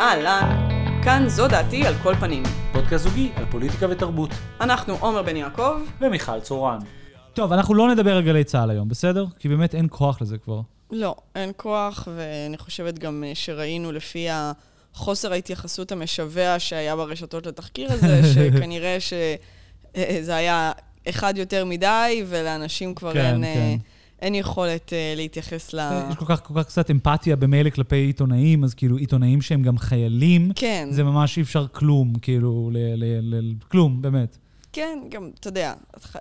אהלן, 0.00 0.68
כאן 1.04 1.28
זו 1.28 1.48
דעתי 1.48 1.86
על 1.86 1.94
כל 2.02 2.14
פנים. 2.14 2.42
פודקאסט 2.72 3.04
זוגי 3.04 3.30
על 3.36 3.44
פוליטיקה 3.50 3.86
ותרבות. 3.90 4.30
אנחנו 4.60 4.96
עומר 5.00 5.22
בן 5.22 5.36
יעקב. 5.36 5.80
ומיכל 6.00 6.40
צורן. 6.40 6.78
טוב, 7.34 7.52
אנחנו 7.52 7.74
לא 7.74 7.90
נדבר 7.90 8.16
על 8.16 8.22
גלי 8.22 8.44
צה"ל 8.44 8.70
היום, 8.70 8.88
בסדר? 8.88 9.26
כי 9.38 9.48
באמת 9.48 9.74
אין 9.74 9.86
כוח 9.90 10.22
לזה 10.22 10.38
כבר. 10.38 10.60
לא, 10.90 11.14
אין 11.34 11.52
כוח, 11.56 12.08
ואני 12.16 12.58
חושבת 12.58 12.98
גם 12.98 13.24
אה, 13.26 13.34
שראינו 13.34 13.92
לפי 13.92 14.26
החוסר 14.30 15.32
ההתייחסות 15.32 15.92
המשווע 15.92 16.58
שהיה 16.58 16.96
ברשתות 16.96 17.46
לתחקיר 17.46 17.92
הזה, 17.92 18.20
שכנראה 18.34 18.96
שזה 19.00 20.36
היה 20.36 20.72
אחד 21.08 21.38
יותר 21.38 21.64
מדי, 21.64 22.24
ולאנשים 22.26 22.94
כבר 22.94 23.12
כן, 23.12 23.24
אין... 23.24 23.44
אה, 23.44 23.54
כן. 23.54 23.76
אין 24.22 24.34
יכולת 24.34 24.88
uh, 24.88 25.16
להתייחס 25.16 25.74
ל... 25.74 25.80
יש 26.10 26.16
כל 26.16 26.24
כך, 26.28 26.40
כל 26.44 26.54
כך 26.56 26.66
קצת 26.66 26.90
אמפתיה 26.90 27.36
במילא 27.36 27.70
כלפי 27.70 27.96
עיתונאים, 27.96 28.64
אז 28.64 28.74
כאילו 28.74 28.96
עיתונאים 28.96 29.42
שהם 29.42 29.62
גם 29.62 29.78
חיילים, 29.78 30.52
כן, 30.54 30.88
זה 30.90 31.04
ממש 31.04 31.36
אי 31.36 31.42
אפשר 31.42 31.66
כלום, 31.72 32.12
כאילו, 32.22 32.70
ל, 32.72 32.78
ל, 32.96 33.34
ל, 33.34 33.52
כלום, 33.68 34.02
באמת. 34.02 34.36
כן, 34.72 34.98
גם, 35.10 35.30
אתה 35.40 35.48
יודע, 35.48 35.74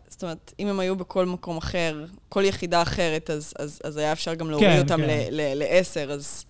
זאת 0.10 0.24
אומרת, 0.24 0.54
אם 0.60 0.68
הם 0.68 0.80
היו 0.80 0.96
בכל 0.96 1.26
מקום 1.26 1.58
אחר, 1.58 2.06
כל 2.30 2.44
יחידה 2.46 2.82
אחרת, 2.82 3.30
אז, 3.30 3.54
אז, 3.60 3.82
אז 3.84 3.98
היה 3.98 4.12
אפשר 4.12 4.34
גם 4.34 4.50
להוריד 4.50 4.70
כן, 4.70 4.80
אותם 4.80 4.98
כן. 4.98 5.08
ל- 5.08 5.28
ל- 5.32 5.60
לעשר, 5.60 6.12
אז... 6.12 6.46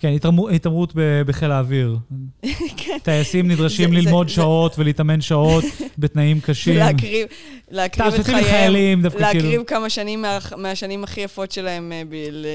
כן, 0.00 0.12
התעמרות- 0.52 0.92
בחיל 1.26 1.50
האוויר. 1.50 1.96
כן. 2.76 2.98
טייסים 3.02 3.50
נדרשים 3.50 3.92
ללמוד 3.92 4.28
שעות 4.28 4.78
ולהתאמן 4.78 5.20
שעות 5.20 5.64
בתנאים 5.98 6.40
קשים. 6.40 6.76
להקריב 7.70 8.14
את 8.14 8.24
חייהם, 8.26 9.02
דווקא 9.02 9.18
להקריב 9.18 9.42
כאילו. 9.42 9.66
כמה 9.66 9.90
שנים 9.90 10.22
מה- 10.22 10.38
מהשנים 10.56 11.04
הכי 11.04 11.20
יפות 11.20 11.52
שלהם 11.52 11.92
אה, 11.92 12.02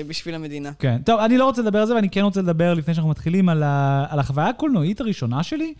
בשביל 0.08 0.36
המדינה. 0.36 0.72
כן. 0.80 0.98
טוב, 1.06 1.20
אני 1.20 1.38
לא 1.38 1.46
רוצה 1.46 1.62
לדבר 1.62 1.80
על 1.80 1.86
זה, 1.88 1.96
ואני 1.96 2.10
כן 2.10 2.22
רוצה 2.22 2.42
לדבר, 2.42 2.74
לפני 2.74 2.94
שאנחנו 2.94 3.10
מתחילים, 3.10 3.50
על, 3.50 3.64
החוויה 4.20 4.48
הקולנועית 4.48 5.02
הראשונה 5.02 5.44
שלי. 5.44 5.74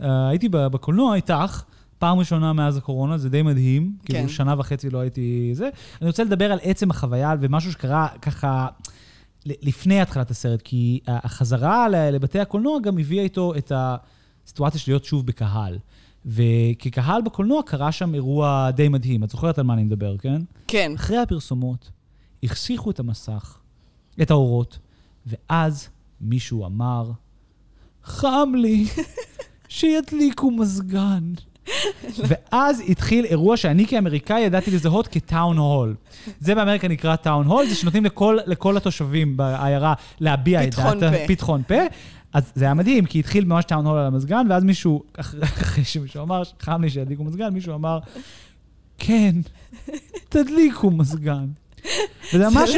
Uh, 0.00 0.04
הייתי 0.30 0.48
בקולנוע 0.50 1.14
איתך, 1.16 1.62
פעם 1.98 2.18
ראשונה 2.18 2.52
מאז 2.52 2.76
הקורונה, 2.76 3.18
זה 3.18 3.28
די 3.28 3.42
מדהים. 3.42 3.92
כן. 4.04 4.14
כאילו, 4.14 4.28
שנה 4.28 4.54
וחצי 4.58 4.90
לא 4.90 4.98
הייתי 4.98 5.50
זה. 5.52 5.68
אני 6.02 6.08
רוצה 6.08 6.24
לדבר 6.24 6.52
על 6.52 6.58
עצם 6.62 6.90
החוויה 6.90 7.34
ומשהו 7.40 7.72
שקרה 7.72 8.08
ככה... 8.22 8.66
לפני 9.62 10.00
התחלת 10.00 10.30
הסרט, 10.30 10.62
כי 10.62 11.00
החזרה 11.06 11.88
לבתי 11.88 12.40
הקולנוע 12.40 12.80
גם 12.80 12.98
הביאה 12.98 13.22
איתו 13.22 13.54
את 13.54 13.72
הסיטואציה 13.74 14.80
של 14.80 14.90
להיות 14.92 15.04
שוב 15.04 15.26
בקהל. 15.26 15.78
וכקהל 16.26 17.22
בקולנוע 17.22 17.62
קרה 17.62 17.92
שם 17.92 18.14
אירוע 18.14 18.70
די 18.70 18.88
מדהים. 18.88 19.24
את 19.24 19.30
זוכרת 19.30 19.58
על 19.58 19.64
מה 19.64 19.74
אני 19.74 19.84
מדבר, 19.84 20.16
כן? 20.18 20.42
כן, 20.66 20.92
אחרי 20.94 21.18
הפרסומות, 21.18 21.90
החסיכו 22.42 22.90
את 22.90 22.98
המסך, 23.00 23.58
את 24.22 24.30
האורות, 24.30 24.78
ואז 25.26 25.88
מישהו 26.20 26.66
אמר, 26.66 27.10
חם 28.04 28.52
לי, 28.54 28.86
שידליקו 29.68 30.50
מזגן. 30.50 31.32
ואז 32.28 32.82
התחיל 32.88 33.24
אירוע 33.24 33.56
שאני 33.56 33.86
כאמריקאי 33.86 34.40
ידעתי 34.40 34.70
לזהות 34.70 35.08
כטאון 35.08 35.56
הול. 35.58 35.94
זה 36.40 36.54
באמריקה 36.54 36.88
נקרא 36.88 37.16
טאון 37.16 37.46
הול, 37.46 37.66
זה 37.66 37.74
שנותנים 37.74 38.04
לכל, 38.04 38.38
לכל 38.46 38.76
התושבים 38.76 39.36
בעיירה 39.36 39.94
להביע 40.20 40.64
את 40.64 40.74
פתחון 40.74 41.00
דעתם. 41.00 41.16
פה. 41.16 41.28
פתחון 41.28 41.62
פה. 41.68 41.74
אז 42.32 42.52
זה 42.54 42.64
היה 42.64 42.74
מדהים, 42.74 43.06
כי 43.06 43.18
התחיל 43.18 43.44
ממש 43.44 43.64
טאון 43.64 43.86
הול 43.86 43.98
על 43.98 44.06
המזגן, 44.06 44.46
ואז 44.50 44.64
מישהו, 44.64 45.02
אחרי, 45.16 45.84
שמישהו 45.84 46.22
אמר, 46.22 46.42
חם 46.60 46.82
לי 46.82 46.90
שידליקו 46.90 47.24
מזגן, 47.24 47.48
מישהו 47.48 47.74
אמר, 47.74 47.98
כן, 48.98 49.34
תדליקו 50.28 50.90
מזגן. 50.90 51.46
וזה 52.34 52.48
ממש... 52.48 52.70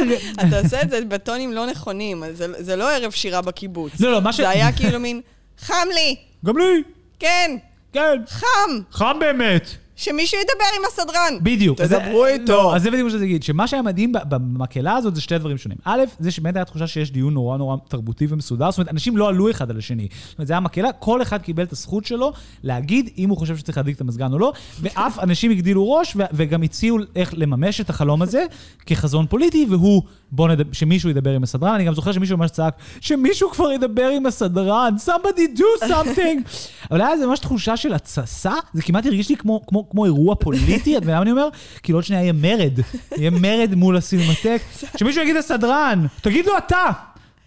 אתה 0.47 0.59
עושה 0.59 0.81
את 0.81 0.89
זה 0.89 1.05
בטונים 1.05 1.53
לא 1.53 1.67
נכונים, 1.67 2.23
זה 2.59 2.75
לא 2.75 2.95
ערב 2.95 3.11
שירה 3.11 3.41
בקיבוץ. 3.41 3.99
לא, 3.99 4.11
לא, 4.11 4.21
מה 4.21 4.33
ש... 4.33 4.37
זה 4.37 4.49
היה 4.49 4.71
כאילו 4.71 4.99
מין, 4.99 5.21
חם 5.59 5.87
לי, 5.93 6.15
גם 6.45 6.57
לי, 6.57 6.83
כן, 7.19 7.57
כן, 7.93 8.21
חם, 8.27 8.81
חם 8.91 9.17
באמת. 9.19 9.69
שמישהו 9.95 10.39
ידבר 10.39 10.65
עם 10.79 10.85
הסדרן. 10.87 11.43
בדיוק. 11.43 11.81
תדברו 11.81 12.25
איתו. 12.25 12.53
לא, 12.53 12.75
אז 12.75 12.83
זה 12.83 12.91
בדיוק 12.91 13.05
מה 13.05 13.11
שזה 13.11 13.25
יגיד, 13.25 13.43
שמה 13.43 13.67
שהיה 13.67 13.81
מדהים 13.81 14.11
ב- 14.11 14.17
במקהלה 14.29 14.95
הזאת 14.95 15.15
זה 15.15 15.21
שתי 15.21 15.37
דברים 15.37 15.57
שונים. 15.57 15.77
א', 15.85 16.01
זה 16.19 16.31
שבאמת 16.31 16.55
הייתה 16.55 16.69
תחושה 16.69 16.87
שיש 16.87 17.11
דיון 17.11 17.33
נורא 17.33 17.57
נורא 17.57 17.75
תרבותי 17.87 18.25
ומסודר, 18.29 18.71
זאת 18.71 18.77
אומרת, 18.77 18.91
אנשים 18.91 19.17
לא 19.17 19.29
עלו 19.29 19.49
אחד 19.51 19.69
על 19.69 19.77
השני. 19.77 20.07
זאת 20.29 20.37
אומרת, 20.37 20.47
זה 20.47 20.53
היה 20.53 20.59
מקהלה, 20.59 20.91
כל 20.91 21.21
אחד 21.21 21.41
קיבל 21.41 21.63
את 21.63 21.71
הזכות 21.71 22.05
שלו 22.05 22.33
להגיד 22.63 23.09
אם 23.17 23.29
הוא 23.29 23.37
חושב 23.37 23.57
שצריך 23.57 23.77
להדליק 23.77 23.95
את 23.95 24.01
המזגן 24.01 24.33
או 24.33 24.39
לא, 24.39 24.53
ואף 24.81 25.19
אנשים 25.23 25.51
הגדילו 25.51 25.91
ראש 25.91 26.15
ו- 26.15 26.23
וגם 26.33 26.63
הציעו 26.63 26.97
איך 27.15 27.33
לממש 27.37 27.81
את 27.81 27.89
החלום 27.89 28.21
הזה 28.21 28.45
כחזון 28.85 29.25
פוליטי, 29.27 29.65
והוא, 29.69 30.01
בוא 30.31 30.47
נדבר, 30.49 30.73
שמישהו 30.73 31.09
ידבר 31.09 31.31
עם 31.31 31.43
הסדרן. 31.43 31.73
אני 31.73 31.83
גם 31.83 31.93
זוכר 31.93 32.11
שמישהו 32.11 32.37
ממש 32.37 32.51
צעק, 32.51 32.75
שמישהו 33.01 33.49
כבר 33.49 33.71
ידבר 33.71 34.07
עם 34.07 34.25
הסדרן, 34.25 34.95
somebody 35.05 35.57
do 35.59 35.87
something. 35.87 36.49
אבל 36.91 37.01
היה 37.01 37.11
איזה 37.11 37.27
ממש 37.27 37.39
תחושה 37.39 37.77
של 37.77 37.93
התססה, 37.93 38.53
זה 38.73 38.81
כמעט 38.81 39.05
הרגיש 39.05 39.29
לי 39.29 39.35
כמו, 39.37 39.65
כמו, 39.67 39.89
כמו 39.91 40.05
אירוע 40.05 40.35
פוליטי, 40.35 40.97
את 40.97 41.01
מבינה 41.01 41.17
מה 41.17 41.21
אני 41.21 41.31
אומר? 41.31 41.47
כאילו 41.83 41.97
עוד 41.97 42.03
שנייה 42.05 42.21
יהיה 42.21 42.33
מרד, 42.33 42.79
יהיה 43.17 43.29
מרד 43.29 43.75
מול 43.75 43.97
הסינמטק, 43.97 44.61
שמישהו 44.97 45.21
יגיד 45.21 45.35
לסדרן, 45.35 46.05
תגיד 46.21 46.45
לו 46.45 46.57
אתה. 46.57 46.85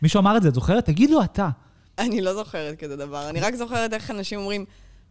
מישהו 0.02 0.20
אמר 0.20 0.36
את 0.36 0.42
זה, 0.42 0.48
את 0.48 0.54
זוכרת? 0.54 0.84
תגיד 0.86 1.10
לו 1.10 1.22
אתה. 1.22 1.48
אני 1.98 2.20
לא 2.20 2.34
זוכרת 2.34 2.78
כזה 2.78 2.96
דבר, 2.96 3.30
אני 3.30 3.40
רק 3.40 3.54
זוכרת 3.54 3.92
איך 3.92 4.10
אנשים 4.10 4.38
אומרים, 4.38 4.64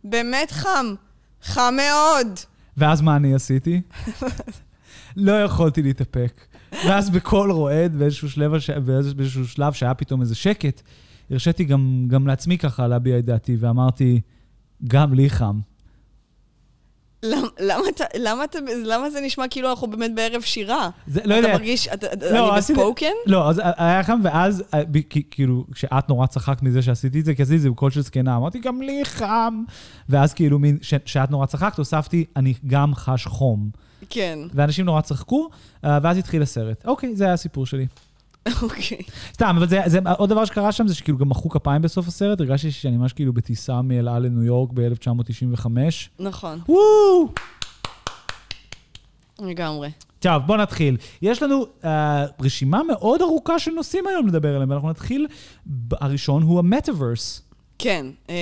באמת 0.04 0.52
חם, 0.52 0.86
חם 1.44 1.74
מאוד. 1.78 2.28
ואז 2.78 3.02
מה 3.02 3.16
אני 3.16 3.34
עשיתי? 3.34 3.82
לא 5.18 5.44
יכולתי 5.44 5.82
להתאפק. 5.82 6.42
ואז 6.72 7.10
בקול 7.10 7.52
רועד, 7.52 7.96
באיזשהו 7.96 8.30
שלב, 8.30 8.54
הש- 8.54 8.70
באיזשהו 9.16 9.48
שלב 9.48 9.74
שהיה 9.74 9.94
פתאום 9.94 10.22
איזה 10.22 10.36
שקט, 10.36 10.82
הרשיתי 11.32 11.64
גם, 11.64 12.06
גם 12.08 12.28
לעצמי 12.28 12.58
ככה 12.58 12.88
להביע 12.88 13.20
את 13.20 13.26
דעתי, 13.26 13.56
ואמרתי, 13.60 14.22
גם 14.88 15.14
לי 15.14 15.30
חם. 15.30 15.60
למ- 17.24 17.48
למה 17.60 17.82
למה 18.18 18.44
אתה- 18.44 18.60
למה 18.86 19.10
זה 19.10 19.22
נשמע 19.22 19.46
כאילו 19.50 19.70
אנחנו 19.70 19.88
באמת 19.88 20.16
בערב 20.16 20.42
שירה? 20.42 20.90
זה, 21.08 21.22
לא 21.26 21.36
יודע. 21.36 21.50
אתה 21.50 21.58
מרגיש, 21.58 21.88
אתה- 21.88 22.08
לא, 22.32 22.50
אני 22.50 22.58
בספוקן? 22.58 23.06
לא, 23.26 23.50
אז 23.50 23.62
היה 23.78 24.04
חם, 24.04 24.20
ואז, 24.24 24.64
אה, 24.74 24.82
כאילו, 25.32 25.66
כשאת 25.74 26.10
נורא 26.10 26.28
צחקת 26.28 26.62
מזה 26.64 26.82
שעשיתי 26.82 27.20
את 27.20 27.26
זה, 27.26 27.36
כי 27.36 27.42
עשיתי 27.42 27.56
את 27.58 27.62
זה 27.62 27.70
בקול 27.70 27.92
של 27.92 28.02
זקנה, 28.02 28.36
אמרתי, 28.36 28.60
גם 28.60 28.82
לי 28.82 29.06
חם. 29.06 29.64
ואז 30.10 30.34
כאילו, 30.34 30.60
מין, 30.60 30.78
ש- 30.82 30.94
שאת 31.06 31.32
נורא 31.32 31.46
צחקת, 31.46 31.78
הוספתי, 31.78 32.26
אני 32.36 32.54
גם 32.68 32.96
חש 32.96 33.26
חום. 33.26 33.70
כן, 34.10 34.40
ואנשים 34.54 34.86
נורא 34.86 35.02
צחקו, 35.02 35.50
אה, 35.86 36.00
ואז 36.04 36.18
התחיל 36.18 36.42
הסרט. 36.42 36.86
אוקיי, 36.86 37.16
זה 37.16 37.24
היה 37.24 37.34
הסיפור 37.34 37.66
שלי. 37.66 37.88
אוקיי. 38.62 38.98
סתם, 39.34 39.56
אבל 39.58 39.68
זה, 39.68 39.80
זה 39.86 40.00
עוד 40.18 40.30
דבר 40.30 40.46
שקרה 40.46 40.72
שם, 40.72 40.88
זה 40.88 40.96
שכאילו 40.96 41.18
גם 41.18 41.30
מחאו 41.30 41.50
כפיים 41.50 41.81
בסוף 41.81 42.08
הסרט, 42.08 42.40
הרגשתי 42.40 42.72
שאני 42.72 42.98
ממש 42.98 43.14
כאילו 43.14 43.34
בטיסה 43.34 43.81
מאל 43.81 44.08
על 44.08 44.26
לניו 44.26 44.44
יורק 44.44 44.70
ב-1995. 44.74 45.68
נכון, 46.20 46.59
וואו! 46.68 47.30
לגמרי. 49.40 49.90
טוב, 50.20 50.44
בוא 50.46 50.58
נתחיל. 50.58 50.98
יש 51.22 51.44
לנו 51.44 51.66
אה, 51.81 51.86
רשימה 52.40 52.81
מאוד 52.84 53.22
ארוכה 53.22 53.59
של 53.59 53.72
נושאים 53.72 54.08
היום 54.08 54.28
לדבר 54.28 54.56
עליהם, 54.56 54.70
ואנחנו 54.70 54.90
נתחיל, 54.90 55.28
הראשון 55.92 56.44
הוא 56.44 56.60
המטאוורס. 56.60 57.42
כן, 57.80 58.06
אה, 58.30 58.36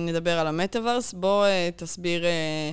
נדבר 0.00 0.38
על 0.38 0.46
המטאוורס. 0.46 1.12
בוא 1.12 1.46
אה, 1.46 1.68
תסביר 1.76 2.24
אה, 2.24 2.70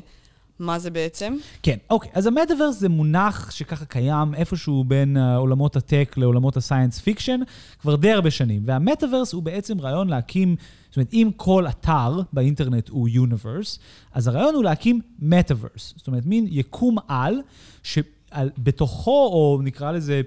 מה 0.61 0.79
זה 0.79 0.89
בעצם. 0.89 1.37
כן, 1.63 1.77
אוקיי. 1.89 2.11
אז 2.13 2.27
המטאוורס 2.27 2.79
זה 2.79 2.89
מונח 2.89 3.51
שככה 3.51 3.85
קיים 3.85 4.35
איפשהו 4.35 4.83
בין 4.83 5.17
אה, 5.17 5.37
עולמות 5.37 5.75
ה 5.75 5.83
tech 5.83 6.13
לעולמות 6.17 6.57
ה 6.57 6.62
science 6.62 6.99
fiction 6.99 7.39
כבר 7.79 7.95
די 7.95 8.11
הרבה 8.11 8.31
שנים. 8.31 8.61
והמטאוורס 8.65 9.33
הוא 9.33 9.43
בעצם 9.43 9.81
רעיון 9.81 10.09
להקים, 10.09 10.55
זאת 10.89 10.95
אומרת, 10.95 11.13
אם 11.13 11.29
כל 11.35 11.67
אתר 11.67 12.21
באינטרנט 12.33 12.89
הוא 12.89 13.09
universe, 13.09 13.79
אז 14.13 14.27
הרעיון 14.27 14.55
הוא 14.55 14.63
להקים 14.63 14.99
מטאוורס. 15.19 15.93
זאת 15.97 16.07
אומרת, 16.07 16.25
מין 16.25 16.47
יקום 16.49 16.97
על, 17.07 17.41
שבתוכו, 17.83 19.29
או 19.33 19.59
נקרא 19.63 19.91
לזה... 19.91 20.21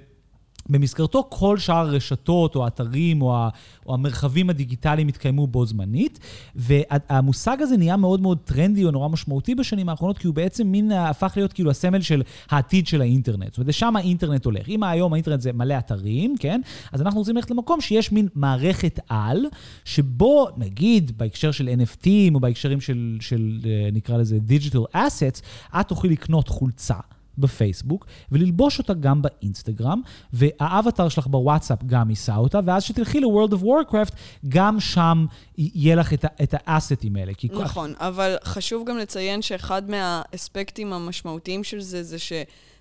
במסגרתו 0.68 1.26
כל 1.28 1.58
שאר 1.58 1.76
הרשתות 1.76 2.56
או 2.56 2.64
האתרים 2.64 3.22
או, 3.22 3.36
ה, 3.36 3.48
או 3.86 3.94
המרחבים 3.94 4.50
הדיגיטליים 4.50 5.08
התקיימו 5.08 5.46
בו 5.46 5.66
זמנית, 5.66 6.18
והמושג 6.54 7.56
הזה 7.62 7.76
נהיה 7.76 7.96
מאוד 7.96 8.20
מאוד 8.20 8.38
טרנדי 8.44 8.84
או 8.84 8.90
נורא 8.90 9.08
משמעותי 9.08 9.54
בשנים 9.54 9.88
האחרונות, 9.88 10.18
כי 10.18 10.26
הוא 10.26 10.34
בעצם 10.34 10.66
מין 10.66 10.92
הפך 10.92 11.32
להיות 11.36 11.52
כאילו 11.52 11.70
הסמל 11.70 12.00
של 12.00 12.22
העתיד 12.50 12.86
של 12.86 13.00
האינטרנט. 13.00 13.48
זאת 13.50 13.58
אומרת, 13.58 13.68
לשם 13.68 13.96
האינטרנט 13.96 14.44
הולך. 14.44 14.68
אם 14.68 14.82
היום 14.82 15.12
האינטרנט 15.12 15.40
זה 15.40 15.52
מלא 15.52 15.78
אתרים, 15.78 16.34
כן? 16.38 16.60
אז 16.92 17.02
אנחנו 17.02 17.18
רוצים 17.18 17.36
ללכת 17.36 17.50
למקום 17.50 17.80
שיש 17.80 18.12
מין 18.12 18.28
מערכת 18.34 19.00
על, 19.08 19.46
שבו, 19.84 20.48
נגיד, 20.56 21.18
בהקשר 21.18 21.50
של 21.50 21.68
NFTים 21.68 22.34
או 22.34 22.40
בהקשרים 22.40 22.80
של, 22.80 23.16
של 23.20 23.60
אה, 23.64 23.88
נקרא 23.92 24.16
לזה 24.16 24.38
digital 24.48 24.96
assets, 24.96 25.40
את 25.80 25.88
תוכלי 25.88 26.10
לקנות 26.10 26.48
חולצה. 26.48 26.96
בפייסבוק, 27.38 28.06
וללבוש 28.32 28.78
אותה 28.78 28.94
גם 28.94 29.22
באינסטגרם, 29.22 30.00
והאבטר 30.32 31.08
שלך 31.08 31.26
בוואטסאפ 31.26 31.78
גם 31.86 32.10
יישא 32.10 32.36
אותה, 32.36 32.60
ואז 32.66 32.84
כשתלכי 32.84 33.20
ל-World 33.20 33.52
of 33.52 33.62
Warcraft, 33.62 34.14
גם 34.48 34.80
שם 34.80 35.26
יהיה 35.58 35.96
לך 35.96 36.12
את, 36.12 36.24
את 36.42 36.54
האסטים 36.66 37.16
האלה. 37.16 37.34
כי 37.34 37.48
נכון, 37.52 37.92
אבל 37.98 38.36
חשוב 38.44 38.86
גם 38.86 38.98
לציין 38.98 39.42
שאחד 39.42 39.90
מהאספקטים 39.90 40.92
המשמעותיים 40.92 41.64
של 41.64 41.80
זה, 41.80 42.02
זה 42.02 42.18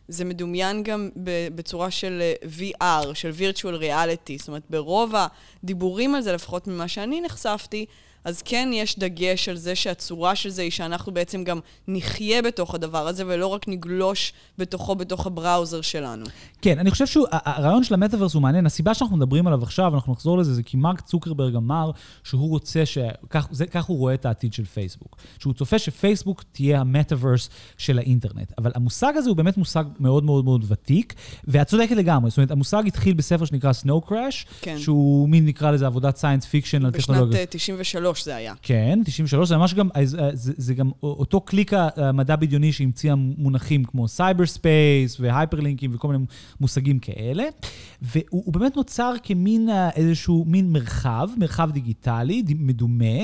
זה 0.08 0.26
מדומיין 0.26 0.84
גם 0.84 1.10
בצורה 1.56 1.92
של 1.92 2.22
VR, 2.60 3.14
של 3.14 3.32
virtual 3.32 3.82
reality. 3.82 4.38
זאת 4.38 4.48
אומרת, 4.48 4.64
ברוב 4.70 5.14
הדיבורים 5.64 6.16
על 6.16 6.22
זה, 6.22 6.34
לפחות 6.34 6.68
ממה 6.68 6.88
שאני 6.88 7.22
נחשפתי, 7.22 7.86
אז 8.26 8.42
כן 8.42 8.70
יש 8.74 9.00
דגש 9.00 9.50
על 9.50 9.56
זה 9.56 9.76
שהצורה 9.76 10.36
של 10.36 10.50
זה 10.50 10.62
היא 10.62 10.72
שאנחנו 10.72 11.12
בעצם 11.12 11.44
גם 11.44 11.60
נחיה 11.88 12.42
בתוך 12.42 12.76
הדבר 12.76 13.08
הזה, 13.08 13.24
ולא 13.28 13.48
רק 13.48 13.68
נגלוש 13.68 14.34
בתוכו, 14.58 14.96
בתוך 14.96 15.28
הבראוזר 15.28 15.82
שלנו. 15.82 16.26
כן, 16.62 16.80
אני 16.80 16.92
חושב 16.92 17.08
שהרעיון 17.08 17.84
של 17.84 17.94
המטאוורס 17.94 18.34
הוא 18.34 18.42
מעניין. 18.42 18.66
הסיבה 18.66 18.94
שאנחנו 18.94 19.18
מדברים 19.18 19.48
עליו 19.48 19.64
עכשיו, 19.64 19.96
אנחנו 19.96 20.14
נחזור 20.14 20.38
לזה, 20.38 20.54
זה 20.54 20.64
כי 20.64 20.78
מרק 20.78 21.02
צוקרברג 21.02 21.56
אמר 21.56 21.92
שהוא 22.24 22.50
רוצה 22.50 22.86
ש... 22.86 22.98
כך, 23.30 23.48
זה, 23.52 23.66
כך 23.66 23.86
הוא 23.86 23.98
רואה 23.98 24.14
את 24.14 24.26
העתיד 24.26 24.54
של 24.54 24.66
פייסבוק. 24.66 25.18
שהוא 25.40 25.54
צופה 25.54 25.80
שפייסבוק 25.80 26.44
תהיה 26.52 26.80
המטאוורס 26.80 27.50
של 27.78 28.00
האינטרנט. 28.00 28.52
אבל 28.58 28.72
המושג 28.76 29.14
הזה 29.16 29.30
הוא 29.30 29.38
באמת 29.38 29.58
מושג 29.58 29.84
מאוד 30.00 30.24
מאוד 30.24 30.46
מאוד 30.46 30.66
ותיק, 30.68 31.14
ואת 31.48 31.68
צודקת 31.68 31.96
לגמרי. 31.96 32.30
זאת 32.30 32.38
אומרת, 32.38 32.52
המושג 32.52 32.84
התחיל 32.88 33.14
בספר 33.14 33.46
שנקרא 33.46 33.72
Snow 33.84 34.10
Crash, 34.10 34.46
כן. 34.62 34.80
שהוא 34.80 35.30
מין 35.30 35.46
נקרא 35.46 35.72
לזה 35.72 35.86
עבודת 35.86 36.18
science 36.18 36.46
fiction 36.46 36.86
על 36.86 36.92
טכנולוגיה. 36.92 37.28
בשנת 37.28 37.38
אה, 37.38 37.46
93 38.14 38.24
זה 38.26 38.36
היה. 38.36 38.54
כן, 38.62 39.00
93, 39.06 39.50
זה 39.50 39.58
ממש 39.58 39.74
גם, 39.74 39.90
אה, 39.96 40.06
זה, 40.06 40.54
זה 40.58 40.74
גם 40.74 40.92
אותו 41.04 41.42
קליק 41.42 41.72
המדע 41.74 42.36
בדיוני 42.36 42.72
שהמציאה 42.72 43.16
מונחים 43.16 43.84
כמו 43.84 44.08
cyberspace 44.08 45.20
ו 45.20 45.26
hyperlink 45.26 45.80
ים 45.80 45.92
וכל 45.96 46.08
מיני 46.08 46.26
מושגים 46.60 47.00
כאלה. 47.00 47.44
והוא 48.02 48.24
הוא 48.46 48.54
באמת 48.54 48.76
נוצר 48.76 49.14
כמין 49.24 49.70
אה, 49.70 49.90
איזשהו 49.90 50.46
מין 50.48 50.72
מרחב, 50.72 51.30
מרחב 51.38 51.72
דיגיטלי 51.72 52.44
מדומה. 52.60 53.24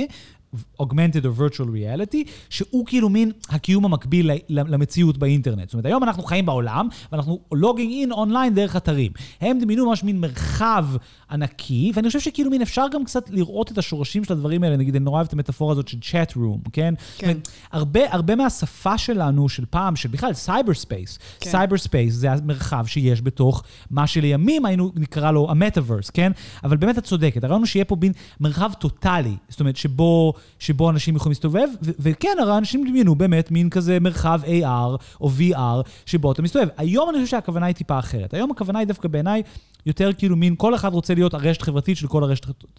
Augmented 0.81 1.23
or 1.23 1.39
virtual 1.39 1.67
reality, 1.67 2.29
שהוא 2.49 2.85
כאילו 2.85 3.09
מין 3.09 3.31
הקיום 3.49 3.85
המקביל 3.85 4.31
למציאות 4.49 5.17
באינטרנט. 5.17 5.67
זאת 5.67 5.73
אומרת, 5.73 5.85
היום 5.85 6.03
אנחנו 6.03 6.23
חיים 6.23 6.45
בעולם, 6.45 6.87
ואנחנו 7.11 7.39
logging 7.51 7.91
in 7.91 8.11
online 8.11 8.55
דרך 8.55 8.75
אתרים. 8.75 9.11
הם 9.41 9.59
דמיינו 9.59 9.85
ממש 9.85 10.03
מין 10.03 10.19
מרחב 10.19 10.85
ענקי, 11.31 11.91
ואני 11.93 12.07
חושב 12.07 12.19
שכאילו 12.19 12.49
מין 12.49 12.61
אפשר 12.61 12.85
גם 12.91 13.03
קצת 13.05 13.29
לראות 13.29 13.71
את 13.71 13.77
השורשים 13.77 14.23
של 14.23 14.33
הדברים 14.33 14.63
האלה. 14.63 14.77
נגיד, 14.77 14.95
אני 14.95 15.05
נורא 15.05 15.15
אוהב 15.15 15.27
את 15.27 15.33
המטאפורה 15.33 15.71
הזאת 15.71 15.87
של 15.87 15.97
chat 16.01 16.31
room, 16.35 16.69
כן? 16.73 16.93
כן. 17.17 17.27
אומרת, 17.27 17.49
הרבה, 17.71 18.13
הרבה 18.13 18.35
מהשפה 18.35 18.97
שלנו, 18.97 19.49
של 19.49 19.65
פעם, 19.69 19.95
של 19.95 20.09
בכלל 20.09 20.33
cyberspace. 20.33 21.19
Cyberspace 21.43 22.13
זה 22.13 22.31
המרחב 22.31 22.85
שיש 22.85 23.21
בתוך 23.21 23.63
מה 23.91 24.07
שלימים 24.07 24.65
היינו 24.65 24.91
נקרא 24.95 25.31
לו 25.31 25.51
המטאוורס, 25.51 26.09
כן? 26.09 26.31
אבל 26.63 26.77
באמת 26.77 26.97
את 26.97 27.03
צודקת, 27.03 27.43
הרעיון 27.43 27.61
הוא 27.61 27.67
שיהיה 27.67 27.85
פה 27.85 27.97
מין 28.01 28.11
מרחב 28.39 28.71
טוטאלי, 28.79 29.35
זאת 29.49 29.59
אומרת, 29.59 29.75
שבו, 29.75 30.33
שבו 30.59 30.89
אנשים 30.89 31.15
יכולים 31.15 31.31
להסתובב, 31.31 31.67
ו- 31.83 31.91
וכן, 31.99 32.37
הרי 32.41 32.57
אנשים 32.57 32.87
דמיינו 32.87 33.15
באמת 33.15 33.51
מין 33.51 33.69
כזה 33.69 33.99
מרחב 33.99 34.41
AR 34.43 35.01
או 35.21 35.29
VR, 35.39 35.89
שבו 36.05 36.31
אתה 36.31 36.41
מסתובב. 36.41 36.67
היום 36.77 37.09
אני 37.09 37.17
חושב 37.17 37.31
שהכוונה 37.31 37.65
היא 37.65 37.75
טיפה 37.75 37.99
אחרת. 37.99 38.33
היום 38.33 38.51
הכוונה 38.51 38.79
היא 38.79 38.87
דווקא 38.87 39.07
בעיניי 39.07 39.43
יותר 39.85 40.13
כאילו 40.13 40.35
מין, 40.35 40.55
כל 40.57 40.75
אחד 40.75 40.93
רוצה 40.93 41.13
להיות 41.13 41.33
הרשת 41.33 41.61
החברתית 41.61 41.97
של 41.97 42.07
כל 42.07 42.23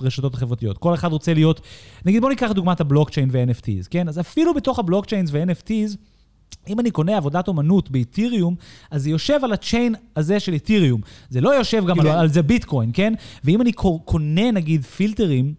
הרשתות 0.01 0.35
החברתיות. 0.35 0.79
כל 0.79 0.95
אחד 0.95 1.13
רוצה 1.13 1.35
להיות, 1.35 1.61
נגיד 2.05 2.23
בוא 2.23 2.31
ניקח 2.31 2.53
דוגמת 2.53 2.81
הבלוקצ'יין 2.81 3.29
ו-NFTs, 3.33 3.89
כן? 3.91 4.09
אז 4.09 4.21
אפילו 4.21 4.55
בתוך 4.55 4.79
הבלוקצ'יינס 4.79 5.31
ו-NFTs, 5.33 5.97
אם 6.69 6.81
אני 6.81 6.91
קונה 6.91 7.17
עבודת 7.17 7.49
אומנות 7.49 7.91
באתיריום, 7.91 8.55
אז 8.91 9.03
זה 9.03 9.11
יושב 9.11 9.41
על 9.43 9.53
הצ'יין 9.53 9.95
הזה 10.17 10.41
של 10.41 10.55
אתיריום. 10.55 11.01
זה 11.31 11.41
לא 11.41 11.55
יושב 11.55 11.87
גם 11.87 12.01
על. 12.01 12.07
על 12.07 12.29
זה 12.29 12.43
ביטקוין, 12.43 12.91
כן? 12.95 13.15
ואם 13.45 13.61
אני 13.61 13.73
קונה 14.05 14.51
נגיד 14.51 14.85
פילטרים, 14.85 15.55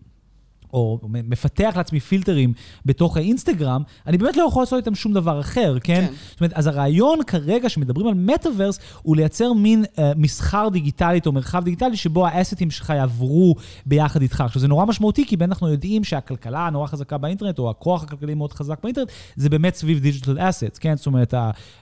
או 0.73 0.99
מפתח 1.03 1.73
לעצמי 1.77 1.99
פילטרים 1.99 2.53
בתוך 2.85 3.17
האינסטגרם, 3.17 3.83
אני 4.07 4.17
באמת 4.17 4.37
לא 4.37 4.43
יכול 4.43 4.61
לעשות 4.61 4.77
איתם 4.77 4.95
שום 4.95 5.13
דבר 5.13 5.39
אחר, 5.39 5.77
כן? 5.83 6.05
כן. 6.07 6.13
זאת 6.29 6.41
אומרת, 6.41 6.53
אז 6.53 6.67
הרעיון 6.67 7.23
כרגע 7.23 7.69
שמדברים 7.69 8.07
על 8.07 8.13
מטאוורס, 8.13 8.79
הוא 9.01 9.15
לייצר 9.15 9.53
מין 9.53 9.85
אה, 9.99 10.11
מסחר 10.15 10.69
דיגיטלית 10.71 11.27
או 11.27 11.31
מרחב 11.31 11.63
דיגיטלי 11.63 11.97
שבו 11.97 12.27
האסטים 12.27 12.71
שלך 12.71 12.89
יעברו 12.89 13.55
ביחד 13.85 14.21
איתך. 14.21 14.41
עכשיו, 14.41 14.59
זה 14.59 14.67
נורא 14.67 14.85
משמעותי, 14.85 15.25
כי 15.25 15.35
אנחנו 15.41 15.69
יודעים 15.69 16.03
שהכלכלה 16.03 16.67
הנורא 16.67 16.87
חזקה 16.87 17.17
באינטרנט, 17.17 17.59
או 17.59 17.69
הכוח 17.69 18.03
הכלכלי 18.03 18.33
מאוד 18.33 18.53
חזק 18.53 18.83
באינטרנט, 18.83 19.11
זה 19.35 19.49
באמת 19.49 19.75
סביב 19.75 19.99
דיגיטל 19.99 20.37
אסטס, 20.39 20.77
כן? 20.77 20.97
זאת 20.97 21.05
אומרת, 21.05 21.33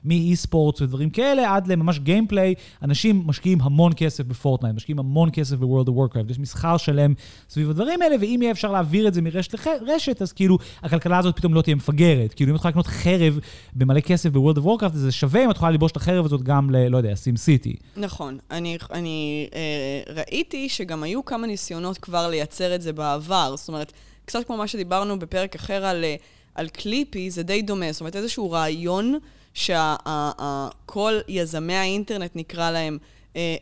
מ 0.06 0.36
e-sport 0.36 0.82
ודברים 0.82 1.10
כאלה, 1.10 1.56
עד 1.56 1.68
לממש 1.68 2.00
gameplay, 2.00 2.54
אנשים 2.84 3.24
משקיעים 3.26 3.62
המון 3.62 3.92
כסף 3.96 4.26
בפורטנייט, 4.26 4.76
משקיעים 4.76 5.00
המון 5.00 5.30
כסף 5.34 5.56
ב 5.56 5.61
World 5.61 5.88
of 5.88 5.96
Warcraft, 5.96 6.30
יש 6.30 6.40
מסחר 6.40 6.78
שלם 6.78 7.14
סביב 7.50 7.70
הדברים 7.70 8.02
האלה, 8.02 8.16
ואם 8.22 8.40
יהיה 8.42 8.52
אפשר 8.52 8.72
להעביר 8.80 9.08
את 9.08 9.14
זה 9.14 9.22
מרשת 9.22 9.66
לרשת, 9.82 10.22
אז 10.22 10.34
כאילו, 10.34 10.58
הכלכלה 10.84 11.18
הזאת 11.18 11.36
פתאום 11.36 11.54
לא 11.54 11.62
תהיה 11.62 11.76
מפגרת. 11.76 12.34
כאילו, 12.34 12.50
אם 12.50 12.56
את 12.56 12.60
יכולה 12.60 12.70
לקנות 12.70 12.88
חרב 12.88 13.40
במלא 13.76 14.00
כסף 14.00 14.30
ב 14.30 14.35
World 14.35 14.58
of 14.58 14.66
Warcraft, 14.66 14.96
זה 14.96 15.12
שווה 15.12 15.46
אם 15.46 15.52
את 15.52 15.56
יכולה 15.56 15.72
לבוש 15.72 15.92
את 15.92 15.98
החרב 15.98 16.26
הזאת 16.26 16.44
גם 16.44 16.70
ל... 16.70 16.88
לא 16.88 16.98
יודע, 16.98 17.16
Sim 17.16 17.38
City. 17.38 17.76
נכון. 17.98 18.38
אני, 18.52 18.78
אני 18.92 19.50
אה, 19.54 20.14
ראיתי 20.14 20.70
שגם 20.70 21.04
היו 21.04 21.26
כמה 21.26 21.48
ניסיונות 21.48 21.98
כבר 21.98 22.28
לייצר 22.28 22.76
את 22.76 22.82
זה 22.82 22.94
בעבר. 22.94 23.54
זאת 23.56 23.68
אומרת, 23.68 23.94
קצת 24.26 24.40
כמו 24.48 24.58
מה 24.58 24.68
שדיברנו 24.68 25.20
בפרק 25.20 25.56
אחר 25.56 25.86
על, 25.86 26.04
אה, 26.04 26.16
על 26.56 26.70
קליפי, 26.70 27.32
זה 27.32 27.44
די 27.44 27.62
דומה. 27.62 27.92
זאת 27.92 28.02
אומרת, 28.02 28.16
איזשהו 28.16 28.52
רעיון 28.52 29.18
שכל 29.54 31.14
יזמי 31.28 31.76
האינטרנט, 31.76 32.32
נקרא 32.36 32.72
להם, 32.72 32.98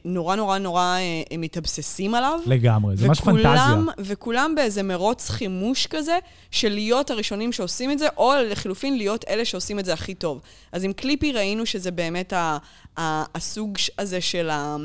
נורא 0.06 0.36
נורא 0.36 0.58
נורא 0.58 0.82
אה, 0.82 1.22
הם 1.32 1.42
מתאבססים 1.42 2.16
עליו. 2.16 2.40
לגמרי, 2.46 2.98
זה 2.98 3.08
ממש 3.08 3.22
פנטזיה. 3.22 3.76
וכולם 4.00 4.54
באיזה 4.56 4.84
מרוץ 4.84 5.30
חימוש 5.30 5.88
כזה, 5.88 6.18
של 6.52 6.70
להיות 6.70 7.12
הראשונים 7.12 7.52
שעושים 7.52 7.92
את 7.92 8.00
זה, 8.00 8.08
או 8.18 8.34
לחילופין 8.50 8.98
להיות 8.98 9.26
אלה 9.30 9.46
שעושים 9.46 9.80
את 9.80 9.86
זה 9.86 9.94
הכי 9.94 10.14
טוב. 10.14 10.42
אז 10.72 10.84
עם 10.84 10.94
קליפי 10.94 11.32
ראינו 11.32 11.66
שזה 11.66 11.92
באמת 11.92 12.34
ה, 12.34 12.58
ה, 12.98 13.24
הסוג 13.36 13.78
הזה 13.98 14.22
של 14.22 14.50
ה... 14.50 14.76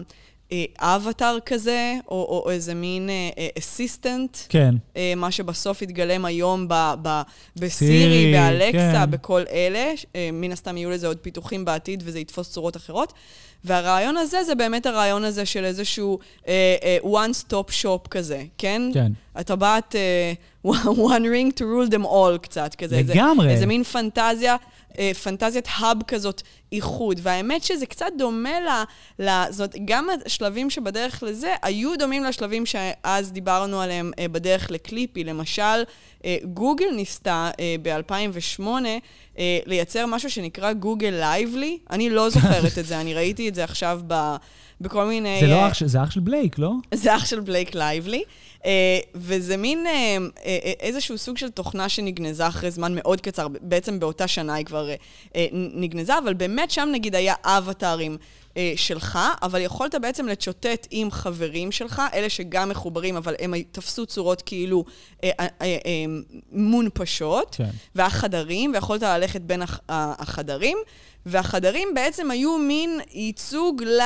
אבטאר 0.79 1.39
כזה, 1.47 1.95
או, 2.09 2.15
או, 2.15 2.43
או 2.45 2.51
איזה 2.51 2.75
מין 2.75 3.11
אסיסטנט. 3.59 4.37
כן. 4.49 4.75
אה, 4.97 5.13
מה 5.17 5.31
שבסוף 5.31 5.83
יתגלם 5.83 6.25
היום 6.25 6.69
ב, 6.69 6.75
ב, 7.03 7.23
בסירי, 7.57 8.33
באלקסה, 8.33 8.93
כן. 8.93 9.11
בכל 9.11 9.43
אלה. 9.51 9.93
אה, 10.17 10.31
מן 10.33 10.53
הסתם 10.53 10.77
יהיו 10.77 10.91
לזה 10.91 11.07
עוד 11.07 11.17
פיתוחים 11.17 11.65
בעתיד 11.65 12.03
וזה 12.07 12.21
יתפוס 12.21 12.51
צורות 12.51 12.77
אחרות. 12.77 13.13
והרעיון 13.65 14.17
הזה 14.17 14.45
זה 14.45 14.55
באמת 14.55 14.87
הרעיון 14.87 15.25
הזה 15.25 15.47
של 15.47 15.65
איזשהו 15.65 16.19
uh, 16.39 16.45
uh, 16.45 17.07
one-stop 17.07 17.83
shop 17.83 18.09
כזה, 18.09 18.45
כן? 18.59 18.83
כן. 18.95 19.13
הטבעת 19.35 19.95
uh, 19.95 20.69
one 21.15 21.25
ring 21.25 21.51
to 21.59 21.63
rule 21.63 21.91
them 21.91 22.05
all 22.05 22.39
קצת, 22.43 22.75
כזה. 22.75 22.97
לגמרי. 22.97 23.45
איזה, 23.45 23.55
איזה 23.55 23.67
מין 23.67 23.85
פנטזיה, 23.85 24.57
uh, 24.93 24.95
פנטזיית 25.23 25.69
האב 25.71 26.03
כזאת, 26.03 26.43
איחוד. 26.73 27.21
והאמת 27.23 27.65
שזה 27.65 27.87
קצת 27.87 28.07
דומה 28.19 28.61
ל... 28.61 28.69
ל 29.23 29.45
זאת, 29.51 29.75
גם 29.85 30.09
השלבים 30.27 30.71
שבדרך 30.71 31.23
לזה 31.23 31.55
היו 31.63 31.99
דומים 31.99 32.25
לשלבים 32.25 32.67
שאז 32.67 33.33
דיברנו 33.33 33.81
עליהם 33.81 34.11
אה, 34.15 34.29
בדרך 34.29 34.71
לקליפי. 34.71 35.25
למשל, 35.25 35.83
אה, 36.19 36.25
גוגל 36.45 36.91
ניסתה 36.97 37.51
אה, 37.53 37.59
ב-2008 37.83 38.61
אה, 38.61 39.39
לייצר 39.67 40.07
משהו 40.07 40.31
שנקרא 40.31 40.73
Google 40.73 41.15
Lively. 41.21 41.79
אני 41.91 42.11
לא 42.11 42.31
זוכרת 42.35 42.79
את 42.79 42.87
זה, 42.87 43.01
אני 43.01 43.15
ראיתי 43.15 43.49
את 43.53 43.57
זה 43.57 43.65
עכשיו 43.65 44.01
ב... 44.07 44.37
בכל 44.81 45.05
מיני... 45.05 45.39
זה 45.41 45.47
לא 45.47 45.67
אח 45.67 45.75
של, 45.75 45.87
זה 45.87 46.03
אח 46.03 46.11
של 46.11 46.21
בלייק, 46.21 46.59
לא? 46.59 46.73
זה 46.95 47.17
אח 47.17 47.27
של 47.27 47.41
בלייק 47.41 47.75
לייבלי. 47.75 48.23
אה, 48.59 48.65
וזה 49.15 49.57
מין 49.57 49.87
אה, 49.87 50.41
איזשהו 50.81 51.19
סוג 51.19 51.39
של 51.39 51.51
תוכנה 51.51 51.89
שנגנזה 51.89 52.49
אחרי 52.49 52.71
זמן 52.71 52.95
מאוד 52.95 53.21
קצר, 53.21 53.49
בעצם 53.61 54.01
באותה 54.01 54.29
שנה 54.29 54.55
היא 54.55 54.67
כבר 54.67 54.89
נגנזה, 55.53 56.19
אבל 56.19 56.35
באמת 56.35 56.71
שם 56.71 56.89
נגיד 56.93 57.15
היה 57.15 57.35
אבטארים 57.45 58.17
uh, 58.55 58.59
שלך, 58.77 59.19
אבל 59.43 59.61
יכולת 59.61 59.95
בעצם 59.95 60.29
לצ'וטט 60.29 60.87
עם 60.91 61.11
חברים 61.11 61.73
שלך, 61.73 62.03
אלה 62.15 62.29
שגם 62.29 62.69
מחוברים, 62.69 63.17
אבל 63.17 63.35
הם 63.39 63.55
תפסו 63.73 64.07
צורות 64.07 64.43
כאילו 64.43 64.85
uh, 64.87 65.21
uh, 65.21 65.27
uh, 65.41 65.41
uh, 65.41 66.43
מונפשות, 66.53 67.55
כן. 67.59 67.71
והחדרים, 67.95 68.73
ויכולת 68.75 69.03
ללכת 69.03 69.41
בין 69.41 69.63
הח- 69.63 69.81
החדרים, 69.89 70.79
והחדרים 71.27 71.89
בעצם 71.95 72.31
היו 72.31 72.59
מין 72.59 73.01
ייצוג 73.13 73.83
ל... 73.83 74.01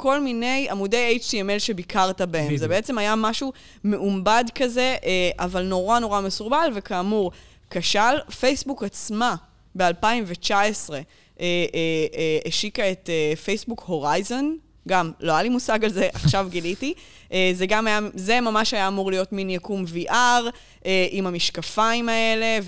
כל 0.00 0.20
מיני 0.20 0.68
עמודי 0.70 1.18
HTML 1.22 1.58
שביקרת 1.58 2.20
בהם. 2.20 2.44
בדיוק. 2.44 2.60
זה 2.60 2.68
בעצם 2.68 2.98
היה 2.98 3.14
משהו 3.16 3.52
מעובד 3.84 4.44
כזה, 4.54 4.96
אה, 5.04 5.30
אבל 5.38 5.62
נורא 5.62 5.98
נורא 5.98 6.20
מסורבל, 6.20 6.70
וכאמור, 6.74 7.30
כשל. 7.70 8.18
פייסבוק 8.40 8.82
עצמה 8.82 9.34
ב-2019 9.74 10.52
אה, 10.52 10.64
אה, 10.94 11.00
השיקה 12.46 12.90
את 12.90 13.10
פייסבוק 13.44 13.80
הורייזן. 13.86 14.46
גם, 14.88 15.12
לא 15.20 15.32
היה 15.32 15.42
לי 15.42 15.48
מושג 15.48 15.84
על 15.84 15.90
זה, 15.90 16.08
עכשיו 16.14 16.46
גיליתי. 16.50 16.94
זה 17.52 17.66
גם 17.66 17.86
היה, 17.86 18.00
זה 18.14 18.40
ממש 18.40 18.74
היה 18.74 18.88
אמור 18.88 19.10
להיות 19.10 19.32
מין 19.32 19.50
יקום 19.50 19.84
VR, 19.84 20.50
עם 21.10 21.26
המשקפיים 21.26 22.08
האלה, 22.08 22.58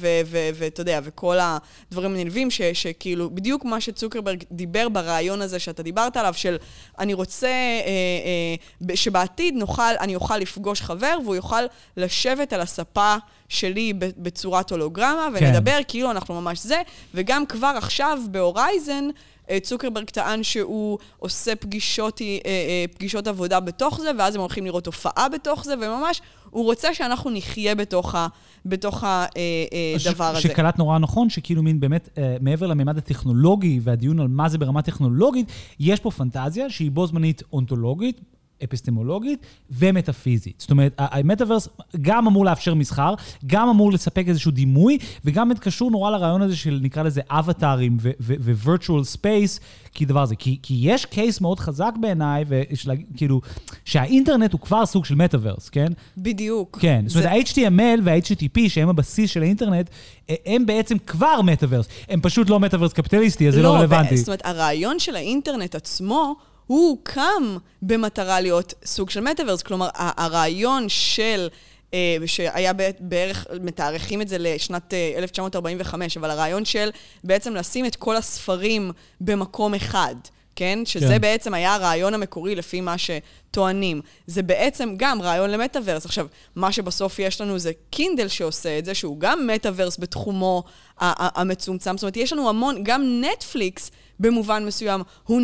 ואתה 0.58 0.80
יודע, 0.80 1.00
וכל 1.04 1.36
הדברים 1.40 2.14
הנלווים, 2.14 2.50
ש, 2.50 2.62
שכאילו, 2.62 3.30
בדיוק 3.30 3.64
מה 3.64 3.80
שצוקרברג 3.80 4.42
דיבר 4.50 4.88
ברעיון 4.88 5.42
הזה 5.42 5.58
שאתה 5.58 5.82
דיברת 5.82 6.16
עליו, 6.16 6.34
של 6.34 6.56
אני 6.98 7.14
רוצה 7.14 7.50
שבעתיד 8.94 9.54
נוכל, 9.54 9.96
אני 10.00 10.14
אוכל 10.14 10.38
לפגוש 10.38 10.82
חבר, 10.82 11.18
והוא 11.24 11.36
יוכל 11.36 11.62
לשבת 11.96 12.52
על 12.52 12.60
הספה 12.60 13.16
שלי 13.48 13.92
בצורת 13.96 14.70
הולוגרמה, 14.70 15.28
ונדבר 15.32 15.76
כן. 15.76 15.82
כאילו 15.88 16.10
אנחנו 16.10 16.40
ממש 16.40 16.58
זה, 16.58 16.82
וגם 17.14 17.46
כבר 17.46 17.74
עכשיו 17.76 18.18
ב 18.30 18.38
Horizon, 18.38 19.04
אה, 19.04 19.41
צוקרברג 19.60 20.10
טען 20.10 20.42
שהוא 20.42 20.98
עושה 21.18 21.56
פגישות, 21.56 22.20
אה, 22.22 22.26
אה, 22.44 22.84
פגישות 22.94 23.26
עבודה 23.26 23.60
בתוך 23.60 24.00
זה, 24.00 24.10
ואז 24.18 24.34
הם 24.34 24.40
הולכים 24.40 24.64
לראות 24.64 24.86
הופעה 24.86 25.28
בתוך 25.28 25.64
זה, 25.64 25.74
וממש, 25.74 26.20
הוא 26.50 26.64
רוצה 26.64 26.94
שאנחנו 26.94 27.30
נחיה 27.30 27.74
בתוך, 27.74 28.14
ה, 28.14 28.26
בתוך 28.66 29.04
הדבר 29.04 30.24
הזה. 30.24 30.40
שקלט 30.40 30.78
נורא 30.78 30.98
נכון, 30.98 31.30
שכאילו 31.30 31.62
מין 31.62 31.80
באמת, 31.80 32.18
מעבר 32.40 32.66
לממד 32.66 32.98
הטכנולוגי 32.98 33.80
והדיון 33.82 34.20
על 34.20 34.28
מה 34.28 34.48
זה 34.48 34.58
ברמה 34.58 34.82
טכנולוגית, 34.82 35.46
יש 35.80 36.00
פה 36.00 36.10
פנטזיה 36.10 36.70
שהיא 36.70 36.90
בו 36.90 37.06
זמנית 37.06 37.42
אונתולוגית, 37.52 38.20
אפיסטמולוגית 38.64 39.46
ומטאפיזית. 39.70 40.54
זאת 40.58 40.70
אומרת, 40.70 40.92
המטאוורס 40.98 41.68
גם 42.00 42.26
אמור 42.26 42.44
לאפשר 42.44 42.74
מסחר, 42.74 43.14
גם 43.46 43.68
אמור 43.68 43.92
לספק 43.92 44.24
איזשהו 44.28 44.50
דימוי, 44.50 44.98
וגם 45.24 45.50
קשור 45.54 45.90
נורא 45.90 46.10
לרעיון 46.10 46.42
הזה 46.42 46.56
של 46.56 46.78
נקרא 46.82 47.02
לזה 47.02 47.20
אבטארים 47.30 47.96
ו-virtual 48.00 49.16
space, 49.16 49.60
כי 49.92 50.04
דבר 50.04 50.22
הזה. 50.22 50.36
כי, 50.36 50.58
כי 50.62 50.78
יש 50.80 51.04
case 51.04 51.40
מאוד 51.40 51.60
חזק 51.60 51.92
בעיניי, 52.00 52.44
וכאילו, 52.48 53.40
שהאינטרנט 53.84 54.52
הוא 54.52 54.60
כבר 54.60 54.86
סוג 54.86 55.04
של 55.04 55.14
מטאוורס, 55.14 55.68
כן? 55.68 55.92
בדיוק. 56.16 56.78
כן, 56.80 57.04
זאת 57.06 57.16
אומרת, 57.16 57.30
ה-HTML 57.30 58.00
וה-HTTP, 58.04 58.68
שהם 58.68 58.88
הבסיס 58.88 59.30
של 59.30 59.42
האינטרנט, 59.42 59.90
הם 60.46 60.66
בעצם 60.66 60.98
כבר 60.98 61.42
מטאוורס. 61.42 61.88
הם 62.08 62.20
פשוט 62.20 62.50
לא 62.50 62.60
מטאוורס 62.60 62.92
קפיטליסטי, 62.92 63.48
אז 63.48 63.54
זה 63.54 63.62
לא, 63.62 63.68
לא 63.68 63.74
רלוונטי. 63.74 64.16
זאת 64.16 64.28
אומרת, 64.28 64.40
הרעיון 64.44 64.98
של 64.98 65.16
האינטרנט 65.16 65.74
עצמו... 65.74 66.34
הוא 66.72 66.88
הוקם 66.88 67.56
במטרה 67.82 68.40
להיות 68.40 68.74
סוג 68.84 69.10
של 69.10 69.20
מטאוורס. 69.20 69.62
כלומר, 69.62 69.88
הרעיון 69.94 70.88
של... 70.88 71.48
אה, 71.94 72.16
שהיה 72.26 72.72
בערך, 73.00 73.46
מתארכים 73.60 74.22
את 74.22 74.28
זה 74.28 74.36
לשנת 74.38 74.94
1945, 75.16 76.16
אה, 76.16 76.20
אבל 76.20 76.30
הרעיון 76.30 76.64
של 76.64 76.90
בעצם 77.24 77.54
לשים 77.54 77.86
את 77.86 77.96
כל 77.96 78.16
הספרים 78.16 78.90
במקום 79.20 79.74
אחד. 79.74 80.14
כן? 80.56 80.78
שזה 80.84 81.08
כן. 81.08 81.20
בעצם 81.20 81.54
היה 81.54 81.74
הרעיון 81.74 82.14
המקורי 82.14 82.54
לפי 82.54 82.80
מה 82.80 82.94
שטוענים. 83.52 84.00
זה 84.26 84.42
בעצם 84.42 84.94
גם 84.96 85.22
רעיון 85.22 85.50
למטאוורס. 85.50 86.06
עכשיו, 86.06 86.26
מה 86.56 86.72
שבסוף 86.72 87.18
יש 87.18 87.40
לנו 87.40 87.58
זה 87.58 87.72
קינדל 87.90 88.28
שעושה 88.28 88.78
את 88.78 88.84
זה, 88.84 88.94
שהוא 88.94 89.20
גם 89.20 89.46
מטאוורס 89.46 89.98
בתחומו 89.98 90.62
המצומצם. 91.00 91.96
זאת 91.96 92.02
אומרת, 92.02 92.16
יש 92.16 92.32
לנו 92.32 92.48
המון, 92.48 92.76
גם 92.82 93.02
נטפליקס 93.20 93.90
במובן 94.20 94.66
מסוים 94.66 95.00
הוא 95.24 95.40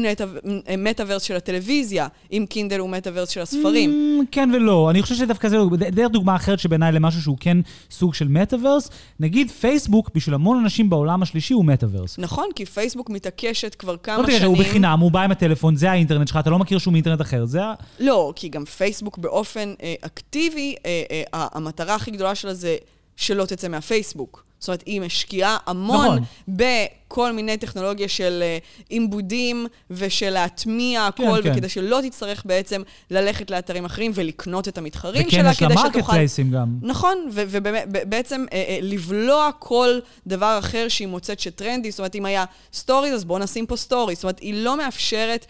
מטאוורס 0.79 1.23
של 1.23 1.37
הטלוויזיה, 1.37 2.09
אם 2.33 2.45
קינדל 2.49 2.79
הוא 2.79 2.91
מטאוורס 2.91 3.29
של 3.29 3.41
הספרים. 3.41 4.21
ממ, 4.21 4.25
כן 4.31 4.51
ולא, 4.55 4.91
אני 4.91 5.03
חושב 5.03 5.15
שדווקא 5.15 5.49
זה 5.49 5.57
דרך 5.77 6.11
דוגמה 6.11 6.37
אחרת 6.37 6.59
שבעיניי 6.59 6.93
למשהו 6.93 7.23
שהוא 7.23 7.37
כן 7.41 7.57
סוג 7.91 8.15
של 8.15 8.29
מטאוורס. 8.29 8.91
נגיד 9.21 9.51
פייסבוק, 9.51 10.11
בשביל 10.15 10.35
המון 10.35 10.59
אנשים 10.59 10.91
בעולם 10.91 11.23
השלישי 11.23 11.55
הוא 11.55 11.65
מטאוורס. 11.65 12.19
נכון, 12.19 12.47
כי 12.55 12.65
פייסבוק 12.65 13.11
מתעקשת 13.11 13.75
כבר 13.75 13.97
כמה 13.97 14.19
לא 14.19 14.27
שנים... 14.27 14.43
לא 14.43 14.47
הוא 14.47 14.59
בחינם, 14.59 15.01
הוא 15.01 15.11
בא 15.11 15.23
עם 15.23 15.31
הטלפון, 15.31 15.77
זה 15.77 15.91
האינטרנט 15.91 16.29
שלך, 16.29 16.37
אתה 16.37 16.51
לא 16.51 16.59
מכיר 16.59 16.79
שום 16.79 16.95
אינטרנט 16.95 17.21
אחר, 17.21 17.45
זה 17.45 17.65
ה... 17.65 17.75
לא, 17.99 18.33
כי 18.37 18.49
גם 18.49 18.65
פייסבוק 18.65 19.19
באופן 19.19 19.75
אה, 19.83 19.95
אקטיבי, 20.01 20.77
אה, 20.87 21.03
אה, 21.11 21.23
המטרה 21.33 21.95
הכי 21.95 22.11
גדולה 22.11 22.35
שלה 22.35 22.55
זה 22.55 22.77
שלא 23.17 23.45
תצא 23.45 23.69
מהפייסבוק. 23.69 24.48
זאת 24.59 24.69
אומרת, 24.69 24.83
היא 24.87 25.01
משקיעה 25.01 25.57
המון 25.67 26.07
נכון. 26.07 26.23
בכל 26.49 27.33
מיני 27.33 27.57
טכנולוגיה 27.57 28.09
של 28.09 28.43
אה, 28.43 28.59
עיבודים 28.89 29.67
ושל 29.91 30.31
להטמיע 30.31 31.07
הכל, 31.07 31.23
כן, 31.23 31.43
כן. 31.43 31.53
וכדי 31.53 31.69
שלא 31.69 32.01
תצטרך 32.03 32.43
בעצם 32.47 32.83
ללכת 33.11 33.51
לאתרים 33.51 33.85
אחרים 33.85 34.13
ולקנות 34.15 34.69
את 34.69 34.79
המתחרים 34.79 35.27
וכן, 35.27 35.31
שלה, 35.31 35.55
כדי 35.55 35.55
שתוכל... 35.55 35.67
וכן, 35.67 35.85
יש 35.85 35.95
לה 35.95 36.01
marketplace 36.01 36.11
ים 36.11 36.51
גם. 36.51 36.79
נכון, 36.83 37.29
ובעצם 37.33 38.45
אה, 38.53 38.65
אה, 38.69 38.79
לבלוע 38.83 39.51
כל 39.59 39.99
דבר 40.27 40.59
אחר 40.59 40.89
שהיא 40.89 41.09
מוצאת 41.09 41.41
שטרנדי, 41.41 41.91
זאת 41.91 41.99
אומרת, 41.99 42.15
אם 42.15 42.25
היה 42.25 42.45
stories, 42.73 43.15
אז 43.15 43.25
בואו 43.25 43.39
נשים 43.39 43.67
פה 43.67 43.77
stories. 43.77 44.17
זאת 44.17 44.25
אומרת, 44.25 44.39
היא 44.39 44.55
לא 44.65 44.77
מאפשרת 44.77 45.47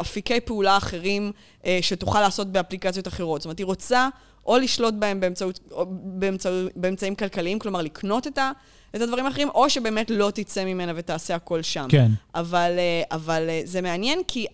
אפיקי 0.00 0.40
פעולה 0.40 0.76
אחרים 0.76 1.32
שתוכל 1.80 2.20
לעשות 2.20 2.52
באפליקציות 2.52 3.08
אחרות. 3.08 3.40
זאת 3.40 3.46
אומרת, 3.46 3.58
היא 3.58 3.66
רוצה... 3.66 4.08
או 4.46 4.58
לשלוט 4.58 4.94
בהם 4.94 5.20
באמצעות, 5.20 5.60
באמצע, 5.90 6.50
באמצעים 6.76 7.14
כלכליים, 7.14 7.58
כלומר 7.58 7.82
לקנות 7.82 8.26
את, 8.26 8.38
ה, 8.38 8.50
את 8.96 9.00
הדברים 9.00 9.26
האחרים, 9.26 9.48
או 9.48 9.70
שבאמת 9.70 10.10
לא 10.10 10.30
תצא 10.34 10.64
ממנה 10.64 10.92
ותעשה 10.96 11.34
הכל 11.34 11.62
שם. 11.62 11.86
כן. 11.88 12.10
אבל, 12.34 12.72
אה, 12.78 13.02
אבל 13.10 13.46
אה, 13.48 13.60
זה 13.64 13.80
מעניין 13.80 14.20
כי 14.28 14.46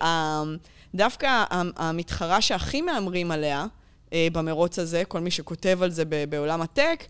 דווקא 0.95 1.45
המתחרה 1.77 2.41
שהכי 2.41 2.83
מהמרים 2.83 3.31
עליה 3.31 3.67
אה, 4.13 4.29
במרוץ 4.33 4.79
הזה, 4.79 5.05
כל 5.05 5.21
מי 5.21 5.31
שכותב 5.31 5.79
על 5.83 5.91
זה 5.91 6.05
בעולם 6.29 6.63
הטק, 6.63 7.05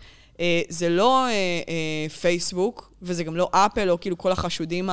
זה 0.68 0.88
לא 0.88 1.26
פייסבוק, 2.20 2.92
וזה 3.02 3.25
גם 3.25 3.37
לא 3.37 3.49
אפל, 3.52 3.90
או 3.90 4.00
כאילו 4.00 4.18
כל 4.18 4.32
החשודים 4.32 4.90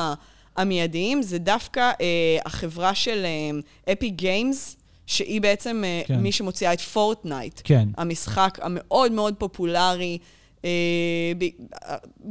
המיידיים, 0.56 1.22
זה 1.22 1.38
דווקא 1.38 1.92
החברה 2.46 2.96
של 2.96 3.26
Epic 3.92 4.10
Games, 4.10 4.78
שהיא 5.08 5.42
בעצם 5.42 5.84
אה, 5.86 6.02
כן. 6.06 6.20
מי 6.20 6.32
שמוציאה 6.32 6.74
את 6.74 6.82
פורטנייט. 6.82 7.62
כן. 7.64 7.90
המשחק 7.98 8.60
המאוד 8.62 9.12
מאוד 9.12 9.36
פופולרי, 9.38 10.18
אה, 10.66 10.70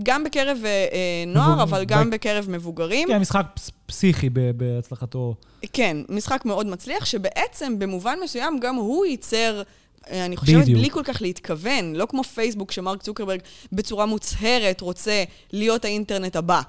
גם 0.03 0.25
בקרב 0.25 0.59
אה, 0.65 1.25
נוער. 1.27 1.63
אבל 1.63 1.85
גם. 1.85 2.11
בקרב 2.11 2.47
מבוגרים. 2.51 3.09
כן, 3.09 3.19
משחק 3.19 3.47
פסיכי 3.87 4.31
בהצלחתו. 4.57 5.35
כן, 5.73 5.97
משחק 6.09 6.45
מאוד 6.45 6.67
מצליח, 6.67 7.05
שבעצם 7.05 7.79
במובן 7.79 8.19
מסוים 8.25 8.61
גם 8.61 8.75
הוא 8.75 9.07
ייצר... 9.07 9.63
אני 10.11 10.37
חושבת, 10.37 10.63
בדיוק. 10.63 10.79
בלי 10.79 10.91
כל 10.91 11.03
כך 11.05 11.23
להתכוון, 11.23 11.95
לא 11.95 12.07
כמו 12.07 12.25
פייסבוק, 12.25 12.73
שמרק 12.73 13.03
צוקרברג 13.03 13.41
בצורה 13.73 14.07
מוצהרת 14.07 14.81
רוצה 14.81 15.25
להיות 15.53 15.85
האינטרנט 15.85 16.37
הבא. 16.37 16.63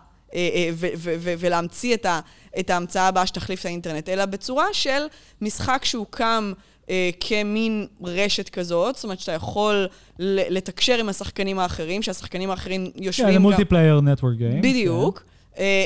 ולהמציא 1.40 1.94
את, 1.94 2.06
ה, 2.06 2.20
את 2.60 2.70
ההמצאה 2.70 3.08
הבאה 3.08 3.28
שתחליף 3.28 3.60
את 3.60 3.66
האינטרנט, 3.66 4.10
אלא 4.10 4.26
בצורה 4.26 4.66
של 4.74 5.02
משחק 5.42 5.86
שהוקם 5.86 6.54
אה, 6.90 7.10
כמין 7.20 7.88
רשת 8.04 8.50
כזאת, 8.50 8.96
זאת 8.96 9.04
אומרת 9.04 9.20
שאתה 9.20 9.32
יכול 9.32 9.88
לתקשר 10.20 10.98
עם 10.98 11.10
השחקנים 11.10 11.60
האחרים, 11.60 12.02
שהשחקנים 12.02 12.50
האחרים 12.50 12.92
יושבים 12.96 13.28
כן, 13.28 13.34
גם... 13.34 13.38
כן, 13.38 13.42
מולטיפלייר 13.42 14.02
נטוורק 14.02 14.38
גיים. 14.38 14.62
בדיוק. 14.62 15.18
Yeah. 15.18 15.38
אה, 15.60 15.86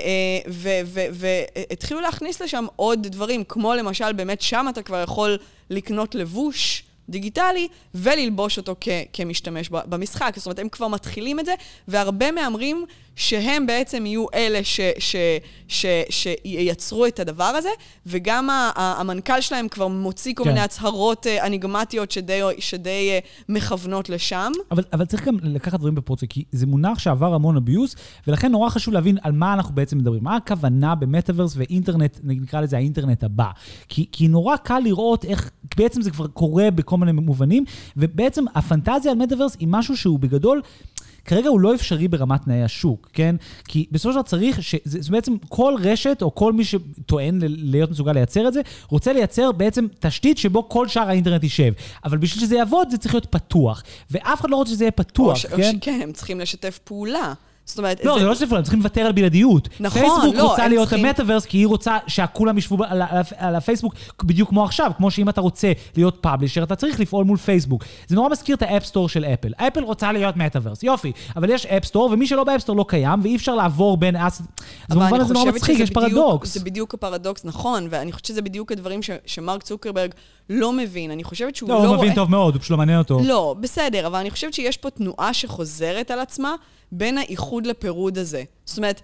אה, 0.55 0.81
והתחילו 1.11 2.01
להכניס 2.01 2.41
לשם 2.41 2.65
עוד 2.75 3.07
דברים, 3.07 3.43
כמו 3.43 3.73
למשל, 3.73 4.13
באמת 4.13 4.41
שם 4.41 4.65
אתה 4.69 4.81
כבר 4.81 5.03
יכול 5.03 5.37
לקנות 5.69 6.15
לבוש. 6.15 6.83
דיגיטלי, 7.09 7.67
וללבוש 7.95 8.57
אותו 8.57 8.75
כמשתמש 9.13 9.69
במשחק. 9.69 10.33
זאת 10.35 10.45
אומרת, 10.45 10.59
הם 10.59 10.69
כבר 10.69 10.87
מתחילים 10.87 11.39
את 11.39 11.45
זה, 11.45 11.53
והרבה 11.87 12.31
מהמרים 12.31 12.85
שהם 13.15 13.67
בעצם 13.67 14.05
יהיו 14.05 14.25
אלה 14.33 14.59
שייצרו 16.07 17.05
את 17.05 17.19
הדבר 17.19 17.43
הזה, 17.43 17.69
וגם 18.05 18.49
המנכ"ל 18.75 19.41
שלהם 19.41 19.67
כבר 19.67 19.87
מוציא 19.87 20.33
כל 20.35 20.43
כן. 20.43 20.49
מיני 20.49 20.61
הצהרות 20.61 21.27
אה, 21.27 21.45
אניגמטיות 21.45 22.11
שדי, 22.11 22.41
שדי 22.59 23.09
אה, 23.11 23.19
מכוונות 23.49 24.09
לשם. 24.09 24.51
אבל, 24.71 24.83
אבל 24.93 25.05
צריך 25.05 25.27
גם 25.27 25.37
לקחת 25.43 25.79
דברים 25.79 25.95
בפרוציה, 25.95 26.27
כי 26.27 26.43
זה 26.51 26.65
מונח 26.65 26.99
שעבר 26.99 27.33
המון 27.33 27.57
אביוס, 27.57 27.95
ולכן 28.27 28.51
נורא 28.51 28.69
חשוב 28.69 28.93
להבין 28.93 29.17
על 29.21 29.31
מה 29.31 29.53
אנחנו 29.53 29.75
בעצם 29.75 29.97
מדברים. 29.97 30.23
מה 30.23 30.35
הכוונה 30.35 30.95
במטאוורס 30.95 31.53
ואינטרנט, 31.57 32.19
נקרא 32.23 32.61
לזה 32.61 32.77
האינטרנט 32.77 33.23
הבא. 33.23 33.49
כי, 33.89 34.05
כי 34.11 34.27
נורא 34.27 34.57
קל 34.57 34.79
לראות 34.79 35.25
איך 35.25 35.51
בעצם 35.77 36.01
זה 36.01 36.11
כבר 36.11 36.27
קורה 36.27 36.71
בכל 36.71 36.97
מיני 36.97 37.11
מובנים, 37.11 37.65
ובעצם 37.97 38.43
הפנטזיה 38.55 39.11
על 39.11 39.17
מטאוורס 39.17 39.57
היא 39.59 39.67
משהו 39.71 39.97
שהוא 39.97 40.19
בגדול... 40.19 40.61
כרגע 41.25 41.49
הוא 41.49 41.59
לא 41.59 41.75
אפשרי 41.75 42.07
ברמת 42.07 42.43
תנאי 42.43 42.63
השוק, 42.63 43.09
כן? 43.13 43.35
כי 43.67 43.85
בסופו 43.91 44.09
של 44.11 44.15
דבר 44.15 44.27
צריך, 44.27 44.63
ש... 44.63 44.75
זה 44.83 45.11
בעצם 45.11 45.33
כל 45.49 45.75
רשת, 45.79 46.21
או 46.21 46.35
כל 46.35 46.53
מי 46.53 46.63
שטוען 46.63 47.39
להיות 47.43 47.91
מסוגל 47.91 48.11
לייצר 48.11 48.47
את 48.47 48.53
זה, 48.53 48.61
רוצה 48.87 49.13
לייצר 49.13 49.51
בעצם 49.51 49.87
תשתית 49.99 50.37
שבו 50.37 50.69
כל 50.69 50.87
שאר 50.87 51.09
האינטרנט 51.09 51.43
יישב. 51.43 51.73
אבל 52.05 52.17
בשביל 52.17 52.43
שזה 52.43 52.55
יעבוד, 52.55 52.89
זה 52.89 52.97
צריך 52.97 53.13
להיות 53.13 53.25
פתוח. 53.25 53.83
ואף 54.11 54.41
אחד 54.41 54.49
לא 54.49 54.55
רוצה 54.55 54.71
שזה 54.71 54.83
יהיה 54.83 54.91
פתוח, 54.91 55.37
ש... 55.37 55.45
כן? 55.45 55.55
או 55.55 55.63
שכן, 55.63 55.99
הם 56.03 56.11
צריכים 56.11 56.39
לשתף 56.39 56.79
פעולה. 56.83 57.33
זאת 57.71 57.79
אומרת... 57.79 58.05
לא, 58.05 58.19
זה 58.19 58.25
לא 58.25 58.57
הם 58.57 58.63
צריכים 58.63 58.79
לוותר 58.79 59.01
על 59.01 59.11
בלעדיות. 59.11 59.69
נכון, 59.79 60.01
לא, 60.01 60.07
פייסבוק 60.07 60.49
רוצה 60.49 60.67
להיות 60.67 60.87
צריכים... 60.87 61.05
המטאוורס, 61.05 61.45
כי 61.45 61.57
היא 61.57 61.67
רוצה 61.67 61.97
שכולם 62.07 62.57
ישבו 62.57 62.83
על, 62.87 63.01
הפייסבוק 63.55 63.93
בדיוק 64.23 64.49
כמו 64.49 64.63
עכשיו, 64.63 64.91
כמו 64.97 65.11
שאם 65.11 65.29
אתה 65.29 65.41
רוצה 65.41 65.71
להיות 65.97 66.17
publisher, 66.21 66.63
אתה 66.63 66.75
צריך 66.75 66.99
לפעול 66.99 67.25
מול 67.25 67.37
פייסבוק. 67.37 67.83
זה 68.07 68.15
נורא 68.15 68.29
מזכיר 68.29 68.55
את 68.55 68.61
ה 68.61 68.67
App 68.67 68.83
Store 68.83 69.09
של 69.09 69.25
אפל. 69.25 69.53
אפל 69.57 69.83
רוצה 69.83 70.11
להיות 70.11 70.37
מטאוורס, 70.37 70.83
יופי, 70.83 71.11
אבל 71.35 71.49
יש 71.49 71.65
App 71.65 71.80
Store, 71.80 72.09
ומי 72.13 72.27
שלא 72.27 72.43
ב 72.43 72.47
App 72.47 72.57
Store 72.57 72.75
לא 72.75 72.85
קיים, 72.87 73.19
ואי 73.23 73.35
אפשר 73.35 73.55
לעבור 73.55 73.97
בין 73.97 74.15
אס... 74.15 74.41
אז 74.89 74.97
במובן 74.97 75.21
הזה 75.21 75.33
נורא 75.33 75.51
מצחיק, 75.51 75.79
יש 75.79 75.89
פרדוקס. 75.89 76.53
זה 76.53 76.59
בדיוק 76.59 76.93
הפרדוקס, 76.93 77.45
נכון, 77.45 77.87
ואני 77.89 78.11
חושבת 78.11 78.25
שזה 78.25 78.41
בדיוק 78.41 78.71
הדברים 78.71 79.01
ש, 79.01 79.09
שמרק 79.25 79.63
צוקרברג 79.63 80.11
לא 80.49 80.73
מבין. 80.73 81.11
אני 81.11 81.23
חושבת 81.23 81.55
שהוא 81.55 81.69
לא, 81.69 81.83
לא 81.83 81.87
הוא 81.87 81.97
מבין 81.97 82.15
טוב 82.15 82.29
מאוד, 82.29 82.53
הוא 82.53 82.61
פשוט 82.61 82.71
לא 82.71 82.77
מעניין 82.77 82.99
אותו. 82.99 83.19
לא, 83.23 83.55
בסדר, 83.59 84.07
אבל 84.07 84.19
אני 84.19 84.31
חושבת 84.31 84.53
שיש 84.53 84.77
פה 84.77 84.89
תנועה 84.89 85.33
שחוזרת 85.33 86.11
על 86.11 86.19
עצמה 86.19 86.55
בין 86.91 87.17
האיחוד 87.17 87.65
לפירוד 87.65 88.17
הזה. 88.17 88.43
זאת 88.65 88.77
אומרת, 88.77 89.01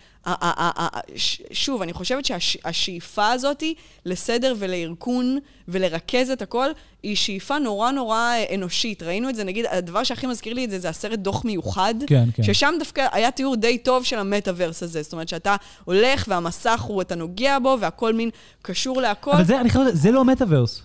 שוב, 1.51 1.81
אני 1.81 1.93
חושבת 1.93 2.25
שהשאיפה 2.25 3.31
הזאת 3.31 3.63
לסדר 4.05 4.53
ולארגון 4.57 5.37
ולרכז 5.67 6.29
את 6.29 6.41
הכל, 6.41 6.69
היא 7.03 7.15
שאיפה 7.15 7.59
נורא 7.59 7.91
נורא 7.91 8.17
אה, 8.17 8.55
אנושית. 8.55 9.03
ראינו 9.03 9.29
את 9.29 9.35
זה, 9.35 9.43
נגיד, 9.43 9.65
הדבר 9.69 10.03
שהכי 10.03 10.27
מזכיר 10.27 10.53
לי 10.53 10.65
את 10.65 10.69
זה, 10.69 10.79
זה 10.79 10.89
הסרט 10.89 11.19
דוח 11.19 11.45
מיוחד. 11.45 11.95
כן, 12.07 12.29
כן. 12.33 12.43
ששם 12.43 12.73
דווקא 12.79 13.07
היה 13.11 13.31
תיאור 13.31 13.55
די 13.55 13.77
טוב 13.77 14.03
של 14.03 14.19
המטאוורס 14.19 14.83
הזה. 14.83 15.01
זאת 15.01 15.13
אומרת, 15.13 15.27
שאתה 15.27 15.55
הולך 15.85 16.25
והמסך 16.27 16.81
הוא, 16.81 17.01
אתה 17.01 17.15
נוגע 17.15 17.59
בו, 17.59 17.77
והכל 17.79 18.13
מין 18.13 18.29
קשור 18.61 19.01
להכל. 19.01 19.31
אבל 19.31 19.43
זה, 19.43 19.61
אני 19.61 19.69
לדעת, 19.69 19.95
זה 19.95 20.11
לא 20.11 20.25
מטאוורס. 20.25 20.81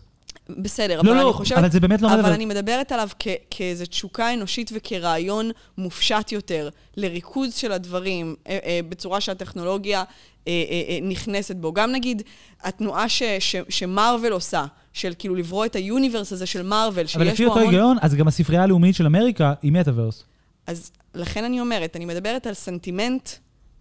בסדר, 0.59 0.97
לא, 1.02 1.11
אבל 1.11 1.19
לא, 1.19 1.23
אני 1.26 1.33
חושבת... 1.33 1.59
אבל 1.59 1.71
זה 1.71 1.81
באמת 1.81 2.02
לא 2.02 2.09
אבל 2.09 2.17
מדבר- 2.17 2.35
אני 2.35 2.47
מדברת 2.47 2.93
עליו 2.93 3.09
כ- 3.19 3.29
כאיזו 3.50 3.87
תשוקה 3.87 4.35
אנושית 4.35 4.71
וכרעיון 4.75 5.50
מופשט 5.79 6.33
יותר, 6.33 6.69
לריכוז 6.97 7.55
של 7.55 7.73
הדברים, 7.73 8.37
אה, 8.49 8.59
אה, 8.64 8.81
בצורה 8.88 9.21
שהטכנולוגיה 9.21 9.99
אה, 9.99 10.05
אה, 10.47 10.52
אה, 10.88 10.99
נכנסת 11.02 11.57
בו. 11.57 11.73
גם 11.73 11.93
נגיד, 11.93 12.23
התנועה 12.62 13.09
ש- 13.09 13.23
ש- 13.38 13.57
ש 13.69 13.85
Marvel 13.85 14.33
עושה, 14.33 14.64
של 14.93 15.12
כאילו 15.19 15.35
לברוא 15.35 15.64
את 15.67 15.76
ה 15.77 15.83
universe 15.83 16.33
הזה 16.33 16.47
של 16.47 16.62
Marvel, 16.62 17.07
שיש 17.07 17.17
בו 17.17 17.23
אבל 17.23 17.29
המון... 17.29 17.35
לפי 17.35 17.45
אותו 17.47 17.61
היגיון, 17.61 17.97
אז 18.02 18.14
גם 18.14 18.29
הספרייה 18.29 18.62
הלאומית 18.62 18.95
של 18.95 19.07
אמריקה 19.07 19.52
היא 19.62 19.73
מטאוורס. 19.73 20.25
אז 20.67 20.91
לכן 21.14 21.45
אני 21.45 21.61
אומרת, 21.61 21.97
אני 21.97 22.05
מדברת 22.05 22.47
על 22.47 22.55
סנטימנט 22.55 23.29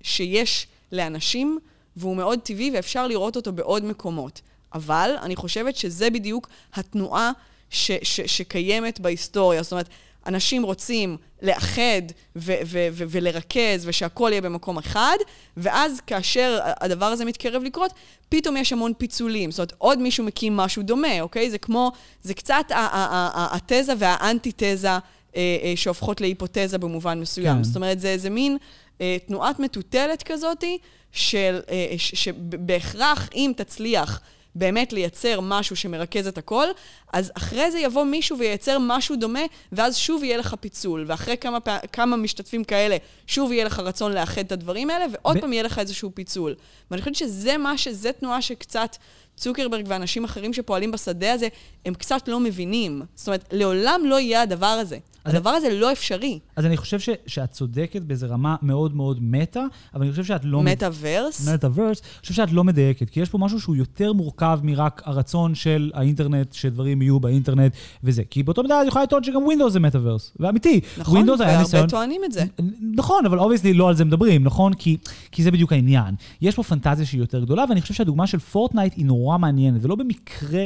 שיש 0.01 0.67
לאנשים, 0.91 1.60
והוא 1.98 2.15
מאוד 2.15 2.39
טבעי 2.39 2.71
ואפשר 2.74 3.07
לראות 3.07 3.36
אותו 3.36 3.51
בעוד 3.51 3.86
מקומות. 3.86 4.41
אבל 4.74 5.16
אני 5.22 5.36
חושבת 5.36 5.75
שזה 5.75 6.10
בדיוק 6.10 6.50
התנועה 6.74 7.32
ש- 7.70 7.92
ש- 8.04 8.22
שקיימת 8.38 9.00
בהיסטוריה. 9.00 9.63
זאת 9.63 9.72
אומרת, 9.72 9.90
אנשים 10.28 10.63
רוצים 10.63 11.18
לאחד 11.42 12.01
ו- 12.36 12.54
ו- 12.66 12.88
ו- 12.92 13.04
ולרכז 13.10 13.88
ושהכול 13.88 14.32
יהיה 14.32 14.42
במקום 14.42 14.78
אחד, 14.78 15.18
ואז 15.58 16.01
כאשר 16.08 16.60
הדבר 16.63 17.06
הזה 17.06 17.25
מתקרב 17.25 17.63
לקרות, 17.63 17.94
פתאום 18.30 18.58
יש 18.58 18.74
המון 18.74 18.94
פיצולים. 18.98 19.51
זאת 19.51 19.60
אומרת, 19.60 19.74
עוד 19.78 20.00
מישהו 20.00 20.24
מקים 20.24 20.58
משהו 20.58 20.84
דומה, 20.84 21.22
אוקיי? 21.22 21.51
זה 21.51 21.58
כמו, 21.58 21.92
זה 22.24 22.34
קצת 22.34 22.66
התזה 22.72 23.94
והאנטיתזה 23.98 24.90
אה, 24.90 25.00
אה, 25.36 25.74
שהופכות 25.75 26.22
להיפותזה 26.22 26.78
במובן 26.78 27.20
מסוים. 27.20 27.58
כן. 27.58 27.63
זאת 27.63 27.75
אומרת, 27.75 28.00
זה 28.00 28.08
איזה 28.08 28.30
מין 28.30 28.58
אה, 29.01 29.18
תנועת 29.28 29.60
מטוטלת 29.60 30.24
כזאתי, 30.24 30.78
של, 31.12 31.60
אה, 31.70 31.94
שבהכרח, 31.98 33.30
אם 33.36 33.51
תצליח 33.58 34.22
באמת 34.55 34.93
לייצר 34.93 35.39
משהו 35.41 35.75
שמרכז 35.75 36.27
את 36.27 36.38
הכל, 36.38 36.67
אז 37.13 37.31
אחרי 37.38 37.72
זה 37.72 37.79
יבוא 37.79 38.03
מישהו 38.03 38.39
וייצר 38.39 38.77
משהו 38.79 39.15
דומה, 39.15 39.39
ואז 39.72 39.98
שוב 39.98 40.24
יהיה 40.24 40.38
לך 40.38 40.55
פיצול. 40.60 41.05
ואחרי 41.08 41.38
כמה, 41.38 41.60
פע... 41.60 41.77
כמה 41.91 42.17
משתתפים 42.17 42.63
כאלה, 42.63 42.98
שוב 43.27 43.51
יהיה 43.51 43.65
לך 43.65 43.79
רצון 43.79 44.12
לאחד 44.12 44.41
את 44.41 44.51
הדברים 44.51 44.89
האלה, 44.89 45.05
ועוד 45.12 45.38
ב- 45.38 45.39
פעם 45.39 45.53
יהיה 45.53 45.63
לך 45.63 45.79
איזשהו 45.79 46.12
פיצול. 46.13 46.55
ואני 46.91 47.01
חושבת 47.01 47.15
שזה 47.15 47.58
מה 47.58 47.77
ש... 47.77 47.88
זה 47.88 48.12
תנועה 48.12 48.41
שקצת 48.41 48.96
צוקרברג 49.38 49.86
ואנשים 49.88 50.24
אחרים 50.24 50.53
שפועלים 50.53 50.91
בשדה 50.91 51.34
הזה, 51.34 51.48
הם 51.85 51.93
קצת 51.93 52.27
לא 52.27 52.39
מבינים. 52.39 53.01
זאת 53.15 53.27
אומרת, 53.27 53.45
לעולם 53.51 54.01
לא 54.05 54.19
יהיה 54.19 54.41
הדבר 54.41 54.65
הזה. 54.65 54.97
הדבר 55.25 55.50
הזה 55.50 55.69
לא 55.73 55.91
אפשרי. 55.91 56.39
אז 56.55 56.65
אני 56.65 56.77
חושב 56.77 57.00
ש, 57.00 57.09
שאת 57.27 57.51
צודקת 57.51 58.01
באיזה 58.01 58.27
רמה 58.27 58.55
מאוד 58.61 58.95
מאוד 58.95 59.17
מטה, 59.21 59.63
אבל 59.93 60.01
אני 60.03 60.11
חושב 60.11 60.23
שאת 60.23 60.41
לא... 60.45 60.61
מטאוורס? 60.63 61.50
מטאוורס, 61.50 62.01
אני 62.01 62.21
חושב 62.21 62.33
שאת 62.33 62.51
לא 62.51 62.63
מדייקת, 62.63 63.09
כי 63.09 63.19
יש 63.19 63.29
פה 63.29 63.38
משהו 63.38 63.59
שהוא 63.61 63.75
יותר 63.75 64.13
מורכב 64.13 64.59
מרק 64.63 65.01
הרצון 65.05 65.55
של 65.55 65.91
האינטרנט, 65.93 66.53
שדברים 66.53 67.01
יהיו 67.01 67.19
באינטרנט 67.19 67.73
וזה. 68.03 68.23
כי 68.29 68.43
באותו 68.43 68.61
מידה 68.63 68.81
את 68.81 68.88
יכולה 68.88 69.03
לטעון 69.03 69.23
שגם 69.23 69.43
ווינדוס 69.43 69.73
זה 69.73 69.79
מטאוורס, 69.79 70.31
ואמיתי. 70.39 70.79
נכון, 70.97 71.29
והרבה 71.29 71.57
ניסיון- 71.59 71.89
טוענים 71.89 72.21
את 72.25 72.31
זה. 72.31 72.43
נכון, 72.95 73.25
אבל 73.25 73.39
obviously 73.39 73.74
לא 73.73 73.89
על 73.89 73.95
זה 73.95 74.05
מדברים, 74.05 74.43
נכון? 74.43 74.73
כי, 74.73 74.97
כי 75.31 75.43
זה 75.43 75.51
בדיוק 75.51 75.71
העניין. 75.73 76.15
יש 76.41 76.55
פה 76.55 76.63
פנטזיה 76.63 77.05
שהיא 77.05 77.21
יותר 77.21 77.39
גדולה, 77.43 77.65
ואני 77.69 77.81
חושב 77.81 77.93
שהדוגמה 77.93 78.27
של 78.27 78.39
פורטנייט 78.39 78.93
היא 78.97 79.05
נורא 79.05 79.38
מעניינת, 79.38 79.83
ולא 79.85 79.95
במקרה 79.95 80.65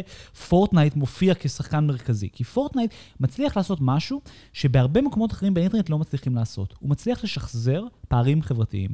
פורטנייט 0.49 0.95
מופיע 1.05 1.33
כשחקן 1.39 1.87
מרכזי. 1.87 2.29
כי 2.33 2.43
פורטנייט 2.43 2.93
מצליח 3.19 3.57
לעשות 3.57 3.77
משהו 3.81 4.21
שבהרבה 4.53 5.01
מקומות 5.01 5.31
אחרים 5.31 5.53
באינטרנט 5.53 5.89
לא 5.89 5.99
מצליחים 5.99 6.35
לעשות. 6.35 6.73
הוא 6.79 6.89
מצליח 6.89 7.23
לשחזר 7.23 7.83
פערים 8.07 8.41
חברתיים. 8.41 8.89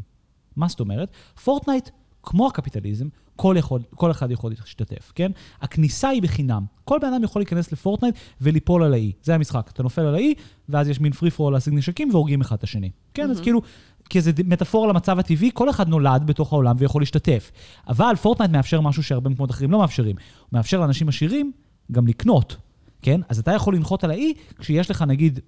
מה 0.56 0.68
זאת 0.68 0.80
אומרת? 0.80 1.12
פורטנייט, 1.44 1.89
כמו 2.24 2.48
הקפיטליזם, 2.48 3.08
כל, 3.36 3.56
יכול, 3.58 3.82
כל 3.96 4.12
אחד 4.12 4.32
יכול 4.32 4.51
להשתתף, 4.51 5.12
כן? 5.15 5.32
הכניסה 5.62 6.10
היא 6.10 6.22
בחינם. 6.22 6.65
כל 6.86 6.98
בן 7.01 7.13
אדם 7.13 7.24
יכול 7.24 7.39
להיכנס 7.39 7.72
לפורטנייט 7.72 8.15
וליפול 8.41 8.84
על 8.84 8.94
האי. 8.94 9.12
זה 9.24 9.36
המשחק. 9.36 9.70
אתה 9.74 9.84
נופל 9.84 10.01
על 10.01 10.15
האי, 10.15 10.34
ואז 10.70 10.89
יש 10.89 11.00
מין 11.00 11.12
free 11.12 11.31
for 11.31 11.41
all 11.41 11.51
להשיג 11.51 11.74
נשקים 11.74 12.10
והורגים 12.12 12.41
אחד 12.41 12.56
את 12.56 12.63
השני. 12.63 12.91
כן, 13.13 13.30
אז 13.30 13.39
כאילו, 13.39 13.62
כאיזה 14.10 14.32
מטאפורה 14.45 14.89
למצב 14.89 15.19
הטבעי, 15.19 15.52
כל 15.54 15.69
אחד 15.69 15.88
נולד 15.88 16.24
בתוך 16.26 16.54
העולם 16.54 16.76
ויכול 16.80 17.02
להשתתף. 17.02 17.52
אבל 17.88 18.15
פורטנייט 18.21 18.52
מאפשר 18.52 18.82
משהו 18.82 19.04
שהרבה 19.04 19.30
מקומות 19.30 19.52
אחרים 19.52 19.71
לא 19.71 19.80
מאפשרים. 19.80 20.15
הוא 20.15 20.47
מאפשר 20.52 20.80
לאנשים 20.80 21.10
עשירים 21.10 21.52
גם 21.91 22.08
לקנות, 22.08 22.58
כן? 23.01 23.21
אז 23.30 23.39
אתה 23.39 23.51
יכול 23.51 23.75
לנחות 23.75 24.04
על 24.04 24.12
האי 24.12 24.34
כשיש 24.60 24.91
לך, 24.91 25.01
נגיד, 25.01 25.39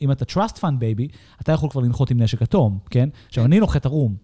אם 0.00 0.12
אתה 0.12 0.24
trust 0.24 0.56
fund 0.58 0.80
baby, 0.80 1.16
אתה 1.40 1.52
יכול 1.52 1.70
כבר 1.70 1.80
לנחות 1.80 2.10
עם 2.10 2.22
נשק 2.22 2.42
אטום, 2.42 2.78
כן? 2.90 3.08
עכשיו, 3.28 3.44
אני 3.44 3.60
נוחת 3.60 3.86
ערום. 3.86 4.16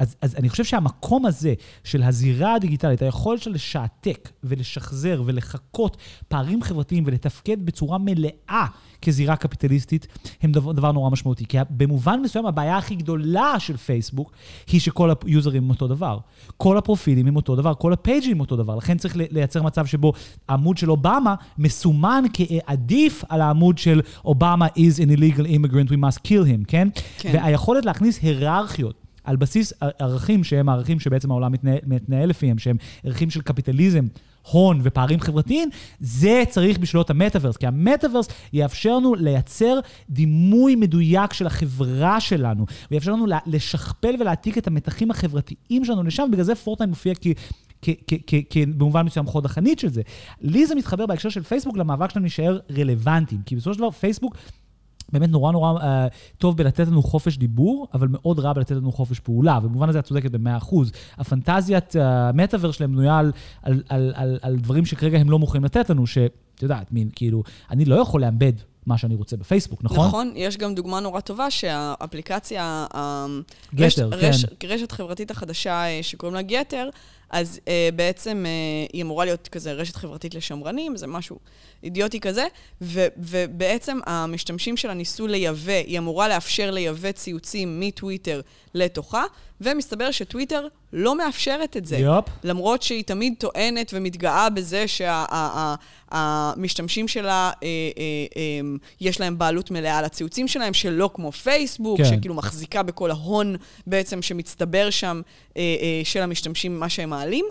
אז, 0.00 0.16
אז 0.20 0.34
אני 0.34 0.48
חושב 0.48 0.64
שהמקום 0.64 1.26
הזה 1.26 1.54
של 1.84 2.02
הזירה 2.02 2.54
הדיגיטלית, 2.54 3.02
היכולת 3.02 3.42
שלה 3.42 3.54
לשעתק 3.54 4.30
ולשחזר 4.44 5.22
ולחקות 5.26 5.96
פערים 6.28 6.62
חברתיים 6.62 7.04
ולתפקד 7.06 7.66
בצורה 7.66 7.98
מלאה 7.98 8.66
כזירה 9.02 9.36
קפיטליסטית, 9.36 10.06
הם 10.42 10.52
דבר, 10.52 10.72
דבר 10.72 10.92
נורא 10.92 11.10
משמעותי. 11.10 11.44
כי 11.46 11.58
במובן 11.70 12.20
מסוים 12.20 12.46
הבעיה 12.46 12.76
הכי 12.76 12.94
גדולה 12.94 13.54
של 13.58 13.76
פייסבוק 13.76 14.32
היא 14.72 14.80
שכל 14.80 15.10
היוזרים 15.24 15.64
הם 15.64 15.70
אותו 15.70 15.88
דבר. 15.88 16.18
כל 16.56 16.78
הפרופילים 16.78 17.26
הם 17.26 17.36
אותו 17.36 17.56
דבר, 17.56 17.74
כל 17.74 17.92
ה 17.92 17.98
page 17.98 18.21
ים 18.21 18.32
הם 18.32 18.40
אותו 18.40 18.56
דבר. 18.56 18.76
לכן 18.76 18.98
צריך 18.98 19.16
לייצר 19.16 19.62
מצב 19.62 19.86
שבו 19.86 20.12
העמוד 20.48 20.78
של 20.78 20.90
אובמה 20.90 21.34
מסומן 21.58 22.24
כעדיף 22.32 23.24
על 23.28 23.40
העמוד 23.40 23.78
של 23.78 24.00
אובמה 24.24 24.66
is 24.66 24.98
an 24.98 25.18
illegal 25.18 25.46
immigrant, 25.46 25.90
we 25.90 25.96
must 25.96 26.18
kill 26.28 26.44
him, 26.44 26.64
כן? 26.68 26.88
כן. 27.18 27.30
והיכולת 27.34 27.84
להכניס 27.84 28.18
היררכיות. 28.22 29.09
על 29.30 29.36
בסיס 29.36 29.72
ערכים 29.98 30.44
שהם 30.44 30.68
הערכים 30.68 31.00
שבעצם 31.00 31.30
העולם 31.30 31.52
מתנהל, 31.52 31.78
מתנהל 31.86 32.28
לפיהם, 32.28 32.58
שהם 32.58 32.76
ערכים 33.04 33.30
של 33.30 33.40
קפיטליזם, 33.42 34.06
הון 34.50 34.80
ופערים 34.82 35.20
חברתיים, 35.20 35.68
זה 36.00 36.42
צריך 36.50 36.78
בשביל 36.78 36.97
זה 36.97 37.04
את 37.04 37.10
המטאוורס, 37.10 37.56
כי 37.56 37.66
המטאוורס 37.66 38.28
יאפשר 38.52 38.96
לנו 38.96 39.14
לייצר 39.14 39.78
דימוי 40.10 40.74
מדויק 40.74 41.32
של 41.32 41.46
החברה 41.46 42.20
שלנו, 42.20 42.66
ויאפשר 42.90 43.12
לנו 43.12 43.26
לשכפל 43.46 44.14
ולהעתיק 44.20 44.58
את 44.58 44.66
המתחים 44.66 45.10
החברתיים 45.10 45.84
שלנו 45.84 46.02
לשם, 46.02 46.24
ובגלל 46.28 46.44
זה 46.44 46.54
פורטנייט 46.54 46.90
מופיע 46.90 47.14
כ... 47.14 47.26
כ- 47.82 47.90
כ- 48.06 48.14
כ- 48.26 48.42
כ- 48.50 48.68
במובן 48.76 49.06
מסוים 49.06 49.26
חוד 49.26 49.44
החנית 49.44 49.78
של 49.78 49.88
זה. 49.88 50.02
לי 50.40 50.66
זה 50.66 50.74
מתחבר 50.74 51.06
בהקשר 51.06 51.28
של 51.28 51.42
פייסבוק 51.42 51.76
למאבק 51.76 52.10
שלנו 52.10 52.22
להישאר 52.22 52.58
רלוונטיים, 52.78 53.40
כי 53.46 53.56
בסופו 53.56 53.74
של 53.74 53.78
דבר 53.78 53.90
פייסבוק 53.90 54.36
באמת 55.12 55.28
נורא 55.30 55.52
נורא 55.52 55.78
uh, 55.78 55.82
טוב 56.38 56.56
בלתת 56.56 56.86
לנו 56.86 57.02
חופש 57.02 57.36
דיבור, 57.36 57.88
אבל 57.94 58.08
מאוד 58.10 58.38
רע 58.38 58.52
בלתת 58.52 58.70
לנו 58.70 58.92
חופש 58.92 59.20
פעולה, 59.20 59.58
ובמובן 59.62 59.88
הזה 59.88 59.98
את 59.98 60.04
צודקת 60.04 60.30
במאה 60.30 60.56
אחוז. 60.56 60.92
הפנטזיית 61.18 61.96
המטאוור 62.00 62.72
שלהם 62.72 62.92
בנויה 62.92 63.18
על, 63.18 63.32
על, 63.62 63.82
על, 63.88 64.12
על, 64.16 64.38
על 64.42 64.56
דברים 64.56 64.86
שכרגע 64.86 65.18
הם 65.18 65.30
לא 65.30 65.38
מוכנים 65.38 65.64
לתת 65.64 65.90
לנו, 65.90 66.06
שאת 66.06 66.32
יודעת, 66.62 66.92
מין, 66.92 67.08
כאילו, 67.16 67.42
אני 67.70 67.84
לא 67.84 67.94
יכול 67.94 68.20
לאבד 68.20 68.52
מה 68.86 68.98
שאני 68.98 69.14
רוצה 69.14 69.36
בפייסבוק, 69.36 69.84
נכון? 69.84 70.06
נכון, 70.06 70.32
יש 70.34 70.56
גם 70.56 70.74
דוגמה 70.74 71.00
נורא 71.00 71.20
טובה 71.20 71.50
שהאפליקציה, 71.50 72.86
גתר, 73.74 73.84
רשת- 73.84 74.10
כן. 74.20 74.28
רש- 74.28 74.44
רשת 74.64 74.92
חברתית 74.92 75.30
החדשה 75.30 75.72
אה, 75.84 75.98
שקוראים 76.02 76.34
לה 76.34 76.42
גתר, 76.42 76.88
אז 77.30 77.60
אה, 77.68 77.88
בעצם 77.96 78.44
אה, 78.46 78.86
היא 78.92 79.02
אמורה 79.02 79.24
להיות 79.24 79.48
כזה 79.48 79.72
רשת 79.72 79.96
חברתית 79.96 80.34
לשמרנים, 80.34 80.96
זה 80.96 81.06
משהו 81.06 81.38
אידיוטי 81.82 82.20
כזה, 82.20 82.46
ו, 82.82 83.06
ובעצם 83.16 83.98
המשתמשים 84.06 84.76
שלה 84.76 84.94
ניסו 84.94 85.26
לייבא, 85.26 85.72
היא 85.72 85.98
אמורה 85.98 86.28
לאפשר 86.28 86.70
לייבא 86.70 87.12
ציוצים 87.12 87.80
מטוויטר 87.80 88.40
לתוכה, 88.74 89.24
ומסתבר 89.60 90.10
שטוויטר 90.10 90.66
לא 90.92 91.18
מאפשרת 91.18 91.76
את 91.76 91.86
זה. 91.86 91.98
יופ. 91.98 92.24
למרות 92.44 92.82
שהיא 92.82 93.04
תמיד 93.04 93.34
טוענת 93.38 93.90
ומתגאה 93.94 94.50
בזה 94.50 94.84
שהמשתמשים 96.08 97.08
שלה, 97.08 97.50
אה, 97.62 97.68
אה, 97.98 98.26
אה, 98.36 98.60
יש 99.00 99.20
להם 99.20 99.38
בעלות 99.38 99.70
מלאה 99.70 99.98
על 99.98 100.04
הציוצים 100.04 100.48
שלהם, 100.48 100.74
שלא 100.74 101.10
כמו 101.14 101.32
פייסבוק, 101.32 101.98
כן. 101.98 102.04
שכאילו 102.04 102.34
מחזיקה 102.34 102.82
בכל 102.82 103.10
ההון 103.10 103.56
בעצם 103.86 104.22
שמצטבר 104.22 104.90
שם 104.90 105.20
אה, 105.56 105.62
אה, 105.62 106.00
של 106.04 106.22
המשתמשים, 106.22 106.80
מה 106.80 106.88
שהם 106.88 107.12
מעלים. 107.20 107.44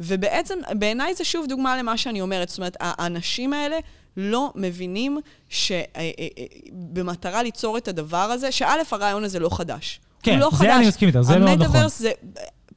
ובעצם, 0.00 0.58
בעיניי 0.78 1.14
זה 1.14 1.24
שוב 1.24 1.46
דוגמה 1.46 1.76
למה 1.78 1.96
שאני 1.96 2.20
אומרת. 2.20 2.48
זאת 2.48 2.58
אומרת, 2.58 2.76
האנשים 2.80 3.52
האלה 3.52 3.76
לא 4.16 4.52
מבינים 4.54 5.18
שבמטרה 5.48 7.42
ליצור 7.42 7.78
את 7.78 7.88
הדבר 7.88 8.16
הזה, 8.16 8.52
שא', 8.52 8.82
הרעיון 8.90 9.24
הזה 9.24 9.38
לא 9.38 9.48
חדש. 9.56 10.00
כן, 10.22 10.32
הוא 10.32 10.40
לא 10.40 10.50
זה 10.50 10.56
חדש. 10.56 10.68
אני 10.68 10.88
מסכים 10.88 11.08
איתך, 11.08 11.20
זה 11.20 11.38
מאוד 11.38 11.50
נכון. 11.50 11.66
המטאוורס 11.66 11.98
זה... 11.98 12.10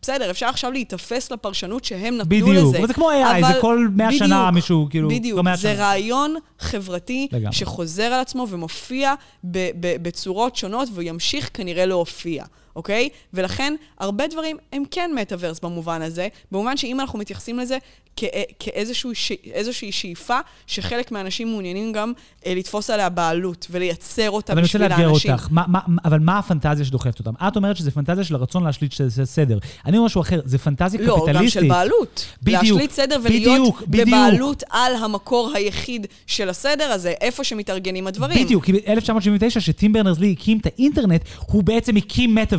בסדר, 0.01 0.31
אפשר 0.31 0.45
עכשיו 0.45 0.71
להיתפס 0.71 1.31
לפרשנות 1.31 1.85
שהם 1.85 2.13
נתנו 2.17 2.29
בדיוק, 2.29 2.49
לזה. 2.49 2.77
אבל 2.77 2.87
זה 2.87 2.93
כמו 2.93 3.11
AI, 3.11 3.47
זה 3.53 3.59
כל 3.61 3.87
100 3.95 4.11
שנה 4.11 4.51
מישהו, 4.51 4.87
כאילו, 4.89 5.09
בדיוק, 5.09 5.37
לא 5.37 5.43
100 5.43 5.55
זה 5.55 5.61
שנה. 5.61 5.73
רעיון 5.73 6.35
חברתי 6.59 7.27
לגמרי. 7.31 7.55
שחוזר 7.55 8.03
על 8.03 8.19
עצמו 8.21 8.47
ומופיע 8.49 9.13
ב- 9.43 9.69
ב- 9.79 9.95
בצורות 10.03 10.55
שונות, 10.55 10.89
והוא 10.93 11.03
ימשיך 11.03 11.49
כנראה 11.53 11.85
להופיע. 11.85 12.43
אוקיי? 12.75 13.09
ולכן, 13.33 13.75
הרבה 13.99 14.27
דברים 14.27 14.57
הם 14.73 14.83
כן 14.91 15.11
מטאוורס 15.15 15.59
במובן 15.59 16.01
הזה, 16.01 16.27
במובן 16.51 16.77
שאם 16.77 16.99
אנחנו 16.99 17.19
מתייחסים 17.19 17.59
לזה 17.59 17.77
כ- 18.15 18.23
כאיזושהי 18.59 19.91
שאיפה, 19.91 20.39
שחלק 20.67 21.11
מהאנשים 21.11 21.47
מעוניינים 21.47 21.91
גם 21.91 22.13
אה, 22.45 22.53
לתפוס 22.55 22.89
עליה 22.89 23.09
בעלות 23.09 23.67
ולייצר 23.71 24.31
אותה 24.31 24.55
בשביל 24.55 24.83
האנשים. 24.83 24.95
אבל 24.95 25.03
אני 25.03 25.11
רוצה 25.11 25.27
לאתגר 25.29 25.39
אותך, 25.39 25.47
מה, 25.51 25.63
מה, 25.67 25.79
אבל 26.05 26.19
מה 26.19 26.37
הפנטזיה 26.39 26.85
שדוחפת 26.85 27.19
אותם? 27.19 27.31
את 27.47 27.55
אומרת 27.55 27.77
שזה 27.77 27.91
פנטזיה 27.91 28.23
של 28.23 28.35
הרצון 28.35 28.63
להשליט 28.63 28.93
סדר. 29.23 29.57
אני 29.85 29.97
אומר 29.97 30.05
משהו 30.05 30.21
אחר, 30.21 30.39
זה 30.45 30.57
פנטזיה 30.57 31.01
לא, 31.01 31.15
קפיטליסטית. 31.15 31.63
גם 31.63 31.63
של 31.63 31.69
בעלות. 31.69 32.25
בדיוק, 32.43 32.63
להשליט 32.63 32.91
סדר 32.91 33.19
ולהיות 33.23 33.59
בדיוק, 33.59 33.83
בדיוק. 33.87 34.07
בבעלות 34.07 34.63
על 34.69 34.95
המקור 34.95 35.51
היחיד 35.55 36.07
של 36.27 36.49
הסדר 36.49 36.91
הזה, 36.91 37.13
איפה 37.21 37.43
שמתארגנים 37.43 38.07
הדברים. 38.07 38.45
בדיוק, 38.45 38.65
כי 38.65 38.73
ב-1979, 38.73 39.59
שטים 39.59 39.93
ברנרס-לי 39.93 40.35
הקים 40.39 40.57
את 40.57 40.65
האינטרנט, 40.65 41.21
הוא 41.39 41.63
בעצם 41.63 41.95
הקים 41.95 42.35
מטאוורס. 42.35 42.58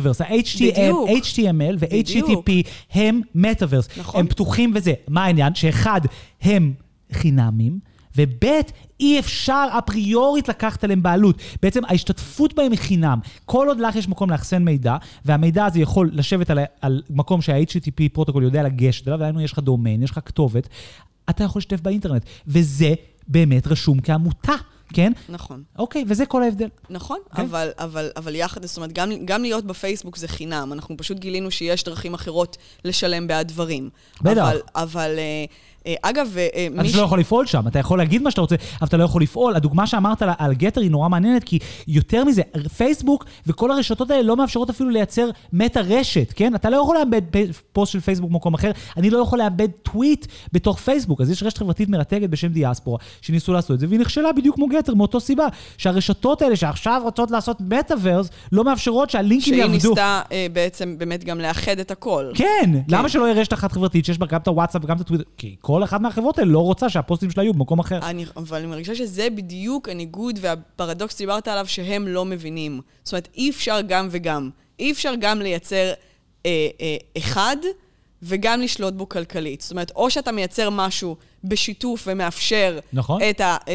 בדיוק. 0.71 1.09
ה-HTML 1.09 1.75
ו-HTTP 1.79 2.51
הם 2.91 3.21
מטאוורס. 3.35 3.89
נכון. 3.97 4.19
הם 4.19 4.27
פתוחים 4.27 4.71
וזה. 4.75 4.93
מה 5.07 5.25
העניין? 5.25 5.55
שאחד, 5.55 6.01
הם 6.41 6.73
חינמים, 7.11 7.79
וב' 8.17 8.45
אי 8.99 9.19
אפשר 9.19 9.67
אפריורית 9.77 10.49
לקחת 10.49 10.83
עליהם 10.83 11.03
בעלות. 11.03 11.41
בעצם 11.61 11.85
ההשתתפות 11.85 12.53
בהם 12.53 12.71
היא 12.71 12.79
חינם. 12.79 13.19
כל 13.45 13.67
עוד 13.67 13.79
לך 13.79 13.95
יש 13.95 14.09
מקום 14.09 14.29
לאחסן 14.29 14.63
מידע, 14.63 14.97
והמידע 15.25 15.65
הזה 15.65 15.79
יכול 15.79 16.09
לשבת 16.13 16.49
על, 16.49 16.59
על 16.81 17.01
מקום 17.09 17.41
שה-HTTP 17.41 18.09
פרוטוקול 18.13 18.43
יודע 18.43 18.63
לגשת 18.63 19.07
אליו, 19.07 19.19
והיינו 19.19 19.41
יש 19.41 19.51
לך 19.51 19.59
דומיין, 19.59 20.03
יש 20.03 20.11
לך 20.11 20.19
כתובת, 20.25 20.69
אתה 21.29 21.43
יכול 21.43 21.59
לשתף 21.59 21.81
באינטרנט. 21.81 22.25
וזה 22.47 22.93
באמת 23.27 23.67
רשום 23.67 23.99
כעמותה. 23.99 24.53
כן? 24.93 25.11
נכון. 25.29 25.63
אוקיי, 25.79 26.05
וזה 26.07 26.25
כל 26.25 26.43
ההבדל. 26.43 26.67
נכון. 26.89 27.19
אוקיי. 27.29 27.45
אבל, 27.45 27.69
אבל, 27.77 28.09
אבל 28.15 28.35
יחד, 28.35 28.65
זאת 28.65 28.77
אומרת, 28.77 28.93
גם, 28.93 29.11
גם 29.25 29.41
להיות 29.41 29.65
בפייסבוק 29.65 30.17
זה 30.17 30.27
חינם. 30.27 30.73
אנחנו 30.73 30.97
פשוט 30.97 31.19
גילינו 31.19 31.51
שיש 31.51 31.83
דרכים 31.83 32.13
אחרות 32.13 32.57
לשלם 32.85 33.27
בעד 33.27 33.47
דברים. 33.47 33.89
בטח. 34.21 34.37
אבל, 34.37 34.59
אבל 34.75 35.15
אה, 35.17 35.45
אגב, 36.01 36.33
אה, 36.37 36.67
אתה 36.73 36.81
מי 36.83 36.91
לא 36.93 37.01
יכול 37.01 37.19
לפעול 37.19 37.45
שם, 37.45 37.67
אתה 37.67 37.79
יכול 37.79 37.97
להגיד 37.97 38.21
מה 38.21 38.31
שאתה 38.31 38.41
רוצה, 38.41 38.55
אבל 38.81 38.87
אתה 38.87 38.97
לא 38.97 39.03
יכול 39.03 39.21
לפעול. 39.21 39.55
הדוגמה 39.55 39.87
שאמרת 39.87 40.21
על- 40.37 40.53
גטר 40.53 40.81
היא 40.81 40.91
נורא 40.91 41.09
מעניינת, 41.09 41.43
כי 41.43 41.59
יותר 41.87 42.23
מזה, 42.23 42.41
פייסבוק 42.77 43.25
וכל 43.47 43.71
הרשתות 43.71 44.11
האלה 44.11 44.21
לא 44.23 44.37
מאפשרות 44.37 44.69
אפילו 44.69 44.89
לייצר 44.89 45.29
מטה 45.53 45.81
רשת, 45.81 46.33
כן? 46.35 46.55
אתה 46.55 46.69
לא 46.69 46.77
יכול 46.77 46.97
לאבד 46.97 47.21
פוסט 47.73 47.91
של 47.93 47.99
פייסבוק 47.99 48.31
במקום 48.31 48.53
אחר, 48.53 48.71
אני 48.97 49.09
לא 49.09 49.17
יכול 49.17 49.39
לאמבד 49.39 49.67
טוויט 49.83 50.25
בתוך 50.53 50.79
פייסבוק. 50.79 51.21
אז 51.21 51.29
יש 51.31 51.43
רשת 51.43 51.57
חברתית 51.57 51.89
מרתקת 51.89 52.29
בשם 52.29 52.47
דיאספורה, 52.47 52.97
שניסו 53.21 53.53
לעשות 53.53 53.71
את 53.71 53.79
זה, 53.79 53.87
והיא 53.89 53.99
נכשלה 53.99 54.31
בדיוק 54.33 54.55
כמו 54.55 54.67
גטר, 54.67 54.93
מאותו 54.93 55.19
סיבה. 55.19 55.47
שהרשתות 55.77 56.41
האלה 56.41 56.55
שעכשיו 56.55 57.01
רוצות 57.03 57.31
לעשות 57.31 57.57
מטאוורס, 57.61 58.29
לא 58.51 58.63
מאפשרות 58.63 59.09
שהלינקים 59.09 59.41
האלה 59.41 59.55
יעבדו. 59.61 59.73
ניסתה 59.89 60.21
אה, 60.31 60.47
בעצם 60.53 60.95
באמת 60.97 61.23
גם 61.23 61.39
לאחד 61.39 61.79
את 61.79 61.91
הכל. 61.91 62.25
כן, 62.35 62.71
למה 62.87 63.09
שלא 63.09 63.23
יהיה 63.23 63.41
רשת 63.41 63.53
אחת 63.53 63.71
חברתית 63.71 64.05
שיש 64.05 64.17
בה 64.17 64.25
גם 64.25 64.39
את 64.39 64.47
הוואטסאפ 64.47 64.83
וגם 64.83 64.95
את 64.95 65.01
הטוויטר? 65.01 65.23
כי 65.37 65.55
כל 65.61 65.70
אחת 65.83 66.01
מהחברות 66.01 66.39
האלה 66.39 66.51
לא 66.51 66.59
רוצה 66.59 66.89
שהפוסטים 66.89 67.31
שלה 67.31 67.43
יהיו 67.43 67.53
במקום 67.53 67.79
אחר. 67.79 67.99
אני, 68.03 68.25
אבל 68.35 68.57
אני 68.57 68.67
מרגישה 68.67 68.95
שזה 68.95 69.27
בדיוק 69.35 69.89
הניגוד 69.89 70.39
והפרדוקס 70.41 71.15
שדיברת 71.15 71.47
עליו 71.47 71.67
שהם 71.67 72.07
לא 72.07 72.25
מבינים. 72.25 72.81
זאת 73.03 73.13
אומרת, 73.13 73.27
אי 73.35 73.49
אפשר 73.49 73.79
גם 73.87 74.07
וגם. 74.11 74.49
אי 74.79 74.91
אפשר 74.91 75.13
גם 75.19 75.39
לייצר 75.39 75.91
אה, 76.45 76.67
אה, 76.81 76.95
אחד 77.17 77.57
וגם 78.23 78.61
לשלוט 78.61 78.93
בו 78.93 79.09
כלכלית. 79.09 79.61
זאת 79.61 79.71
אומרת, 79.71 79.91
או 79.95 80.09
שאתה 80.09 80.31
מייצר 80.31 80.69
משהו 80.69 81.15
בשיתוף 81.43 82.07
ומאפשר 82.07 82.79
נכון. 82.93 83.21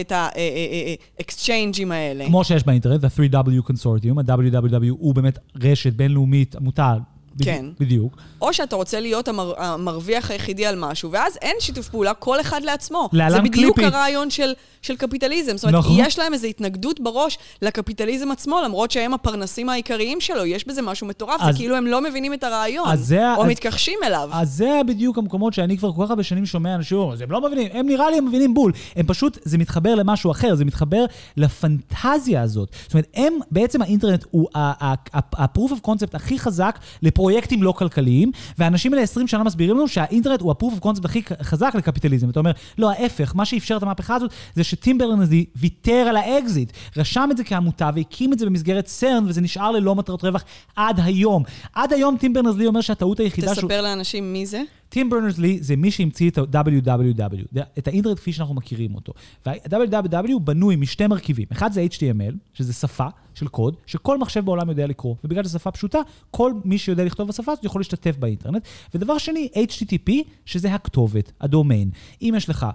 את 0.00 0.12
ה-exchange'ים 0.12 1.92
האלה. 1.92 2.26
כמו 2.26 2.44
שיש 2.44 2.64
באינטרנט, 2.64 3.04
ה-3W 3.04 3.70
Consortium, 3.70 4.20
ה-WWW 4.20 4.90
הוא 4.90 5.14
באמת 5.14 5.38
רשת 5.62 5.92
בינלאומית, 5.92 6.56
עמותה. 6.56 6.94
כן. 7.44 7.66
בדיוק. 7.80 8.16
או 8.40 8.52
שאתה 8.52 8.76
רוצה 8.76 9.00
להיות 9.00 9.28
המר, 9.28 9.52
המרוויח 9.58 10.30
היחידי 10.30 10.66
על 10.66 10.76
משהו, 10.78 11.10
ואז 11.12 11.38
אין 11.42 11.56
שיתוף 11.60 11.88
פעולה, 11.88 12.14
כל 12.14 12.40
אחד 12.40 12.60
לעצמו. 12.64 13.08
להלן 13.12 13.36
זה 13.36 13.42
בדיוק 13.42 13.76
קליפי. 13.76 13.96
הרעיון 13.96 14.30
של, 14.30 14.52
של 14.82 14.96
קפיטליזם. 14.96 15.56
זאת 15.56 15.64
אומרת, 15.64 15.78
נכון. 15.84 15.96
יש 15.98 16.18
להם 16.18 16.32
איזו 16.34 16.46
התנגדות 16.46 17.00
בראש 17.00 17.38
לקפיטליזם 17.62 18.30
עצמו, 18.30 18.58
למרות 18.64 18.90
שהם 18.90 19.14
הפרנסים 19.14 19.68
העיקריים 19.68 20.20
שלו, 20.20 20.44
יש 20.46 20.66
בזה 20.68 20.82
משהו 20.82 21.06
מטורף, 21.06 21.40
אז- 21.40 21.46
זה 21.54 21.58
כאילו 21.58 21.76
הם 21.76 21.86
לא 21.86 22.00
מבינים 22.02 22.34
את 22.34 22.44
הרעיון, 22.44 22.88
אז 22.88 23.06
זה 23.06 23.34
או 23.34 23.42
אז- 23.42 23.48
מתכחשים 23.50 23.98
אליו. 24.06 24.28
אז 24.32 24.52
זה 24.56 24.80
בדיוק 24.86 25.18
המקומות 25.18 25.54
שאני 25.54 25.78
כבר 25.78 25.92
כל 25.92 26.02
כך 26.04 26.10
הרבה 26.10 26.22
שנים 26.22 26.46
שומע 26.46 26.74
אנשים 26.74 26.86
אז 27.12 27.20
הם 27.20 27.30
לא 27.30 27.40
מבינים, 27.40 27.68
הם 27.72 27.86
נראה 27.86 28.10
לי 28.10 28.18
הם 28.18 28.26
מבינים 28.26 28.54
בול. 28.54 28.72
הם 28.96 29.06
פשוט, 29.06 29.38
זה 29.44 29.58
מתחבר 29.58 29.94
למשהו 29.94 30.30
אחר, 30.30 30.54
זה 30.54 30.64
מתחבר 30.64 31.04
לפנטזיה 31.36 32.42
הזאת. 32.42 32.68
זאת 32.82 32.92
אומרת, 32.94 33.06
הם, 33.14 33.32
בעצם 33.50 33.82
האינטרנט 33.82 34.24
הוא 34.30 34.48
ה-proof 34.54 35.70
of 35.70 35.88
concept 35.88 36.10
הכי 36.14 36.38
חזק 36.38 36.78
לפרויקטים 37.26 37.62
לא 37.62 37.72
כלכליים, 37.72 38.30
והאנשים 38.58 38.92
האלה 38.92 39.02
20 39.02 39.28
שנה 39.28 39.44
מסבירים 39.44 39.76
לנו 39.76 39.88
שהאינטרנט 39.88 40.40
הוא 40.40 40.52
ה-proof 40.52 40.80
of 40.80 40.84
concept 40.84 41.04
הכי 41.04 41.22
חזק 41.42 41.72
לקפיטליזם. 41.74 42.30
אתה 42.30 42.40
אומר, 42.40 42.50
לא, 42.78 42.90
ההפך, 42.90 43.32
מה 43.36 43.44
שאפשר 43.44 43.76
את 43.76 43.82
המהפכה 43.82 44.14
הזאת 44.14 44.30
שברנרס-לי 44.54 45.44
ויתר 45.56 45.92
על 45.92 46.16
האקזיט, 46.16 46.72
רשם 46.96 47.28
את 47.30 47.36
זה 47.36 47.44
כעמותה 47.44 47.90
והקים 47.94 48.32
את 48.32 48.38
זה 48.38 48.46
במסגרת 48.46 48.86
CERN, 48.86 49.24
וזה 49.28 49.40
נשאר 49.40 49.70
ללא 49.70 49.94
מטרות 49.94 50.24
רווח 50.24 50.44
עד 50.76 51.00
היום. 51.04 51.42
עד 51.72 51.92
היום 51.92 52.16
טים 52.16 52.32
ברנרס-לי 52.32 52.66
אומר 52.66 52.80
שהטעות 52.80 53.20
היחידה 53.20 53.54
שהוא... 53.54 53.68
תספר 53.68 53.82
לאנשים 53.82 54.32
מי 54.32 54.46
זה. 54.46 54.62
טים 54.96 55.10
ברנרס-לי 55.10 55.58
זה 55.60 55.76
מי 55.76 55.90
שהמציא 55.90 56.30
את 56.30 56.38
ה-WWW, 56.38 57.60
את 57.78 57.88
האינטרנט 57.88 58.16
כפי 58.16 58.32
שאנחנו 58.32 58.54
מכירים 58.54 58.94
אותו. 58.94 59.12
וה-WWW 59.46 60.38
בנוי 60.38 60.76
משתי 60.76 61.06
מרכיבים. 61.06 61.46
אחד 61.52 61.72
זה 61.72 61.86
HTML, 61.92 62.34
שזה 62.54 62.72
שפה 62.72 63.06
של 63.34 63.48
קוד, 63.48 63.76
שכל 63.86 64.18
מחשב 64.18 64.44
בעולם 64.44 64.68
יודע 64.68 64.86
לקרוא, 64.86 65.14
ובגלל 65.24 65.44
שזו 65.44 65.58
שפה 65.58 65.70
פשוטה, 65.70 65.98
כל 66.30 66.52
מי 66.64 66.78
שיודע 66.78 67.04
לכתוב 67.04 67.28
בשפה 67.28 67.52
הזאת 67.52 67.64
יכול 67.64 67.80
להשתתף 67.80 68.16
באינטרנט. 68.16 68.68
ודבר 68.94 69.18
שני, 69.18 69.48
HTTP, 69.54 70.12
שזה 70.44 70.74
הכתובת, 70.74 71.32
הדומיין. 71.40 71.90
אם 72.22 72.34
יש 72.36 72.48
לך 72.48 72.66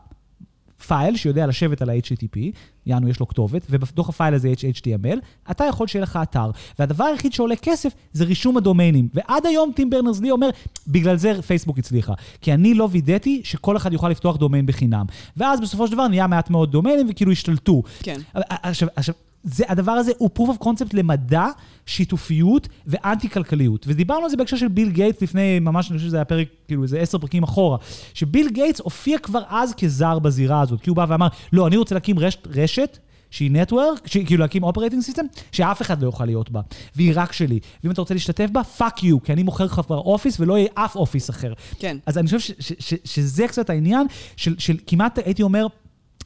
פייל 0.88 1.16
שיודע 1.16 1.48
לשבת 1.48 1.82
על 1.82 1.90
ה-HTTP, 1.90 2.40
יענו 2.86 3.10
יש 3.10 3.20
לו 3.20 3.28
כתובת, 3.28 3.62
ובתוך 3.70 4.10
הפייל 4.10 4.34
הזה 4.34 4.50
יש 4.50 4.66
HTML, 4.66 5.18
אתה 5.52 5.64
יכול 5.64 5.88
שיהיה 5.88 6.04
לך 6.04 6.20
אתר. 6.24 6.52
והדבר 6.80 7.04
היחיד 7.04 7.34
שעולה 7.34 7.56
כסף 7.56 7.94
זה 8.14 8.24
רישום 8.24 8.58
הדומיינים. 8.58 9.08
ועד 9.14 9.46
היום 9.46 9.72
טים 9.76 9.90
ברנרס-לי 9.90 10.32
אומר, 10.32 10.50
בגלל 10.88 11.16
זה 11.16 11.42
פייסבוק 11.42 11.78
הצליחה. 11.78 12.14
כי 12.42 12.54
אני 12.54 12.74
לא 12.74 12.88
וידאתי 12.92 13.42
שכל 13.44 13.78
אחד 13.78 13.94
יוכל 13.94 14.10
לפתוח 14.10 14.38
דומיין 14.38 14.66
בחינם. 14.66 15.06
ואז 15.38 15.62
בסופו 15.62 15.88
של 15.88 15.94
דבר 15.94 16.08
נהיה 16.08 16.28
מעט 16.28 16.50
מאוד 16.50 16.72
דומיינים 16.72 17.08
וכאילו 17.10 17.32
השתלטו. 17.32 17.84
כן. 18.04 18.20
עכשיו, 18.34 18.88
עכשיו, 18.96 19.16
זה, 19.44 19.64
הדבר 19.68 19.92
הזה 19.92 20.12
הוא 20.18 20.30
proof 20.40 20.52
of 20.52 20.64
concept 20.64 20.90
למדע, 20.94 21.46
שיתופיות 21.86 22.68
ואנטי-כלכליות. 22.88 23.86
ודיברנו 23.88 24.24
על 24.24 24.30
זה 24.30 24.38
בהקשר 24.38 24.58
של 24.58 24.68
ביל 24.68 24.90
גייטס 24.90 25.22
לפני, 25.22 25.60
ממש, 25.60 25.92
אני 25.92 25.98
חושב 25.98 26.08
שזה 26.08 26.18
היה 26.18 26.26
פרק, 26.26 26.48
כאילו, 26.68 26.84
איזה 26.84 27.00
עשר 27.00 27.18
פרקים 27.18 27.44
אחורה, 27.44 27.78
שביל 28.14 28.50
גייטס 28.50 28.80
הופיע 28.80 29.18
כבר 29.18 29.42
אז 29.50 29.74
כזר 29.74 30.20
בזירה 30.20 30.62
הזאת, 30.62 30.82
כי 30.82 30.90
הוא 30.90 30.98
בא 30.98 31.06
ואמר, 31.10 31.28
לא, 31.54 31.68
אני 31.68 31.78
רוצה 31.78 31.96
להקים 31.96 32.20
רשת, 32.20 32.48
רשת 32.48 32.98
שהיא 33.30 33.52
network, 33.52 34.08
כאילו 34.26 34.42
להקים 34.42 34.64
operating 34.64 35.04
system, 35.04 35.26
שאף 35.52 35.82
אחד 35.82 36.02
לא 36.02 36.08
יוכל 36.08 36.26
להיות 36.26 36.52
בה, 36.52 36.62
והיא 36.96 37.12
רק 37.16 37.34
שלי. 37.34 37.60
ואם 37.84 37.92
אתה 37.92 38.02
רוצה 38.02 38.14
להשתתף 38.14 38.50
בה, 38.52 38.64
fuck 38.64 39.04
you, 39.04 39.24
כי 39.24 39.34
אני 39.34 39.44
מוכר 39.44 39.66
לך 39.66 39.82
כבר 39.86 39.98
אופיס 39.98 40.40
ולא 40.40 40.58
יהיה 40.58 40.70
אף 40.74 40.96
אופיס 40.96 41.30
אחר. 41.30 41.54
כן. 41.80 41.98
אז 42.06 42.18
אני 42.18 42.26
חושב 42.26 42.40
ש- 42.40 42.52
ש- 42.60 42.74
ש- 42.80 42.94
שזה 43.06 43.48
קצת 43.48 43.70
העניין 43.70 44.08
של, 44.36 44.56
של 44.60 44.78
כמעט, 44.88 45.20
הייתי 45.26 45.44
אומר, 45.44 45.68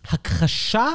הכחשה 0.10 0.88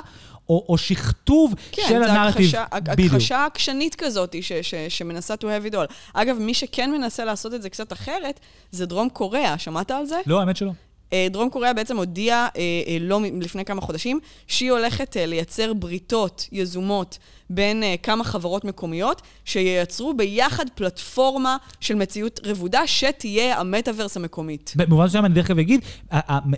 או, 0.50 0.64
או 0.68 0.78
שכתוב 0.78 1.54
כן, 1.72 1.82
של 1.88 2.02
הנרטיב. 2.02 2.54
הכחשה, 2.56 2.64
הכחשה 3.06 3.44
עקשנית 3.44 3.94
כזאת 3.94 4.36
ש, 4.42 4.52
ש, 4.52 4.74
שמנסה 4.74 5.34
to 5.34 5.44
have 5.44 5.72
it 5.72 5.74
all. 5.74 5.94
אגב, 6.12 6.38
מי 6.38 6.54
שכן 6.54 6.90
מנסה 6.90 7.24
לעשות 7.24 7.54
את 7.54 7.62
זה 7.62 7.70
קצת 7.70 7.92
אחרת, 7.92 8.40
זה 8.70 8.86
דרום 8.86 9.08
קוריאה. 9.08 9.58
שמעת 9.58 9.90
על 9.90 10.06
זה? 10.06 10.20
לא, 10.26 10.40
האמת 10.40 10.56
שלא. 10.56 10.70
אה, 11.12 11.26
דרום 11.30 11.50
קוריאה 11.50 11.72
בעצם 11.72 11.96
הודיעה 11.96 12.48
אה, 12.56 12.60
אה, 12.86 12.96
לא 13.00 13.20
לפני 13.40 13.64
כמה 13.64 13.80
חודשים 13.80 14.20
שהיא 14.46 14.72
הולכת 14.72 15.16
לייצר 15.20 15.72
בריתות 15.72 16.48
יזומות 16.52 17.18
בין 17.50 17.82
אה, 17.82 17.94
כמה 18.02 18.24
חברות 18.24 18.64
מקומיות 18.64 19.22
שייצרו 19.44 20.14
ביחד 20.14 20.64
פלטפורמה 20.74 21.56
של 21.80 21.94
מציאות 21.94 22.40
רבודה 22.44 22.86
שתהיה 22.86 23.60
המטאוורס 23.60 24.16
המקומית. 24.16 24.72
במובן 24.76 25.04
מסוים 25.04 25.24
אני 25.24 25.34
דרך 25.34 25.50
אגב 25.50 25.58
אגיד, 25.58 25.80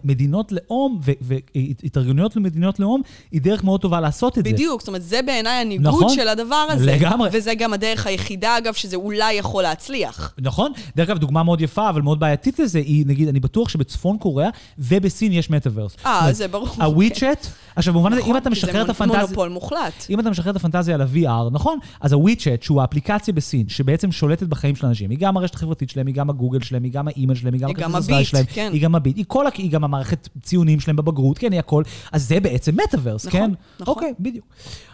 מדינות 0.04 0.52
לאום 0.52 1.00
והתארגנויות 1.20 2.36
למדינות 2.36 2.80
לאום, 2.80 3.02
היא 3.30 3.40
דרך 3.40 3.64
מאוד 3.64 3.80
טובה 3.80 4.00
לעשות 4.00 4.38
את 4.38 4.44
זה. 4.44 4.52
בדיוק, 4.52 4.80
זאת 4.80 4.88
אומרת, 4.88 5.02
זה 5.02 5.20
בעיניי 5.26 5.60
הניגוד 5.60 5.86
נכון. 5.86 6.14
של 6.14 6.28
הדבר 6.28 6.66
הזה. 6.70 6.86
לגמרי. 6.86 7.28
וזה 7.32 7.54
גם 7.54 7.72
הדרך 7.72 8.06
היחידה, 8.06 8.58
אגב, 8.58 8.74
שזה 8.74 8.96
אולי 8.96 9.32
יכול 9.32 9.62
להצליח. 9.62 10.34
נכון? 10.38 10.72
דרך 10.96 11.08
אגב, 11.08 11.18
דוגמה 11.18 11.42
מאוד 11.42 11.60
יפה, 11.60 11.88
אבל 11.88 12.02
מאוד 12.02 12.20
בעייתית 12.20 12.58
לזה, 12.58 12.78
היא, 12.78 13.06
נגיד, 13.06 13.28
אני 13.28 13.40
בטוח 13.40 13.68
שבצפון 13.68 14.18
קוריאה, 14.18 14.48
ובסין 14.78 15.32
יש 15.32 15.50
מטאוורס. 15.50 15.96
אה, 16.06 16.32
זה 16.32 16.48
ברור. 16.48 16.68
הוויצ'ט, 16.76 17.46
עכשיו 17.76 17.94
במובן 17.94 18.12
הזה, 18.12 18.20
אם 18.20 18.26
נכון, 18.26 18.36
אתה 18.36 18.44
זה 18.44 18.50
משחרר 18.50 18.82
את 18.82 18.88
הפנטזיה... 18.88 19.20
מונופול 19.20 19.48
מוחלט. 19.48 20.06
אם 20.10 20.20
אתה 20.20 20.30
משחרר 20.30 20.50
את 20.50 20.56
הפנטזיה 20.56 20.94
על 20.94 21.00
ה-VR, 21.00 21.50
נכון? 21.52 21.78
אז 22.00 22.12
הוויצ'ט, 22.12 22.62
שהוא 22.62 22.80
האפליקציה 22.80 23.34
בסין, 23.34 23.68
שבעצם 23.68 24.12
שולטת 24.12 24.46
בחיים 24.46 24.76
של 24.76 24.86
אנשים, 24.86 25.10
היא 25.10 25.18
גם 25.18 25.36
הרשת 25.36 25.54
החברתית 25.54 25.90
שלהם, 25.90 26.06
היא 26.06 26.14
גם 26.14 26.30
הגוגל 26.30 26.60
שלהם, 26.60 26.84
היא 26.84 26.92
גם 26.92 27.08
האימייל 27.08 27.38
שלהם, 27.38 27.54
היא 27.54 27.62
גם 27.62 27.92
שלהם, 28.24 28.44
כן. 28.52 28.70
היא 28.72 28.82
גם 28.82 28.94
הביט, 28.94 29.16
היא 29.16 29.24
כל, 29.28 29.46
היא 29.54 29.70
גם 29.70 29.84
המערכת 29.84 30.28
ציונים 30.42 30.80
שלהם 30.80 30.96
בבגרות, 30.96 31.38
כן, 31.38 31.52
היא 31.52 31.58
הכל. 31.58 31.82
אז 32.12 32.28
זה 32.28 32.40
בעצם 32.40 32.74
מטאוורס, 32.84 33.26
נכון, 33.26 33.40
כן? 33.40 33.50
נכון. 33.80 33.94
אוקיי, 33.94 34.12
בדיוק. 34.20 34.46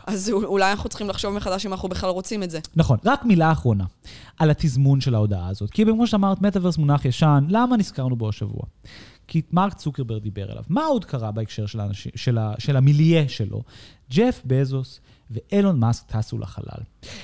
אז 0.07 0.31
אול- 0.31 0.47
אולי 0.47 0.71
אנחנו 0.71 0.88
צריכים 0.88 1.09
לחשוב 1.09 1.35
מחדש 1.35 1.67
אם 1.67 1.73
אנחנו 1.73 1.88
בכלל 1.88 2.11
רוצים 2.11 2.43
את 2.43 2.51
זה. 2.51 2.59
נכון, 2.77 2.99
רק 3.05 3.25
מילה 3.25 3.53
אחרונה 3.53 3.85
על 4.38 4.51
התזמון 4.51 5.01
של 5.01 5.14
ההודעה 5.14 5.49
הזאת. 5.49 5.71
כי 5.71 5.85
כמו 5.85 6.07
שאמרת, 6.07 6.43
מטאוורס 6.43 6.79
מונח 6.79 7.05
ישן, 7.05 7.45
למה 7.49 7.77
נזכרנו 7.77 8.17
בו 8.17 8.29
השבוע? 8.29 8.62
כי 9.29 9.43
מרק 9.53 9.75
צוקרברג 9.75 10.23
דיבר 10.23 10.51
עליו. 10.51 10.64
מה 10.69 10.85
עוד 10.85 11.05
קרה 11.05 11.31
בהקשר 11.31 11.67
של, 11.67 11.81
האנשים, 11.81 12.12
של, 12.14 12.38
ה, 12.38 12.55
של 12.59 12.77
המיליה 12.77 13.29
שלו? 13.29 13.62
ג'ף 14.11 14.43
בזוס 14.45 15.01
ואילון 15.31 15.81
מאסק 15.81 16.05
טסו 16.07 16.38
לחלל. 16.38 16.83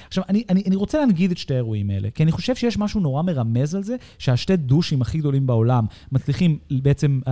עכשיו, 0.08 0.24
אני, 0.28 0.44
אני, 0.50 0.62
אני 0.66 0.76
רוצה 0.76 0.98
להנגיד 0.98 1.30
את 1.30 1.38
שתי 1.38 1.54
האירועים 1.54 1.90
האלה, 1.90 2.10
כי 2.10 2.22
אני 2.22 2.32
חושב 2.32 2.54
שיש 2.54 2.78
משהו 2.78 3.00
נורא 3.00 3.22
מרמז 3.22 3.74
על 3.74 3.82
זה, 3.82 3.96
שהשתי 4.18 4.56
דושים 4.56 5.02
הכי 5.02 5.18
גדולים 5.18 5.46
בעולם 5.46 5.86
מצליחים 6.12 6.58
בעצם 6.70 7.20
uh, 7.26 7.30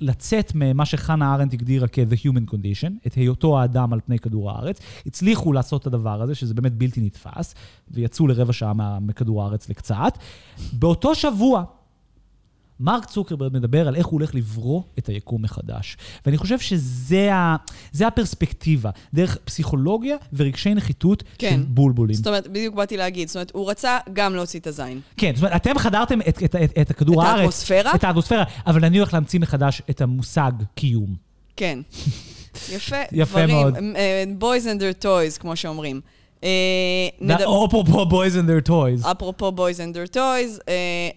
לצאת 0.00 0.52
ממה 0.54 0.84
שחנה 0.84 1.34
ארנדט 1.34 1.52
הגדירה 1.52 1.88
כ-the 1.88 2.26
human 2.26 2.52
condition, 2.52 3.06
את 3.06 3.14
היותו 3.14 3.60
האדם 3.60 3.92
על 3.92 4.00
פני 4.06 4.18
כדור 4.18 4.50
הארץ, 4.50 4.80
הצליחו 5.06 5.52
לעשות 5.52 5.82
את 5.82 5.86
הדבר 5.86 6.22
הזה, 6.22 6.34
שזה 6.34 6.54
באמת 6.54 6.72
בלתי 6.72 7.00
נתפס, 7.00 7.54
ויצאו 7.90 8.26
לרבע 8.26 8.52
שעה 8.52 8.72
מכדור 9.00 9.42
הארץ 9.42 9.68
לקצת. 9.68 10.18
באותו 10.72 11.14
שבוע, 11.14 11.64
מרק 12.80 13.04
צוקרברג 13.04 13.52
מדבר 13.54 13.88
על 13.88 13.96
איך 13.96 14.06
הוא 14.06 14.12
הולך 14.12 14.34
לברוא 14.34 14.82
את 14.98 15.08
היקום 15.08 15.42
מחדש. 15.42 15.96
ואני 16.26 16.36
חושב 16.36 16.58
שזה 16.58 17.34
ה, 17.34 17.56
הפרספקטיבה, 18.00 18.90
דרך 19.14 19.38
פסיכולוגיה 19.44 20.16
ורגשי 20.32 20.74
נחיתות 20.74 21.22
כן. 21.38 21.50
של 21.50 21.62
בולבולים. 21.68 22.14
זאת 22.14 22.26
אומרת, 22.26 22.48
בדיוק 22.48 22.74
באתי 22.74 22.96
להגיד, 22.96 23.28
זאת 23.28 23.36
אומרת, 23.36 23.50
הוא 23.54 23.70
רצה 23.70 23.98
גם 24.12 24.34
להוציא 24.34 24.60
את 24.60 24.66
הזין. 24.66 25.00
כן, 25.16 25.32
זאת 25.34 25.44
אומרת, 25.44 25.56
אתם 25.62 25.78
חדרתם 25.78 26.20
את, 26.20 26.42
את, 26.44 26.56
את, 26.56 26.78
את 26.80 26.90
הכדור 26.90 27.22
את 27.22 27.26
הארץ. 27.26 27.38
האטמוספירה? 27.38 27.94
את 27.94 28.04
האטמוספירה, 28.04 28.44
אבל 28.66 28.84
אני 28.84 28.98
הולך 28.98 29.14
להמציא 29.14 29.40
מחדש 29.40 29.82
את 29.90 30.00
המושג 30.00 30.52
קיום. 30.74 31.14
כן. 31.56 31.78
יפה. 32.72 32.96
יפה 33.12 33.46
דברים, 33.46 33.56
מאוד. 33.56 33.76
אה, 33.96 34.24
boys 34.40 34.62
and 34.62 34.80
their 34.80 35.04
toys, 35.04 35.40
כמו 35.40 35.56
שאומרים. 35.56 36.00
אה, 36.44 37.08
אפרופו 37.34 38.04
boys 38.04 38.32
and 38.32 38.48
their 38.48 38.68
toys. 38.68 39.10
אפרופו 39.10 39.52
boys 39.56 39.78
and 39.78 39.96
their 39.96 40.14
toys, 40.14 40.60
אה, 40.68 41.08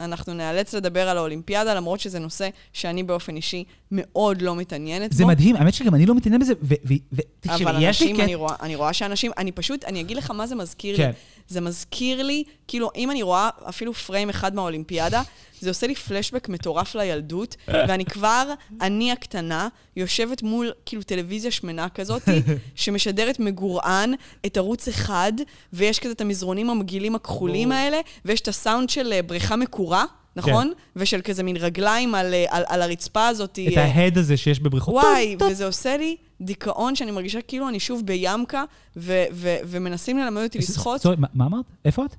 אנחנו 0.00 0.34
נאלץ 0.34 0.74
לדבר 0.74 1.08
על 1.08 1.18
האולימפיאדה, 1.18 1.74
למרות 1.74 2.00
שזה 2.00 2.18
נושא 2.18 2.48
שאני 2.72 3.02
באופן 3.02 3.36
אישי 3.36 3.64
מאוד 3.92 4.42
לא 4.42 4.56
מתעניינת 4.56 5.12
זה 5.12 5.24
בו. 5.24 5.28
מדהים, 5.28 5.56
האמת 5.56 5.74
שגם 5.74 5.94
אני 5.94 6.06
לא 6.06 6.14
מתעניין 6.14 6.40
בזה, 6.40 6.52
ו- 6.62 6.74
ו- 6.88 6.94
ו- 7.12 7.20
תקשיבי, 7.40 7.70
אבל 7.70 7.78
יש 7.82 8.00
לי 8.02 8.10
אנשים, 8.10 8.24
אני 8.24 8.34
רואה, 8.34 8.54
אני 8.62 8.74
רואה 8.76 8.92
שאנשים, 8.92 9.32
אני 9.38 9.52
פשוט, 9.52 9.84
אני 9.84 10.00
אגיד 10.00 10.16
לך 10.16 10.30
מה 10.30 10.46
זה 10.46 10.54
מזכיר 10.54 10.96
כן. 10.96 11.06
לי. 11.06 11.12
זה 11.48 11.60
מזכיר 11.60 12.22
לי, 12.22 12.44
כאילו, 12.68 12.90
אם 12.96 13.10
אני 13.10 13.22
רואה 13.22 13.48
אפילו 13.68 13.94
פריים 13.94 14.28
אחד 14.28 14.54
מהאולימפיאדה, 14.54 15.22
זה 15.60 15.70
עושה 15.70 15.86
לי 15.86 15.94
פלשבק 15.94 16.48
מטורף 16.48 16.94
לילדות, 16.94 17.56
ואני 17.68 18.04
כבר, 18.04 18.52
אני 18.80 19.12
הקטנה, 19.12 19.68
יושבת 19.96 20.42
מול, 20.42 20.72
כאילו, 20.86 21.02
טלוויזיה 21.02 21.50
שמנה 21.50 21.88
כזאת, 21.88 22.22
שמשדרת 22.74 23.40
מגורען 23.40 24.14
את 24.46 24.56
ערוץ 24.56 24.88
אחד, 24.88 25.32
ויש 25.72 25.98
כזה 25.98 26.12
את 26.12 26.20
המזרונים 26.20 26.70
המגעילים 26.70 27.14
הכחולים. 27.14 27.72
האלה, 27.72 28.00
ויש 28.24 28.40
את 28.40 28.48
הסאונד 28.48 28.90
של 28.90 29.12
אה, 29.12 29.22
בריכה 29.22 29.56
מקורה. 29.56 30.04
נכון? 30.38 30.72
ושל 30.96 31.20
כזה 31.24 31.42
מין 31.42 31.56
רגליים 31.56 32.14
על, 32.14 32.34
אה, 32.34 32.44
על, 32.48 32.62
על 32.66 32.82
הרצפה 32.82 33.26
הזאת. 33.28 33.58
את 33.72 33.76
ההד 33.76 34.18
הזה 34.18 34.36
שיש 34.36 34.60
בבריכות. 34.60 34.94
וואי, 34.94 35.30
טוב, 35.32 35.38
טוב. 35.38 35.50
וזה 35.52 35.66
עושה 35.66 35.96
לי 35.96 36.16
דיכאון 36.40 36.94
שאני 36.96 37.10
מרגישה 37.10 37.40
כאילו 37.42 37.68
אני 37.68 37.80
שוב 37.80 38.02
בימקה, 38.06 38.64
ו- 38.96 39.24
ו- 39.32 39.56
ומנסים 39.66 40.18
ללמד 40.18 40.42
אותי 40.42 40.58
לשחות 40.58 41.00
סורי, 41.00 41.16
מה- 41.18 41.46
אמרת? 41.46 41.64
איפה 41.84 42.04
את? 42.04 42.14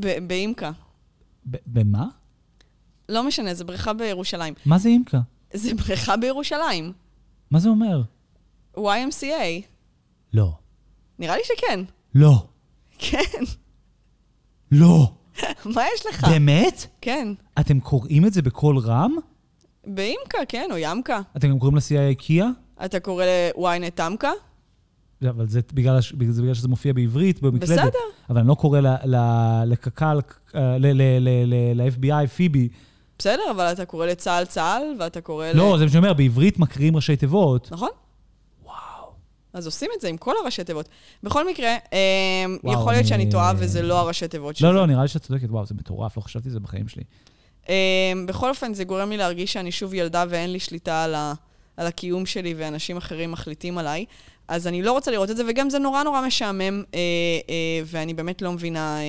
ב- 0.00 0.26
באימקה. 0.28 0.70
ב- 1.50 1.56
במה? 1.66 2.06
לא 3.08 3.22
משנה, 3.24 3.54
זה 3.54 3.64
בריכה 3.64 3.92
בירושלים. 3.92 4.54
מה 4.66 4.78
זה 4.78 4.88
אימקה? 4.88 5.20
זה 5.54 5.74
בריכה 5.74 6.16
בירושלים. 6.16 6.92
מה 7.50 7.58
זה 7.58 7.68
אומר? 7.68 8.02
YMCA. 8.76 9.62
לא. 10.32 10.52
נראה 11.18 11.36
לי 11.36 11.42
שכן. 11.44 11.80
לא. 12.14 12.44
כן. 12.98 13.44
לא. 14.72 15.12
מה 15.74 15.82
יש 15.94 16.06
לך? 16.06 16.28
באמת? 16.28 16.86
כן. 17.00 17.28
אתם 17.60 17.80
קוראים 17.80 18.26
את 18.26 18.32
זה 18.32 18.42
בקול 18.42 18.78
רם? 18.78 19.16
באימקה, 19.86 20.38
כן, 20.48 20.68
או 20.70 20.76
ימקה. 20.76 21.20
אתם 21.36 21.50
גם 21.50 21.58
קוראים 21.58 21.76
ל-CIA 21.76 22.14
קיה? 22.18 22.48
אתה 22.84 23.00
קורא 23.00 23.24
ל-ynet 23.24 23.90
תמקה? 23.94 24.30
לא, 25.22 25.30
אבל 25.30 25.48
זה 25.48 25.60
בגלל, 25.74 25.98
זה 26.30 26.42
בגלל 26.42 26.54
שזה 26.54 26.68
מופיע 26.68 26.92
בעברית, 26.92 27.42
במקלדת. 27.42 27.70
בסדר. 27.70 27.98
אבל 28.30 28.38
אני 28.38 28.48
לא 28.48 28.54
קורא 28.54 28.80
לקק"ל, 29.66 30.18
אה, 30.54 30.76
ל-FBI, 30.78 32.26
פיבי. 32.26 32.68
בסדר, 33.18 33.42
אבל 33.50 33.64
אתה 33.72 33.84
קורא 33.84 34.06
לצה"ל 34.06 34.44
צה"ל, 34.44 34.82
ואתה 34.98 35.20
קורא 35.20 35.46
ל... 35.46 35.56
לא, 35.56 35.74
זה 35.78 35.84
מה 35.84 35.90
שאני 35.90 35.98
אומר, 35.98 36.12
בעברית 36.12 36.58
מקריאים 36.58 36.96
ראשי 36.96 37.16
תיבות. 37.16 37.68
נכון? 37.72 37.88
אז 39.52 39.66
עושים 39.66 39.90
את 39.96 40.00
זה 40.00 40.08
עם 40.08 40.16
כל 40.16 40.34
הראשי 40.42 40.64
תיבות. 40.64 40.88
בכל 41.22 41.48
מקרה, 41.48 41.68
אה, 41.92 41.98
וואו, 42.64 42.74
יכול 42.74 42.92
להיות 42.92 43.00
אני- 43.00 43.08
שאני 43.08 43.30
טועה 43.30 43.52
וזה 43.56 43.82
לא 43.82 43.98
הראשי 43.98 44.28
תיבות 44.28 44.56
של 44.56 44.66
לא. 44.66 44.74
לא, 44.74 44.86
נראה 44.86 45.02
לי 45.02 45.08
שאת 45.08 45.22
צודקת, 45.22 45.50
וואו, 45.50 45.66
זה 45.66 45.74
מטורף, 45.74 46.16
לא 46.16 46.22
חשבתי 46.22 46.48
על 46.48 46.52
זה 46.52 46.60
בחיים 46.60 46.88
שלי. 46.88 47.02
אה, 47.68 47.74
בכל 48.26 48.48
אופן, 48.48 48.74
זה 48.74 48.84
גורם 48.84 49.10
לי 49.10 49.16
להרגיש 49.16 49.52
שאני 49.52 49.72
שוב 49.72 49.94
ילדה 49.94 50.24
ואין 50.28 50.52
לי 50.52 50.60
שליטה 50.60 51.04
על, 51.04 51.14
ה, 51.14 51.32
על 51.76 51.86
הקיום 51.86 52.26
שלי 52.26 52.54
ואנשים 52.56 52.96
אחרים 52.96 53.32
מחליטים 53.32 53.78
עליי. 53.78 54.04
אז 54.48 54.66
אני 54.66 54.82
לא 54.82 54.92
רוצה 54.92 55.10
לראות 55.10 55.30
את 55.30 55.36
זה, 55.36 55.42
וגם 55.48 55.70
זה 55.70 55.78
נורא 55.78 56.02
נורא 56.02 56.26
משעמם, 56.26 56.60
אה, 56.94 56.98
אה, 57.50 57.54
ואני 57.86 58.14
באמת 58.14 58.42
לא 58.42 58.52
מבינה 58.52 58.98
אה, 59.00 59.04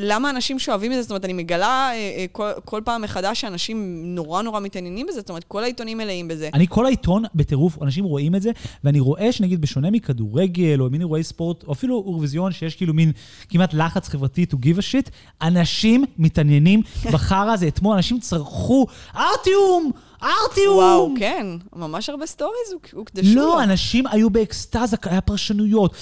למה 0.00 0.30
אנשים 0.30 0.58
שאוהבים 0.58 0.92
את 0.92 0.96
זה. 0.96 1.02
זאת 1.02 1.10
אומרת, 1.10 1.24
אני 1.24 1.32
מגלה 1.32 1.90
אה, 1.92 1.94
אה, 1.94 2.24
כל, 2.32 2.50
כל 2.64 2.80
פעם 2.84 3.02
מחדש 3.02 3.40
שאנשים 3.40 4.02
נורא 4.14 4.42
נורא 4.42 4.60
מתעניינים 4.60 5.06
בזה, 5.06 5.20
זאת 5.20 5.28
אומרת, 5.28 5.44
כל 5.44 5.62
העיתונים 5.62 5.98
מלאים 5.98 6.28
בזה. 6.28 6.48
אני 6.54 6.66
כל 6.68 6.86
העיתון 6.86 7.24
בטירוף, 7.34 7.82
אנשים 7.82 8.04
רואים 8.04 8.34
את 8.34 8.42
זה, 8.42 8.50
ואני 8.84 9.00
רואה 9.00 9.32
שנגיד 9.32 9.60
בשונה 9.60 9.90
מכדורגל, 9.90 10.80
או 10.80 10.90
מין 10.90 11.00
אירועי 11.00 11.22
ספורט, 11.22 11.64
או 11.64 11.72
אפילו 11.72 12.04
אירוויזיון, 12.06 12.52
שיש 12.52 12.76
כאילו 12.76 12.94
מין 12.94 13.12
כמעט 13.48 13.74
לחץ 13.74 14.08
חברתי 14.08 14.46
to 14.50 14.54
give 14.54 14.78
a 14.78 14.82
shit, 14.92 15.10
אנשים 15.42 16.04
מתעניינים 16.18 16.82
בחרא 17.12 17.52
הזה. 17.52 17.68
אתמול 17.68 17.96
אנשים 17.96 18.20
צרחו, 18.20 18.86
ארטיום! 19.16 19.92
ארטיום! 20.22 20.76
וואו, 20.76 21.14
כן, 21.18 21.46
ממש 21.76 22.08
הרבה 22.08 22.26
סטוריז 22.26 22.74
הוקדשו 22.92 23.34
לו. 23.34 23.40
לא, 23.40 23.62
אנשים 23.62 24.06
היו 24.06 24.30
באקסטזה, 24.30 24.96
היה 25.04 25.20
פרשנויות. 25.20 25.94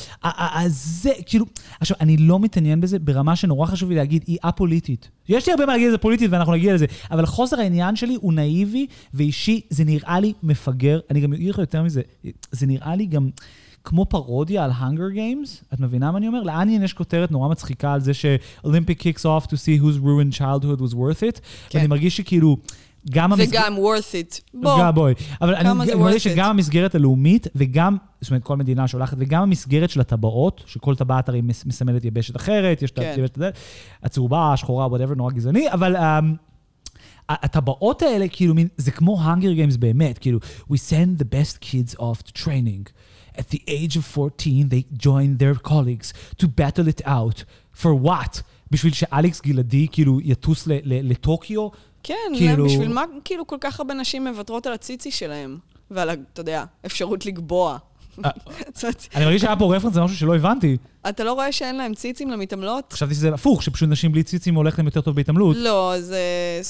זה, 0.68 1.10
כאילו... 1.26 1.46
עכשיו, 1.80 1.96
אני 2.00 2.16
לא 2.16 2.40
מתעניין 2.40 2.80
בזה 2.80 2.98
ברמה 2.98 3.36
שנורא 3.36 3.66
חשוב 3.66 3.90
לי 3.90 3.96
להגיד, 3.96 4.24
היא 4.26 4.38
א-פוליטית. 4.42 5.08
יש 5.28 5.46
לי 5.46 5.52
הרבה 5.52 5.66
מה 5.66 5.72
להגיד 5.72 5.86
על 5.86 5.92
זה 5.92 5.98
פוליטית, 5.98 6.30
ואנחנו 6.30 6.52
נגיע 6.52 6.74
לזה, 6.74 6.86
אבל 7.10 7.26
חוסר 7.26 7.60
העניין 7.60 7.96
שלי 7.96 8.16
הוא 8.20 8.32
נאיבי 8.32 8.86
ואישי, 9.14 9.60
זה 9.70 9.84
נראה 9.84 10.20
לי 10.20 10.32
מפגר. 10.42 11.00
אני 11.10 11.20
גם 11.20 11.32
אגיד 11.32 11.50
לך 11.50 11.58
יותר 11.58 11.82
מזה, 11.82 12.02
זה 12.52 12.66
נראה 12.66 12.96
לי 12.96 13.06
גם... 13.06 13.30
כמו 13.84 14.06
פרודיה 14.06 14.64
על 14.64 14.70
Hunger 14.70 15.16
Games, 15.16 15.74
את 15.74 15.80
מבינה 15.80 16.10
מה 16.10 16.18
אני 16.18 16.28
אומר? 16.28 16.42
ל-Onion 16.42 16.82
יש 16.82 16.92
כותרת 16.92 17.30
נורא 17.30 17.48
מצחיקה 17.48 17.92
על 17.92 18.00
זה 18.00 18.14
ש-Olympic 18.14 19.00
kicks 19.00 19.24
off 19.24 19.46
to 19.46 19.54
see 19.54 19.82
whose 19.82 19.98
ruined 19.98 20.38
childhood 20.38 20.80
was 20.80 20.94
worth 20.94 21.22
it, 21.32 21.40
כן. 21.68 21.78
ואני 21.78 21.88
מרגיש 21.88 22.16
שכאילו, 22.16 22.56
גם 23.10 23.36
זה 23.36 23.42
המסג- 23.42 23.54
גם 23.54 23.76
worth 23.76 24.12
it. 24.34 24.40
בוא, 24.54 24.80
גם 24.80 24.94
בואי. 24.94 25.14
אבל 25.40 25.54
אני 25.54 25.94
מרגיש? 25.94 26.24
שגם 26.24 26.50
המסגרת 26.50 26.94
הלאומית, 26.94 27.46
וגם, 27.54 27.96
זאת 28.20 28.30
אומרת, 28.30 28.42
כל 28.42 28.56
מדינה 28.56 28.88
שולחת, 28.88 29.16
וגם 29.20 29.42
המסגרת 29.42 29.90
של 29.90 30.00
הטבעות, 30.00 30.62
שכל 30.66 30.94
טבעת 30.94 31.28
הרי 31.28 31.40
מס- 31.40 31.64
מסמלת 31.66 32.04
יבשת 32.04 32.36
אחרת, 32.36 32.82
יש 32.82 32.90
את 32.90 32.98
כן. 32.98 33.14
הזאת, 33.18 33.38
הצהובה, 34.02 34.52
השחורה, 34.52 34.86
whatever, 34.86 35.14
נורא 35.16 35.32
גזעני, 35.32 35.72
אבל... 35.72 35.96
אמ, 35.96 36.34
הטבעות 37.28 38.02
האלה, 38.02 38.28
כאילו, 38.28 38.54
מין, 38.54 38.68
זה 38.76 38.90
כמו 38.90 39.20
Hunger 39.22 39.74
Games 39.74 39.78
באמת, 39.78 40.18
כאילו, 40.18 40.38
we 40.72 40.76
send 40.76 41.20
the 41.22 41.24
best 41.24 41.58
kids 41.64 41.94
off 42.00 42.28
to 42.28 42.42
training. 42.44 42.90
At 43.36 43.42
the 43.52 43.58
age 43.68 43.96
of 43.96 44.18
14, 44.18 44.68
they 44.70 45.02
join 45.02 45.38
their 45.42 45.68
colleagues 45.68 46.12
to 46.42 46.46
battle 46.46 46.88
it 46.98 47.06
out. 47.06 47.44
For 47.82 48.06
what? 48.06 48.40
בשביל 48.70 48.92
שאלכס 48.92 49.40
גלעדי, 49.40 49.86
כאילו, 49.92 50.20
יטוס 50.20 50.66
ל- 50.66 50.72
ל- 50.72 51.10
לטוקיו? 51.10 51.68
כן, 52.02 52.14
כאילו- 52.36 52.64
בשביל 52.64 52.88
מה 52.88 53.04
כאילו 53.24 53.46
כל 53.46 53.56
כך 53.60 53.80
הרבה 53.80 53.94
נשים 53.94 54.24
מוותרות 54.26 54.66
על 54.66 54.72
הציצי 54.72 55.10
שלהם? 55.10 55.58
ועל, 55.90 56.10
אתה 56.10 56.40
יודע, 56.40 56.64
אפשרות 56.86 57.26
לקבוע. 57.26 57.78
אה. 58.24 58.30
אני 59.14 59.24
מרגיש 59.24 59.42
שהיה 59.42 59.56
פה 59.56 59.76
רפרנס 59.76 59.96
למשהו 59.96 60.16
שלא 60.16 60.36
הבנתי. 60.36 60.76
אתה 61.08 61.24
לא 61.24 61.32
רואה 61.32 61.52
שאין 61.52 61.76
להם 61.76 61.94
ציצים 61.94 62.30
למתעמלות? 62.30 62.92
חשבתי 62.92 63.14
שזה 63.14 63.34
הפוך, 63.34 63.62
שפשוט 63.62 63.88
נשים 63.88 64.12
בלי 64.12 64.22
ציצים 64.22 64.54
הולך 64.54 64.78
להם 64.78 64.86
יותר 64.86 65.00
טוב 65.00 65.16
בהתעמלות. 65.16 65.56
לא, 65.56 65.94
זה... 65.98 66.20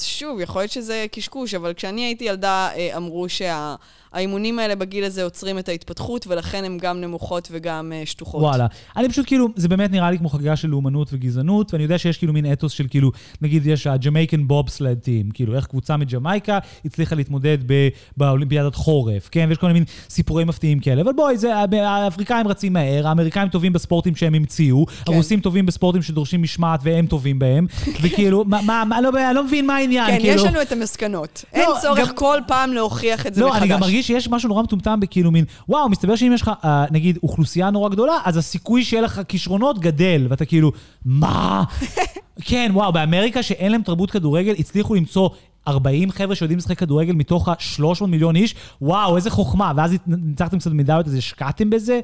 שוב, 0.03 0.39
יכול 0.39 0.61
להיות 0.61 0.71
שזה 0.71 1.05
קשקוש, 1.11 1.53
אבל 1.53 1.73
כשאני 1.73 2.01
הייתי 2.01 2.23
ילדה, 2.23 2.69
אה, 2.75 2.97
אמרו 2.97 3.25
שהאימונים 3.29 4.59
האלה 4.59 4.75
בגיל 4.75 5.03
הזה 5.03 5.23
עוצרים 5.23 5.59
את 5.59 5.69
ההתפתחות, 5.69 6.27
ולכן 6.27 6.63
הן 6.63 6.77
גם 6.81 7.01
נמוכות 7.01 7.47
וגם 7.51 7.91
אה, 7.95 8.01
שטוחות. 8.05 8.41
וואלה. 8.41 8.67
אני 8.97 9.09
פשוט 9.09 9.25
כאילו, 9.27 9.47
זה 9.55 9.67
באמת 9.67 9.91
נראה 9.91 10.11
לי 10.11 10.17
כמו 10.17 10.29
חגיגה 10.29 10.55
של 10.55 10.67
לאומנות 10.67 11.09
וגזענות, 11.13 11.73
ואני 11.73 11.83
יודע 11.83 11.97
שיש 11.97 12.17
כאילו 12.17 12.33
מין 12.33 12.51
אתוס 12.53 12.71
של 12.71 12.87
כאילו, 12.89 13.11
נגיד 13.41 13.67
יש 13.67 13.87
ה-Jamaican 13.87 14.47
bobsled 14.47 14.99
team, 14.99 15.31
כאילו 15.31 15.55
איך 15.55 15.65
קבוצה 15.65 15.97
מג'מייקה 15.97 16.59
הצליחה 16.85 17.15
להתמודד 17.15 17.57
ב- 17.65 17.89
באולימפיאדת 18.17 18.75
חורף, 18.75 19.29
כן? 19.31 19.45
ויש 19.49 19.57
כל 19.57 19.67
מיני 19.67 19.79
מין 19.79 19.85
סיפורי 20.09 20.43
מפתיעים 20.43 20.79
כאלה, 20.79 21.01
אבל 21.01 21.13
בואי, 21.13 21.37
זה, 21.37 21.55
האפריקאים 21.83 22.47
רצים 22.47 22.73
מהר, 22.73 23.07
האמריקאים 23.07 23.49
טובים 23.49 23.73
בספורטים 23.73 24.15
שהם 24.21 24.33
המציאו, 24.33 24.85
כן. 24.85 25.13
הרוסים 25.13 25.39
טובים 25.39 25.65
בספורטים 25.65 26.01
שדורשים 26.01 26.41
משמעת 26.41 26.79
והם 26.83 27.05
טובים 27.07 27.39
בהם, 27.39 27.67
וכאילו, 28.01 28.43
מה, 28.47 28.61
מה, 28.61 28.83
מה, 28.87 29.01
לא, 29.01 29.09
אני 29.27 29.35
לא 29.35 29.43
מבין 29.43 29.67
מה 29.67 29.75
העניין, 29.75 30.07
כן, 30.07 30.19
כאילו... 30.19 30.33
יש 30.35 30.43
לנו 30.43 30.61
את 30.61 30.71
המסקנות. 30.71 31.45
אין 31.53 31.69
צורך 31.81 31.99
גם- 31.99 32.15
כל 32.15 32.37
פעם 32.47 32.73
להוכיח 32.73 33.27
את 33.27 33.33
זה 33.33 33.41
לא, 33.41 33.47
מחדש. 33.49 33.61
אני 33.61 33.69
גם 33.69 33.79
מרגיש 33.79 34.07
שיש 34.07 34.29
משהו 34.29 34.49
נורא 34.49 34.63
מטומטם 34.63 34.99
בכאילו 34.99 35.31
מין, 35.31 35.45
וואו, 35.69 35.89
מסתבר 35.89 36.15
שאם 36.15 36.31
יש 36.33 36.41
לך, 36.41 36.51
אה, 36.63 36.85
נגיד, 36.91 37.17
אוכלוסייה 37.23 37.69
נורא 37.69 37.89
גדולה, 37.89 38.13
אז 38.25 38.37
הסיכוי 38.37 38.83
שיהיה 38.83 39.01
לך 39.03 39.21
כישרונות 39.27 39.79
גדל, 39.79 40.27
ואתה 40.29 40.45
כאילו, 40.45 40.71
מה? 41.05 41.63
כן, 42.45 42.71
וואו, 42.73 42.91
באמריקה 42.93 43.43
שאין 43.43 43.71
להם 43.71 43.81
תרבות 43.81 44.11
כדורגל, 44.11 44.53
הצליחו 44.59 44.95
למצוא 44.95 45.29
40 45.67 46.11
חבר'ה 46.11 46.35
שיודעים 46.35 46.57
לשחק 46.57 46.77
כדורגל 46.79 47.13
מתוך 47.13 47.47
ה-300 47.47 48.05
מיליון 48.07 48.35
איש, 48.35 48.55
וואו, 48.81 49.15
איזה 49.17 49.29
חוכמה, 49.29 49.71
ואז 49.75 49.93
ניצחתם 50.07 50.59
קצת 50.59 50.71
מדליות, 50.71 51.07
אז 51.07 51.13
השקעתם 51.15 51.69
בזה. 51.69 51.99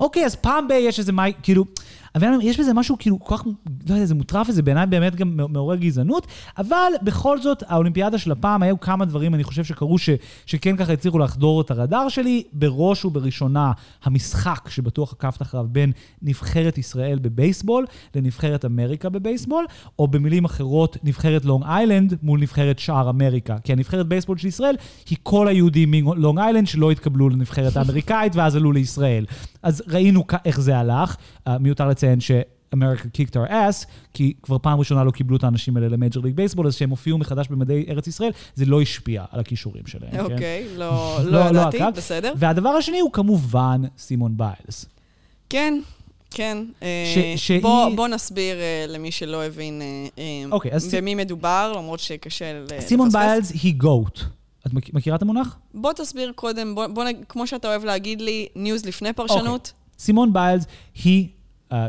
אוקיי, 0.00 0.24
אז 0.26 0.34
פעם 0.36 0.68
ב- 0.68 0.72
יש 0.72 0.98
איזה 0.98 1.12
מי, 1.12 1.22
כאילו, 1.42 1.64
אבל 2.14 2.28
יש 2.42 2.60
בזה 2.60 2.74
משהו 2.74 2.96
כאילו 2.98 3.20
כל 3.20 3.36
כך, 3.36 3.44
לא 3.88 3.94
יודע, 3.94 4.06
זה 4.06 4.14
מוטרף 4.14 4.48
וזה 4.48 4.62
בעיניי 4.62 4.86
באמת 4.86 5.16
גם 5.16 5.36
מעורר 5.48 5.76
גזענות, 5.76 6.26
אבל 6.58 6.92
בכל 7.02 7.40
זאת, 7.40 7.62
האולימפיאדה 7.66 8.18
של 8.18 8.32
הפעם, 8.32 8.62
היו 8.62 8.80
כמה 8.80 9.04
דברים, 9.04 9.34
אני 9.34 9.44
חושב 9.44 9.64
שקרו, 9.64 9.98
ש, 9.98 10.10
שכן 10.46 10.76
ככה 10.76 10.92
הצליחו 10.92 11.18
לחדור 11.18 11.60
את 11.60 11.70
הרדאר 11.70 12.08
שלי. 12.08 12.42
בראש 12.52 13.04
ובראשונה, 13.04 13.72
המשחק 14.04 14.68
שבטוח 14.68 15.12
עקבת 15.12 15.42
אחריו 15.42 15.66
בין 15.68 15.92
נבחרת 16.22 16.78
ישראל 16.78 17.18
בבייסבול 17.18 17.86
לנבחרת 18.14 18.64
אמריקה 18.64 19.08
בבייסבול, 19.08 19.66
או 19.98 20.08
במילים 20.08 20.44
אחרות, 20.44 20.96
נבחרת 21.04 21.44
לונג 21.44 21.64
איילנד 21.64 22.14
מול 22.22 22.40
נבחרת 22.40 22.78
שער 22.78 23.10
אמריקה. 23.10 23.56
כי 23.64 23.72
הנבחרת 23.72 24.06
בייסבול 24.06 24.38
של 24.38 24.46
ישראל 24.46 24.76
היא 25.10 25.18
כל 25.22 25.48
היהודים 25.48 25.90
מלונג 25.90 26.38
איילנד 26.38 26.66
שלא 26.66 26.90
התקבלו 26.90 27.28
לנבחרת 27.28 27.76
האמריקאית 27.76 28.36
ואז 28.36 28.56
עלו 28.56 28.72
לישראל. 28.72 29.24
אז 29.62 29.82
ראינו 29.88 30.24
איך 30.44 30.60
זה 30.60 30.78
הלך. 30.78 31.16
Uh, 31.48 31.50
מיותר 31.60 31.88
לציין 32.00 32.20
ש... 32.20 32.30
אמריקה 32.74 33.04
kicked 33.18 33.30
our 33.34 33.50
ass, 33.50 33.86
כי 34.14 34.32
כבר 34.42 34.58
פעם 34.58 34.78
ראשונה 34.78 35.04
לא 35.04 35.10
קיבלו 35.10 35.36
את 35.36 35.44
האנשים 35.44 35.76
האלה 35.76 35.88
ל-Major 35.88 36.20
League 36.20 36.34
Baseball, 36.34 36.66
אז 36.66 36.76
כשהם 36.76 36.90
הופיעו 36.90 37.18
מחדש 37.18 37.48
במדי 37.48 37.84
ארץ 37.88 38.06
ישראל, 38.06 38.30
זה 38.54 38.64
לא 38.64 38.80
השפיע 38.82 39.24
על 39.30 39.40
הכישורים 39.40 39.86
שלהם. 39.86 40.10
כן? 40.10 40.20
אוקיי, 40.20 40.66
לא 40.76 40.86
לא- 41.24 41.30
לא 41.30 41.44
לא 41.44 41.58
ידעתי, 41.60 41.76
עקבת. 41.76 41.96
בסדר. 41.96 42.32
והדבר 42.36 42.68
השני 42.68 43.00
הוא 43.00 43.12
כמובן 43.12 43.82
סימון 43.98 44.36
ביילס. 44.36 44.86
כן, 45.48 45.80
כן. 46.30 46.58
אה, 46.82 47.12
ש- 47.36 47.46
שהיא- 47.46 47.62
בוא- 47.62 47.88
בוא 47.96 48.08
נסביר 48.08 48.56
אה, 48.56 48.84
למי 48.88 49.10
שלא 49.12 49.44
הבין 49.44 49.82
אה, 49.82 50.06
אה, 50.18 50.44
אוקיי, 50.52 50.72
אז- 50.72 50.94
במי 50.94 51.14
מדובר, 51.14 51.72
למרות 51.76 52.00
שקשה 52.00 52.60
לפספס. 52.62 52.86
סימון 52.88 53.08
ביילס 53.12 53.52
היא 53.62 53.74
GOAT. 53.76 54.20
את 54.66 54.74
מכ- 54.74 54.94
מכירה 54.94 55.16
את 55.16 55.22
המונח? 55.22 55.56
בוא 55.74 55.92
תסביר 55.92 56.32
קודם, 56.34 56.74
בוא, 56.74 56.86
בוא, 56.86 57.04
כמו 57.28 57.46
שאתה 57.46 57.68
אוהב 57.68 57.84
להגיד 57.84 58.20
לי, 58.20 58.46
news 58.56 58.84
לפני 58.86 59.12
פרשנות. 59.12 59.72
סימון 59.98 60.32
ביילס 60.32 60.64
היא 61.04 61.28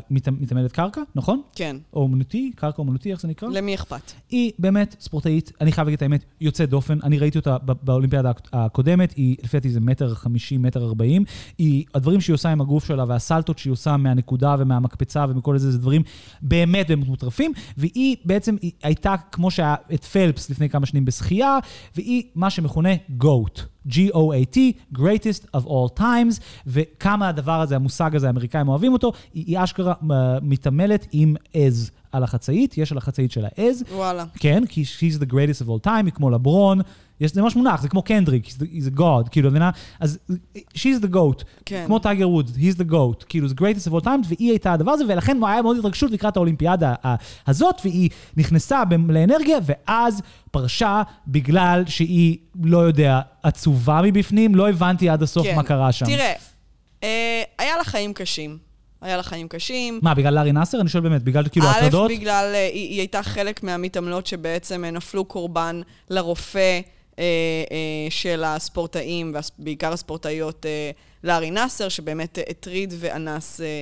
מתעמדת 0.09 0.71
קרקע, 0.71 1.01
נכון? 1.15 1.41
כן. 1.55 1.77
או 1.93 2.01
אומנותי, 2.01 2.51
קרקע 2.55 2.81
אומנותי, 2.81 3.11
איך 3.11 3.21
זה 3.21 3.27
נקרא? 3.27 3.49
למי 3.49 3.75
אכפת? 3.75 4.11
היא 4.29 4.51
באמת 4.59 4.95
ספורטאית, 4.99 5.51
אני 5.61 5.71
חייב 5.71 5.87
להגיד 5.87 5.97
את 5.97 6.01
האמת, 6.01 6.25
יוצאת 6.41 6.69
דופן. 6.69 6.97
אני 7.03 7.19
ראיתי 7.19 7.37
אותה 7.37 7.57
באולימפיאדה 7.63 8.31
הקודמת, 8.53 9.13
היא 9.15 9.35
לפי 9.43 9.57
דעתי 9.57 9.69
זה 9.69 9.79
מטר 9.79 10.13
חמישים, 10.13 10.61
מטר 10.61 10.83
ארבעים. 10.83 11.23
הדברים 11.95 12.21
שהיא 12.21 12.33
עושה 12.33 12.49
עם 12.49 12.61
הגוף 12.61 12.85
שלה 12.85 13.05
והסלטות 13.07 13.57
שהיא 13.57 13.71
עושה 13.71 13.97
מהנקודה 13.97 14.55
ומהמקפצה 14.59 15.25
ומכל 15.29 15.57
זה, 15.57 15.71
זה 15.71 15.77
דברים 15.77 16.01
באמת 16.41 16.87
באמת 16.87 17.07
מוטרפים. 17.07 17.51
והיא 17.77 18.15
בעצם, 18.25 18.55
היא 18.61 18.71
הייתה 18.83 19.15
כמו 19.31 19.51
שהיה 19.51 19.75
את 19.93 20.03
פלפס 20.03 20.49
לפני 20.49 20.69
כמה 20.69 20.85
שנים 20.85 21.05
בשחייה, 21.05 21.57
והיא 21.95 22.23
מה 22.35 22.49
שמכונה 22.49 22.89
GOAT. 23.21 23.61
G-O-A-T, 23.87 24.57
greatest 24.97 25.45
of 25.57 25.65
all 25.65 25.99
times, 25.99 26.39
וכמה 26.67 27.27
הדבר 27.29 27.61
הזה, 27.61 27.75
המושג 27.75 28.15
הזה, 28.15 28.27
האמריקאים 28.27 28.67
אוהבים 28.67 28.93
אותו, 28.93 29.11
היא, 29.33 29.45
היא 29.47 29.63
אשכרה 29.63 29.93
uh, 30.01 30.05
מתעמלת 30.41 31.07
עם 31.11 31.35
עז 31.53 31.91
על 32.11 32.23
החצאית, 32.23 32.77
יש 32.77 32.91
על 32.91 32.97
החצאית 32.97 33.31
של 33.31 33.45
העז, 33.45 33.83
וואלה. 33.93 34.25
כן, 34.39 34.63
כי 34.65 34.83
she's 34.83 35.21
the 35.21 35.31
greatest 35.31 35.65
of 35.65 35.67
all 35.67 35.87
time, 35.87 36.05
היא 36.05 36.11
כמו 36.13 36.29
לברון, 36.29 36.81
יש, 37.21 37.33
זה 37.33 37.41
ממש 37.41 37.55
מונח, 37.55 37.81
זה 37.81 37.89
כמו 37.89 38.01
קנדריק, 38.01 38.47
he's, 38.47 38.49
the, 38.49 38.63
he's 38.63 38.95
a 38.95 38.99
god, 38.99 39.29
כאילו, 39.31 39.47
את 39.47 39.51
מבינה? 39.51 39.69
אז 39.99 40.19
she's 40.53 41.03
the 41.03 41.13
goat, 41.13 41.43
כן. 41.65 41.83
כמו 41.87 41.99
טייגר 41.99 42.29
ווד, 42.29 42.49
he's 42.49 42.77
the 42.77 42.91
goat, 42.91 43.25
כאילו, 43.29 43.47
זה 43.47 43.55
greatest 43.57 43.89
of 43.89 43.91
all 43.91 44.03
time, 44.05 44.27
והיא 44.27 44.49
הייתה 44.49 44.73
הדבר 44.73 44.91
הזה, 44.91 45.03
ולכן 45.07 45.37
היה 45.43 45.61
מאוד 45.61 45.77
התרגשות 45.77 46.11
לקראת 46.11 46.37
האולימפיאדה 46.37 46.93
הזאת, 47.47 47.75
והיא 47.83 48.09
נכנסה 48.37 48.83
לאנרגיה, 49.09 49.57
ואז 49.63 50.21
פרשה 50.51 51.01
בגלל 51.27 51.83
שהיא, 51.87 52.37
לא 52.63 52.77
יודע, 52.77 53.19
עצובה 53.43 54.01
מבפנים, 54.03 54.55
לא 54.55 54.69
הבנתי 54.69 55.09
עד 55.09 55.23
הסוף 55.23 55.47
כן. 55.47 55.55
מה 55.55 55.63
קרה 55.63 55.91
שם. 55.91 56.05
תראה, 56.05 56.33
אה, 57.03 57.43
היה 57.57 57.77
לה 57.77 57.83
חיים 57.83 58.13
קשים. 58.13 58.70
היה 59.01 59.17
לה 59.17 59.23
חיים 59.23 59.47
קשים. 59.47 59.99
מה, 60.03 60.13
בגלל 60.13 60.33
לארי 60.33 60.51
נאסר? 60.51 60.81
אני 60.81 60.89
שואל 60.89 61.03
באמת, 61.03 61.23
בגלל 61.23 61.43
כאילו 61.51 61.67
א', 61.67 61.69
הטרדות? 61.69 62.11
בגלל, 62.11 62.51
אה, 62.53 62.69
היא, 62.73 62.89
היא 62.89 62.99
הייתה 62.99 63.23
חלק 63.23 63.63
מהמתעמלות 63.63 64.27
שבעצם 64.27 64.85
אה, 64.85 64.91
נפלו 64.91 65.25
קורבן 65.25 65.81
לרופא 66.09 66.79
אה, 67.19 67.23
אה, 67.71 68.07
של 68.09 68.43
הספורטאים, 68.43 69.35
ובעיקר 69.59 69.93
הספורטאיות 69.93 70.65
אה, 70.65 70.91
לארי 71.23 71.51
נאסר, 71.51 71.89
שבאמת 71.89 72.37
אה, 72.39 72.43
הטריד 72.49 72.93
ואנס 72.99 73.61
אה, 73.61 73.81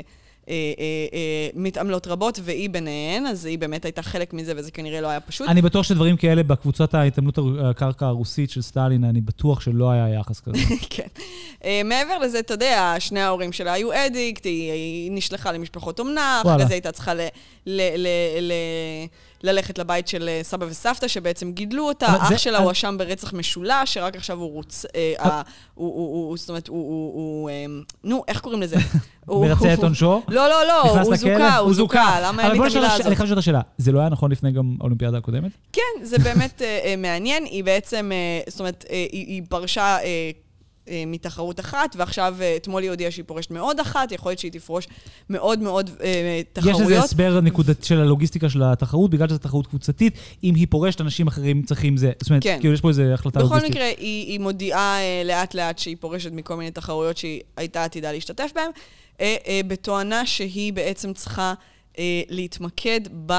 מתעמלות 1.55 2.07
רבות, 2.07 2.39
והיא 2.43 2.69
ביניהן, 2.69 3.25
אז 3.25 3.45
היא 3.45 3.59
באמת 3.59 3.85
הייתה 3.85 4.01
חלק 4.01 4.33
מזה, 4.33 4.53
וזה 4.55 4.71
כנראה 4.71 5.01
לא 5.01 5.07
היה 5.07 5.19
פשוט. 5.19 5.49
אני 5.49 5.61
בטוח 5.61 5.83
שדברים 5.83 6.17
כאלה 6.17 6.43
בקבוצת 6.43 6.93
ההתעמלות 6.93 7.39
הקרקע 7.63 8.05
הרוסית 8.05 8.49
של 8.49 8.61
סטלין, 8.61 9.03
אני 9.03 9.21
בטוח 9.21 9.61
שלא 9.61 9.91
היה 9.91 10.09
יחס 10.19 10.39
כזה. 10.39 10.57
כן. 10.89 11.07
מעבר 11.85 12.17
לזה, 12.17 12.39
אתה 12.39 12.53
יודע, 12.53 12.95
שני 12.99 13.19
ההורים 13.19 13.51
שלה 13.51 13.73
היו 13.73 13.89
אדיקט, 13.93 14.45
היא, 14.45 15.11
נשלחה 15.11 15.51
למשפחות 15.51 15.99
אומנה. 15.99 16.41
אחרי 16.45 16.65
זה 16.65 16.73
הייתה 16.73 16.91
צריכה 16.91 17.13
ללכת 19.43 19.77
לבית 19.77 20.07
של 20.07 20.29
אה, 20.29 20.39
סבא 20.43 20.65
וסבתא 20.65 21.07
שבעצם 21.07 21.51
גידלו 21.51 21.87
אותה. 21.87 22.07
אח 22.07 22.37
שלה 22.37 22.57
הואשם 22.57 22.95
ברצח 22.97 23.33
משולש, 23.33 23.93
שרק 23.93 24.15
עכשיו 24.15 24.37
הוא 24.37 24.51
רוצ... 24.51 24.85
אה, 24.95 25.41
זאת 26.35 26.49
אומרת, 26.49 26.67
הוא, 26.67 27.49
אה, 27.49 27.65
נו, 28.03 28.23
איך 28.27 28.39
קוראים 28.39 28.61
לזה? 28.61 28.75
מרצה 29.31 29.73
את 29.73 29.83
עונשו? 29.83 30.21
לא, 30.27 30.49
לא, 30.49 30.67
לא, 30.67 30.81
הוא? 30.81 31.15
זוכה, 31.15 31.57
הוא 31.57 31.73
זוכה, 31.73 32.19
למה 32.23 32.43
אין 32.43 32.51
לי 32.51 32.67
את 32.67 32.71
המילה 32.71 32.93
הזאת? 32.93 33.05
אני 33.05 33.15
חייב 33.15 33.25
לשאול 33.25 33.39
את 33.39 33.43
השאלה, 33.43 33.61
זה 33.77 33.91
לא 33.91 33.99
היה 33.99 34.09
נכון 34.09 34.31
לפני 34.31 34.51
גם 34.51 34.75
האולימפיאדה 34.79 35.17
הקודמת? 35.17 35.51
כן, 35.73 35.81
זה 36.03 36.17
באמת 36.19 36.61
אה, 36.61 36.79
אה, 36.83 36.95
מעניין. 36.97 37.43
היא 37.43 37.63
בעצם, 37.63 38.11
אה, 38.13 38.41
זאת 38.47 38.59
אומרת, 38.59 38.85
היא 39.11 39.41
פרשה 39.49 39.97
אה, 40.89 41.03
מתחרות 41.07 41.59
אחת, 41.59 41.95
ועכשיו, 41.99 42.35
אה, 42.41 42.55
אתמול 42.55 42.83
היא 42.83 42.89
הודיעה 42.89 43.11
שהיא 43.11 43.25
פורשת 43.27 43.51
מעוד 43.51 43.79
אחת, 43.79 44.11
יכול 44.11 44.29
להיות 44.29 44.39
שהיא 44.39 44.51
תפרוש 44.51 44.87
מעוד 45.29 45.59
מאוד 45.59 45.89
אה, 46.03 46.05
יש 46.57 46.65
איזה 46.65 46.75
תחרויות. 46.77 47.03
הסבר 47.03 47.41
נקודת 47.41 47.83
של 47.83 47.99
הלוגיסטיקה 48.01 48.49
של 48.49 48.63
התחרות, 48.63 49.11
בגלל 49.11 49.27
שזו 49.27 49.37
תחרות 49.37 49.67
קבוצתית, 49.67 50.13
אם 50.43 50.55
היא 50.55 50.67
פורשת, 50.69 51.01
אנשים 51.01 51.27
אחרים 51.27 51.63
צריכים 51.63 51.97
זה. 51.97 52.11
זאת 52.19 52.29
אומרת, 52.29 52.43
כן. 52.43 52.57
כאילו 52.59 52.73
יש 52.73 52.81
פה 52.81 52.89
איזה 52.89 53.13
החלטה 53.13 53.39
בכל 53.39 53.45
לוגיסטית. 53.45 53.71
מקרה, 53.71 53.85
היא, 53.85 54.27
היא 54.27 54.39
מודיעה 54.39 54.97
לאט-לאט 55.25 55.79
שהיא 55.79 55.97
פורשת 55.99 56.31
מכל 56.31 56.55
מיני 56.55 56.71
תחרויות 56.71 57.17
שהיא 57.17 57.41
הייתה 57.57 57.83
עתידה 57.83 58.11
להשתתף 58.11 58.51
בהן, 58.55 58.71
בתואנה 59.67 60.25
שהיא 60.25 60.73
בעצם 60.73 61.13
צריכה 61.13 61.53
להתמקד 62.29 63.01
ב, 63.25 63.33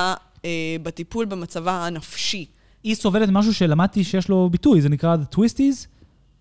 בטיפול 0.82 1.24
במצבה 1.24 1.86
הנפשי. 1.86 2.46
היא 2.84 2.94
סובלת 2.94 3.28
משהו 3.32 3.54
שלמדתי 3.54 4.04
שיש 4.04 4.28
לו 4.28 4.48
ביטוי, 4.50 4.80
זה 4.80 4.88
נקרא 4.88 5.16
The 5.16 5.36
Twisties. 5.36 5.86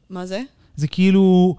מה 0.10 0.26
זה? 0.26 0.42
זה 0.80 0.88
כאילו 0.88 1.56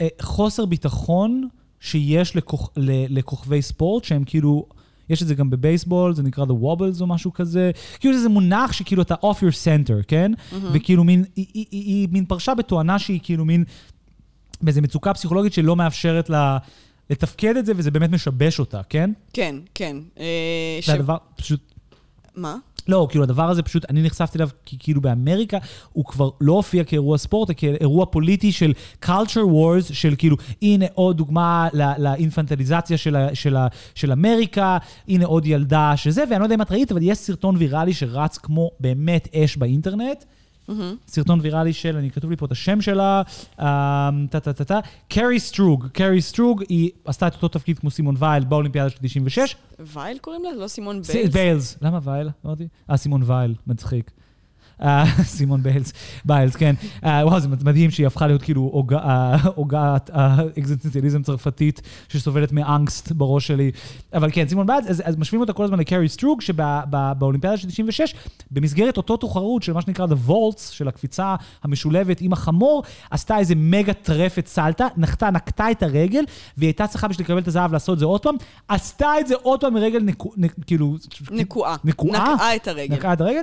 אה, 0.00 0.08
חוסר 0.22 0.64
ביטחון 0.64 1.48
שיש 1.80 2.36
לכוכ, 2.36 2.70
ל, 2.76 3.18
לכוכבי 3.18 3.62
ספורט, 3.62 4.04
שהם 4.04 4.24
כאילו, 4.24 4.66
יש 5.10 5.22
את 5.22 5.26
זה 5.26 5.34
גם 5.34 5.50
בבייסבול, 5.50 6.14
זה 6.14 6.22
נקרא 6.22 6.44
The 6.44 6.62
Wobbles 6.62 7.00
או 7.00 7.06
משהו 7.06 7.32
כזה. 7.32 7.70
כאילו 8.00 8.18
זה 8.18 8.28
מונח 8.28 8.72
שכאילו 8.72 9.02
אתה 9.02 9.14
off 9.14 9.36
your 9.36 9.54
center, 9.64 10.02
כן? 10.08 10.32
Mm-hmm. 10.34 10.54
וכאילו 10.72 11.04
מין, 11.04 11.24
היא, 11.36 11.46
היא, 11.54 11.66
היא, 11.70 11.82
היא 11.82 12.08
מין 12.12 12.24
פרשה 12.24 12.54
בתואנה 12.54 12.98
שהיא 12.98 13.20
כאילו 13.22 13.44
מין, 13.44 13.64
באיזו 14.62 14.82
מצוקה 14.82 15.14
פסיכולוגית 15.14 15.52
שלא 15.52 15.76
מאפשרת 15.76 16.30
לה 16.30 16.58
לתפקד 17.10 17.56
את 17.56 17.66
זה, 17.66 17.72
וזה 17.76 17.90
באמת 17.90 18.10
משבש 18.10 18.58
אותה, 18.58 18.80
כן? 18.88 19.10
כן, 19.32 19.56
כן. 19.74 19.96
אה, 20.18 20.78
ש... 20.80 20.86
זה 20.86 20.94
הדבר, 20.94 21.16
פשוט, 21.36 21.60
מה? 22.36 22.56
לא, 22.88 23.06
כאילו 23.10 23.24
הדבר 23.24 23.50
הזה 23.50 23.62
פשוט, 23.62 23.84
אני 23.90 24.02
נחשפתי 24.02 24.38
אליו 24.38 24.48
כי 24.66 24.76
כאילו 24.78 25.00
באמריקה 25.00 25.58
הוא 25.92 26.04
כבר 26.04 26.30
לא 26.40 26.52
הופיע 26.52 26.84
כאירוע 26.84 27.18
ספורט, 27.18 27.50
אלא 27.50 27.56
כאירוע 27.56 28.06
פוליטי 28.06 28.52
של 28.52 28.72
culture 29.04 29.46
wars, 29.52 29.92
של 29.92 30.14
כאילו, 30.18 30.36
הנה 30.62 30.86
עוד 30.94 31.16
דוגמה 31.16 31.68
לא- 31.72 31.84
לאינפנטליזציה 31.98 32.96
של, 32.96 33.16
של, 33.34 33.56
של 33.94 34.12
אמריקה, 34.12 34.78
הנה 35.08 35.26
עוד 35.26 35.46
ילדה 35.46 35.92
שזה, 35.96 36.24
ואני 36.30 36.40
לא 36.40 36.44
יודע 36.44 36.54
אם 36.54 36.62
את 36.62 36.70
ראית, 36.70 36.92
אבל 36.92 37.00
יש 37.02 37.18
סרטון 37.18 37.56
ויראלי 37.58 37.92
שרץ 37.92 38.38
כמו 38.38 38.70
באמת 38.80 39.28
אש 39.34 39.56
באינטרנט. 39.56 40.24
סרטון 41.06 41.38
ויראלי 41.42 41.72
של, 41.72 41.96
אני 41.96 42.10
כתוב 42.10 42.30
לי 42.30 42.36
פה 42.36 42.46
את 42.46 42.52
השם 42.52 42.80
שלה, 42.80 43.22
אה, 43.60 44.10
טה 44.30 44.40
טה 44.40 44.52
טה 44.52 44.64
טה, 44.64 44.80
קרי 45.08 45.40
סטרוג. 45.40 45.86
קרי 45.92 46.22
סטרוג, 46.22 46.62
היא 46.68 46.90
עשתה 47.04 47.26
את 47.26 47.34
אותו 47.34 47.48
תפקיד 47.48 47.78
כמו 47.78 47.90
סימון 47.90 48.14
וייל 48.18 48.44
באולימפיאדה 48.44 48.90
של 48.90 48.98
96. 49.02 49.56
וייל 49.78 50.18
קוראים 50.18 50.44
לה? 50.44 50.50
לא 50.52 50.68
סימון 50.68 51.02
ביילס? 51.02 51.32
ביילס. 51.32 51.78
למה 51.82 51.98
וייל? 52.02 52.30
אמרתי? 52.46 52.68
אה, 52.90 52.96
סימון 52.96 53.22
וייל, 53.26 53.54
מצחיק. 53.66 54.10
אה, 54.82 55.04
סימון 55.22 55.62
ביילס, 55.62 55.92
ביילס, 56.24 56.56
כן. 56.56 56.74
אה, 57.04 57.20
וואו, 57.26 57.40
זה 57.40 57.48
מדהים 57.48 57.90
שהיא 57.90 58.06
הפכה 58.06 58.26
להיות 58.26 58.42
כאילו 58.42 58.84
אה, 58.92 59.36
הוגת 59.54 60.10
האקזיסטנציאליזם 60.12 61.22
צרפתית 61.22 61.82
שסובלת 62.08 62.52
מאנגסט 62.52 63.12
בראש 63.12 63.46
שלי. 63.46 63.70
אבל 64.14 64.30
כן, 64.32 64.48
סימון 64.48 64.66
ביילס, 64.66 64.86
אז, 64.86 65.16
משווים 65.16 65.40
אותה 65.40 65.52
כל 65.52 65.64
הזמן 65.64 65.78
לקרי 65.78 66.08
סטרוג, 66.08 66.40
שבאולימפיאדה 66.40 67.56
של 67.56 67.68
96, 67.68 68.14
במסגרת 68.50 68.96
אותו 68.96 69.16
תחרות 69.16 69.62
של 69.62 69.72
מה 69.72 69.82
שנקרא 69.82 70.06
The 70.06 70.30
Vaults, 70.30 70.60
של 70.72 70.88
הקפיצה 70.88 71.34
המשולבת 71.62 72.20
עם 72.20 72.32
החמור, 72.32 72.82
עשתה 73.10 73.38
איזה 73.38 73.54
מגה 73.56 73.92
טרפת 73.92 74.46
סלטה, 74.46 74.86
נחתה, 74.96 75.30
נקטה 75.30 75.70
את 75.70 75.82
הרגל, 75.82 76.24
והיא 76.56 76.68
הייתה 76.68 76.86
צריכה 76.86 77.08
בשביל 77.08 77.24
לקבל 77.24 77.38
את 77.38 77.48
הזהב 77.48 77.72
לעשות 77.72 77.94
את 77.94 77.98
זה 77.98 78.04
עוד 78.04 78.22
פעם, 78.22 78.34
עשתה 78.68 79.08
את 79.20 79.26
זה 79.26 79.34
עוד 79.42 79.60
פעם 79.60 79.74
מרגל 79.74 80.02
נקו, 80.02 80.32
נ, 80.36 80.48
כאילו... 80.66 80.96
נקועה. 81.30 81.76
נקועה? 81.84 82.34
נקעה 82.34 82.56
את 82.56 82.68
הרגל. 82.68 82.94
נקעה 82.94 83.12
את 83.12 83.20
הרגל. 83.20 83.42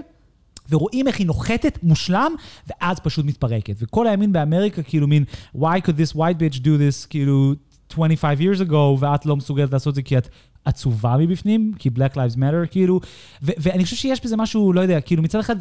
ורואים 0.71 1.07
איך 1.07 1.19
היא 1.19 1.27
נוחתת 1.27 1.79
מושלם, 1.83 2.31
ואז 2.67 2.99
פשוט 2.99 3.25
מתפרקת. 3.25 3.75
וכל 3.79 4.07
הימין 4.07 4.33
באמריקה 4.33 4.83
כאילו 4.83 5.07
מין, 5.07 5.23
why 5.55 5.79
could 5.85 5.95
this 5.95 6.15
white 6.15 6.37
bitch 6.39 6.59
do 6.59 6.65
this, 6.65 7.07
כאילו, 7.09 7.53
25 7.89 8.39
years 8.39 8.69
ago, 8.69 8.75
ואת 8.99 9.25
לא 9.25 9.35
מסוגלת 9.35 9.73
לעשות 9.73 9.91
את 9.91 9.95
זה 9.95 10.01
כי 10.01 10.17
את 10.17 10.29
עצובה 10.65 11.17
מבפנים, 11.19 11.73
כי 11.79 11.89
Black 11.89 12.13
Lives 12.13 12.35
Matter, 12.35 12.67
כאילו. 12.71 12.99
ואני 13.41 13.83
חושב 13.83 13.95
שיש 13.95 14.23
בזה 14.23 14.37
משהו, 14.37 14.73
לא 14.73 14.81
יודע, 14.81 15.01
כאילו 15.01 15.23
מצד 15.23 15.39
אחד... 15.39 15.55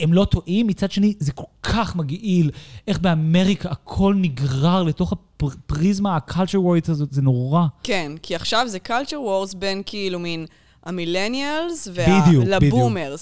הם 0.00 0.12
לא 0.12 0.24
טועים, 0.24 0.66
מצד 0.66 0.90
שני 0.90 1.14
זה 1.18 1.32
כל 1.32 1.44
כך 1.62 1.96
מגעיל, 1.96 2.50
איך 2.88 2.98
באמריקה 2.98 3.70
הכל 3.70 4.14
נגרר 4.18 4.82
לתוך 4.82 5.12
הפריזמה 5.12 6.16
ה-culture 6.16 6.58
warriors 6.58 6.90
הזאת, 6.90 7.12
זה 7.12 7.22
נורא. 7.22 7.66
כן, 7.82 8.12
כי 8.22 8.34
עכשיו 8.34 8.68
זה 8.68 8.78
culture 8.86 9.12
wars 9.12 9.56
בין 9.56 9.82
כאילו 9.86 10.18
מין 10.18 10.46
המילניאלס 10.84 11.88
בדיוק. 11.88 12.44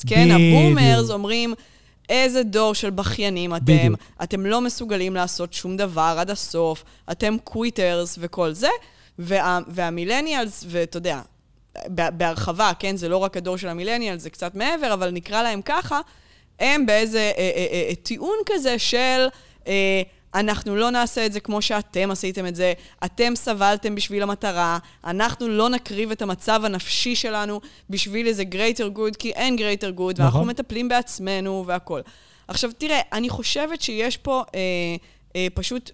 כן? 0.04 0.28
בדיוק. 0.34 0.64
הבומרס 0.64 1.10
אומרים, 1.10 1.54
איזה 2.08 2.42
דור 2.42 2.74
של 2.74 2.90
בכיינים 2.90 3.54
אתם, 3.54 3.64
בדיוק. 3.64 4.00
אתם 4.22 4.46
לא 4.46 4.60
מסוגלים 4.60 5.14
לעשות 5.14 5.52
שום 5.52 5.76
דבר 5.76 6.16
עד 6.18 6.30
הסוף, 6.30 6.84
אתם 7.10 7.36
קוויטרס 7.44 8.18
וכל 8.20 8.52
זה, 8.52 8.68
וה, 9.18 9.58
והמילניאלס, 9.68 10.64
ואתה 10.68 10.96
יודע, 10.96 11.20
בהרחבה, 11.88 12.72
כן? 12.78 12.96
זה 12.96 13.08
לא 13.08 13.16
רק 13.16 13.36
הדור 13.36 13.56
של 13.56 13.68
המילניאלס, 13.68 14.22
זה 14.22 14.30
קצת 14.30 14.54
מעבר, 14.54 14.92
אבל 14.92 15.10
נקרא 15.10 15.42
להם 15.42 15.62
ככה, 15.62 16.00
הם 16.60 16.86
באיזה 16.86 17.18
אה, 17.18 17.32
אה, 17.38 17.66
אה, 17.72 17.88
אה, 17.88 17.94
טיעון 17.94 18.36
כזה 18.46 18.78
של... 18.78 19.26
אה, 19.66 20.02
אנחנו 20.34 20.76
לא 20.76 20.90
נעשה 20.90 21.26
את 21.26 21.32
זה 21.32 21.40
כמו 21.40 21.62
שאתם 21.62 22.10
עשיתם 22.10 22.46
את 22.46 22.56
זה, 22.56 22.72
אתם 23.04 23.32
סבלתם 23.36 23.94
בשביל 23.94 24.22
המטרה, 24.22 24.78
אנחנו 25.04 25.48
לא 25.48 25.70
נקריב 25.70 26.10
את 26.10 26.22
המצב 26.22 26.60
הנפשי 26.64 27.16
שלנו 27.16 27.60
בשביל 27.90 28.26
איזה 28.26 28.42
greater 28.52 28.96
good, 28.98 29.16
כי 29.18 29.30
אין 29.30 29.56
greater 29.58 29.98
good, 29.98 30.02
ואנחנו 30.02 30.38
נכון. 30.38 30.48
מטפלים 30.48 30.88
בעצמנו 30.88 31.64
והכול. 31.66 32.02
עכשיו, 32.48 32.70
תראה, 32.78 33.00
אני 33.12 33.28
חושבת 33.28 33.82
שיש 33.82 34.16
פה 34.16 34.42
אה, 34.54 34.60
אה, 35.36 35.46
פשוט 35.54 35.90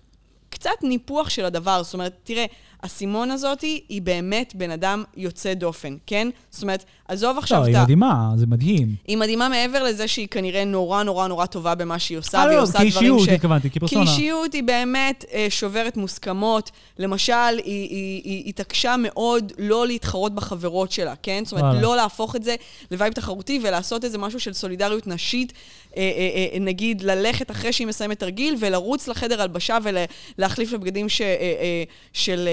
קצת 0.51 0.83
ניפוח 0.83 1.29
של 1.31 1.45
הדבר. 1.45 1.83
זאת 1.83 1.95
אומרת, 1.95 2.15
תראה, 2.25 2.45
הסימון 2.83 3.31
הזאת 3.31 3.61
היא 3.61 4.03
באמת 4.03 4.55
בן 4.55 4.71
אדם 4.71 5.05
יוצא 5.17 5.55
דופן, 5.55 5.97
כן? 6.07 6.29
זאת 6.51 6.63
אומרת, 6.63 6.85
עזוב 7.09 7.39
עכשיו 7.39 7.59
לא, 7.59 7.63
את 7.63 7.69
היא 7.69 7.77
ה... 7.77 7.83
מדהימה, 7.83 8.33
זה 8.37 8.47
מדהים. 8.47 8.95
היא 9.07 9.17
מדהימה 9.17 9.49
מעבר 9.49 9.83
לזה 9.83 10.09
שהיא 10.09 10.29
כנראה 10.29 10.65
נורא 10.65 11.03
נורא 11.03 11.29
נורא 11.29 11.47
טובה 11.47 11.75
במה 11.75 11.99
שהיא 11.99 12.19
עושה, 12.19 12.39
אה, 12.39 12.47
והיא 12.47 12.57
לא, 12.57 12.63
עושה 12.63 12.73
דברים 12.73 12.93
כאישיות 12.93 13.29
התכוונתי, 13.29 13.71
כפרסונה. 13.71 14.07
כאישיות 14.07 14.53
היא 14.53 14.63
באמת 14.63 15.25
אה, 15.33 15.47
שוברת 15.51 15.97
מוסכמות. 15.97 16.71
למשל, 16.99 17.33
היא, 17.33 17.59
היא, 17.65 18.23
היא 18.25 18.43
התעקשה 18.47 18.95
מאוד 18.99 19.53
לא 19.59 19.87
להתחרות 19.87 20.35
בחברות 20.35 20.93
שלה, 20.93 21.15
כן? 21.23 21.43
זאת 21.45 21.53
אומרת. 21.53 21.83
לא 21.83 21.97
להפוך 21.97 22.37
את 22.37 22.45
זה 22.45 22.57
לווייב 22.91 23.13
תחרותי 23.13 23.61
ולעשות 23.63 24.05
איזה 24.05 24.19
משהו 24.19 24.41
של 24.41 24.53
סולידריות 24.53 25.07
נשית. 25.07 25.53
אה, 25.97 26.03
נגיד, 26.61 27.03
ללכת 27.03 27.51
אחרי 27.51 27.73
שהיא 27.73 27.87
מסיימת 27.87 28.19
תרגיל 28.19 28.57
ולרוץ 28.59 29.09
לחדר 29.09 29.43
הלבשה 29.43 29.79
ולהחליף 30.39 30.73
לבגדים 30.73 31.09
ש, 31.09 31.23
של, 32.13 32.49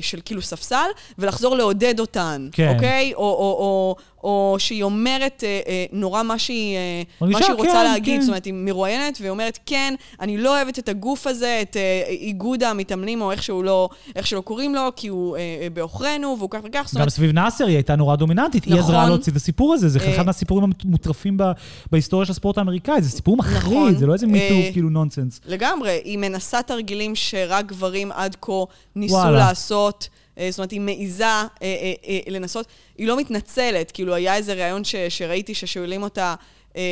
של 0.00 0.20
כאילו 0.24 0.42
ספסל, 0.42 0.88
ולחזור 1.18 1.56
לעודד 1.56 2.00
אותן, 2.00 2.48
כן. 2.52 2.72
אוקיי? 2.74 3.12
או, 3.14 3.20
או, 3.20 3.56
או, 3.60 3.96
או 4.24 4.56
שהיא 4.58 4.82
אומרת 4.82 5.44
אה, 5.46 5.60
אה, 5.66 5.84
נורא 5.92 6.22
מה 6.22 6.38
שהיא, 6.38 6.76
אה, 6.76 7.02
מרגישה, 7.20 7.38
מה 7.38 7.44
שהיא 7.46 7.56
רוצה 7.56 7.72
כן, 7.72 7.84
להגיד. 7.84 8.14
כן. 8.16 8.20
זאת 8.20 8.28
אומרת, 8.28 8.44
היא 8.44 8.54
מרואיינת 8.56 9.18
והיא 9.20 9.30
אומרת, 9.30 9.58
כן, 9.66 9.94
אני 10.20 10.38
לא 10.38 10.56
אוהבת 10.56 10.78
את 10.78 10.88
הגוף 10.88 11.26
הזה, 11.26 11.58
את 11.62 11.76
אה, 11.76 12.02
איגוד 12.08 12.62
המתאמנים, 12.62 13.22
או 13.22 13.32
איך 13.32 13.42
שהוא 13.42 13.64
לא, 13.64 13.88
איך 14.16 14.26
שלא 14.26 14.40
קוראים 14.40 14.74
לו, 14.74 14.88
כי 14.96 15.08
הוא 15.08 15.36
אה, 15.36 15.40
אה, 15.62 15.70
בעוכרינו, 15.70 16.36
והוא 16.38 16.50
כך 16.50 16.58
וכך. 16.64 16.78
גם 16.78 16.84
אומרת, 16.94 17.08
סביב 17.08 17.32
נאסר 17.32 17.66
היא 17.66 17.76
הייתה 17.76 17.96
נורא 17.96 18.16
דומיננטית, 18.16 18.64
היא 18.64 18.74
עזרה 18.74 18.96
נכון. 18.96 19.08
להוציא 19.08 19.32
את 19.32 19.36
הסיפור 19.36 19.74
הזה, 19.74 19.88
זה 19.88 19.98
אה, 20.00 20.14
אחד 20.14 20.26
מהסיפורים 20.26 20.70
המוטרפים 20.84 21.36
ב- 21.36 21.52
בהיסטוריה 21.92 22.26
של 22.26 22.32
הספורט 22.32 22.58
האמריקאי, 22.58 23.02
זה 23.02 23.10
סיפור 23.10 23.36
מחריד, 23.36 23.78
נכון. 23.78 23.96
זה 23.96 24.06
לא 24.06 24.12
איזה 24.12 24.26
מיטו 24.26 24.54
אה, 24.54 24.68
כאילו 24.72 24.90
נונסנס. 24.90 25.40
לגמרי, 25.46 26.00
היא 26.04 26.18
מנסה 26.18 26.62
תרגילים 26.62 27.14
שרק 27.14 27.66
גברים 27.66 28.12
עד 28.12 28.36
כה 28.40 28.52
ניסו 28.96 29.14
וואלה. 29.14 29.38
לעשות. 29.38 30.08
אה, 30.38 30.50
זאת 30.50 30.58
אומרת, 30.58 30.70
היא 30.70 30.80
מעיזה 30.80 31.24
אה, 31.24 31.48
אה, 31.62 31.92
אה, 32.08 32.18
לנסות, 32.26 32.66
היא 32.98 33.06
לא 33.06 33.16
מתנצלת, 33.16 33.90
כאילו 33.90 34.14
היה 34.14 34.36
איזה 34.36 34.54
ראיון 34.54 34.84
ש, 34.84 34.96
שראיתי 34.96 35.54
ששואלים 35.54 36.02
אותה, 36.02 36.34
אה, 36.76 36.82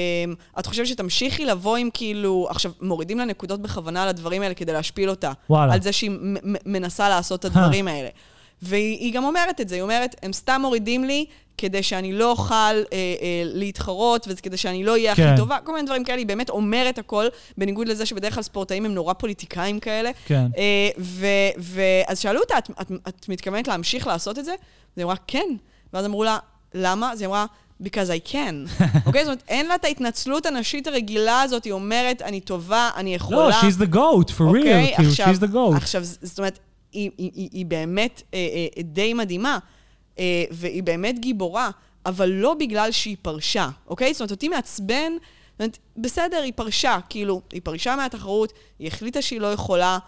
את 0.58 0.66
חושבת 0.66 0.86
שתמשיכי 0.86 1.44
לבוא 1.44 1.76
עם 1.76 1.88
כאילו, 1.94 2.46
עכשיו, 2.50 2.72
מורידים 2.80 3.18
לה 3.18 3.24
נקודות 3.24 3.62
בכוונה 3.62 4.02
על 4.02 4.08
הדברים 4.08 4.42
האלה 4.42 4.54
כדי 4.54 4.72
להשפיל 4.72 5.10
אותה. 5.10 5.32
וואלה. 5.50 5.72
על 5.72 5.82
זה 5.82 5.92
שהיא 5.92 6.10
מנסה 6.66 7.08
לעשות 7.08 7.40
את 7.40 7.44
הדברים 7.44 7.88
האלה. 7.88 8.08
והיא 8.62 8.98
היא 8.98 9.12
גם 9.14 9.24
אומרת 9.24 9.60
את 9.60 9.68
זה, 9.68 9.74
היא 9.74 9.82
אומרת, 9.82 10.16
הם 10.22 10.32
סתם 10.32 10.58
מורידים 10.62 11.04
לי 11.04 11.26
כדי 11.58 11.82
שאני 11.82 12.12
לא 12.12 12.30
אוכל 12.30 12.54
אה, 12.54 12.74
אה, 12.92 13.12
להתחרות, 13.44 14.26
וכדי 14.30 14.56
שאני 14.56 14.84
לא 14.84 14.92
אהיה 14.92 15.14
כן. 15.14 15.26
הכי 15.28 15.36
טובה, 15.40 15.58
כל 15.64 15.72
מיני 15.72 15.86
דברים 15.86 16.04
כאלה, 16.04 16.18
היא 16.18 16.26
באמת 16.26 16.50
אומרת 16.50 16.98
הכל, 16.98 17.26
בניגוד 17.58 17.88
לזה 17.88 18.06
שבדרך 18.06 18.34
כלל 18.34 18.42
ספורטאים 18.42 18.84
הם 18.84 18.94
נורא 18.94 19.12
פוליטיקאים 19.12 19.80
כאלה. 19.80 20.10
כן. 20.26 20.46
אה, 20.58 20.88
ו- 20.98 21.26
ו- 21.58 21.80
אז 22.06 22.18
שאלו 22.18 22.40
אותה, 22.40 22.58
את, 22.58 22.70
את, 22.80 22.90
את 23.08 23.28
מתכוונת 23.28 23.68
להמשיך 23.68 24.06
לעשות 24.06 24.38
את 24.38 24.44
זה? 24.44 24.52
אז 24.52 24.56
היא 24.96 25.04
אמרה, 25.04 25.14
כן. 25.26 25.48
ואז 25.92 26.04
אמרו 26.06 26.24
לה, 26.24 26.38
למה? 26.74 27.12
אז 27.12 27.20
היא 27.20 27.26
אמרה, 27.28 27.46
because 27.82 27.86
I 28.26 28.32
can. 28.32 28.82
אוקיי? 29.06 29.24
זאת 29.24 29.30
אומרת, 29.30 29.42
אין 29.48 29.66
לה 29.66 29.74
את 29.74 29.84
ההתנצלות 29.84 30.46
הנשית 30.46 30.86
הרגילה 30.86 31.42
הזאת, 31.42 31.64
היא 31.64 31.72
אומרת, 31.72 32.22
אני 32.22 32.40
טובה, 32.40 32.90
אני 32.96 33.14
יכולה. 33.14 33.48
לא, 33.48 33.60
she's 33.60 33.82
the 33.82 33.94
goat, 33.94 34.30
for 34.38 34.42
אוקיי? 34.42 34.92
real, 34.92 34.96
כאילו, 34.96 35.10
עכשיו- 35.10 35.26
she's 35.28 35.42
the 35.42 35.54
goat. 35.54 35.76
עכשיו, 35.76 36.04
זאת 36.04 36.38
אומרת, 36.38 36.58
היא, 36.92 37.10
היא, 37.18 37.30
היא, 37.34 37.48
היא 37.52 37.66
באמת 37.66 38.22
אה, 38.34 38.38
אה, 38.76 38.82
די 38.82 39.14
מדהימה, 39.14 39.58
אה, 40.18 40.44
והיא 40.50 40.82
באמת 40.82 41.18
גיבורה, 41.18 41.70
אבל 42.06 42.28
לא 42.28 42.54
בגלל 42.54 42.92
שהיא 42.92 43.16
פרשה, 43.22 43.68
אוקיי? 43.86 44.12
זאת 44.12 44.20
אומרת, 44.20 44.30
אותי 44.30 44.48
מעצבן, 44.48 45.12
זאת 45.12 45.60
אומרת, 45.60 45.78
בסדר, 45.96 46.42
היא 46.42 46.52
פרשה, 46.56 46.98
כאילו, 47.08 47.40
היא 47.52 47.60
פרשה 47.64 47.96
מהתחרות, 47.96 48.52
היא 48.78 48.88
החליטה 48.88 49.22
שהיא 49.22 49.40
לא 49.40 49.52
יכולה, 49.52 49.98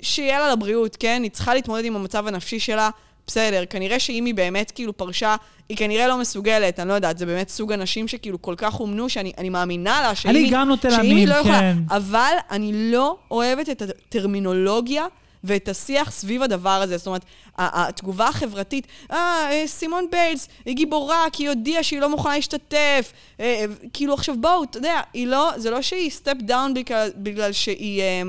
שיהיה 0.00 0.38
לה 0.38 0.52
לבריאות, 0.52 0.96
כן? 0.96 1.20
היא 1.22 1.30
צריכה 1.30 1.54
להתמודד 1.54 1.84
עם 1.84 1.96
המצב 1.96 2.26
הנפשי 2.26 2.60
שלה, 2.60 2.90
בסדר, 3.26 3.64
כנראה 3.70 4.00
שאם 4.00 4.24
היא 4.24 4.34
באמת 4.34 4.70
כאילו 4.70 4.96
פרשה, 4.96 5.36
היא 5.68 5.76
כנראה 5.76 6.08
לא 6.08 6.18
מסוגלת, 6.18 6.80
אני 6.80 6.88
לא 6.88 6.94
יודעת, 6.94 7.18
זה 7.18 7.26
באמת 7.26 7.48
סוג 7.48 7.72
אנשים 7.72 8.08
שכאילו 8.08 8.42
כל 8.42 8.54
כך 8.56 8.80
אומנו, 8.80 9.08
שאני 9.08 9.32
אני 9.38 9.48
מאמינה 9.48 10.00
לה 10.02 10.14
שאם 10.14 10.30
אני 10.30 10.38
היא, 10.38 10.52
גם 10.52 10.68
נוטה 10.68 10.90
שאם 10.90 10.98
להאמין, 10.98 11.16
היא 11.16 11.28
לא 11.28 11.34
יכולה, 11.34 11.60
כן. 11.60 11.76
אבל 11.90 12.32
אני 12.50 12.92
לא 12.92 13.18
אוהבת 13.30 13.68
את 13.68 13.82
הטרמינולוגיה 13.82 15.06
ואת 15.46 15.68
השיח 15.68 16.10
סביב 16.10 16.42
הדבר 16.42 16.70
הזה. 16.82 16.96
זאת 16.98 17.06
אומרת, 17.06 17.24
התגובה 17.58 18.28
החברתית, 18.28 18.86
אה, 19.10 19.16
אה, 19.50 19.62
סימון 19.66 20.04
ביילס, 20.10 20.48
היא 20.64 20.76
גיבורה, 20.76 21.24
כי 21.32 21.42
היא 21.42 21.48
הודיעה 21.48 21.82
שהיא 21.82 22.00
לא 22.00 22.10
מוכנה 22.10 22.34
להשתתף. 22.36 23.12
אה, 23.40 23.44
אה, 23.44 23.64
כאילו, 23.92 24.14
עכשיו 24.14 24.34
בואו, 24.40 24.64
אתה 24.64 24.78
יודע, 24.78 25.00
היא 25.14 25.26
לא, 25.26 25.50
זה 25.56 25.70
לא 25.70 25.82
שהיא 25.82 26.10
step 26.10 26.34
down 26.40 26.74
בגלל, 26.74 27.08
בגלל 27.16 27.52
שהיא, 27.52 28.02
אה, 28.02 28.22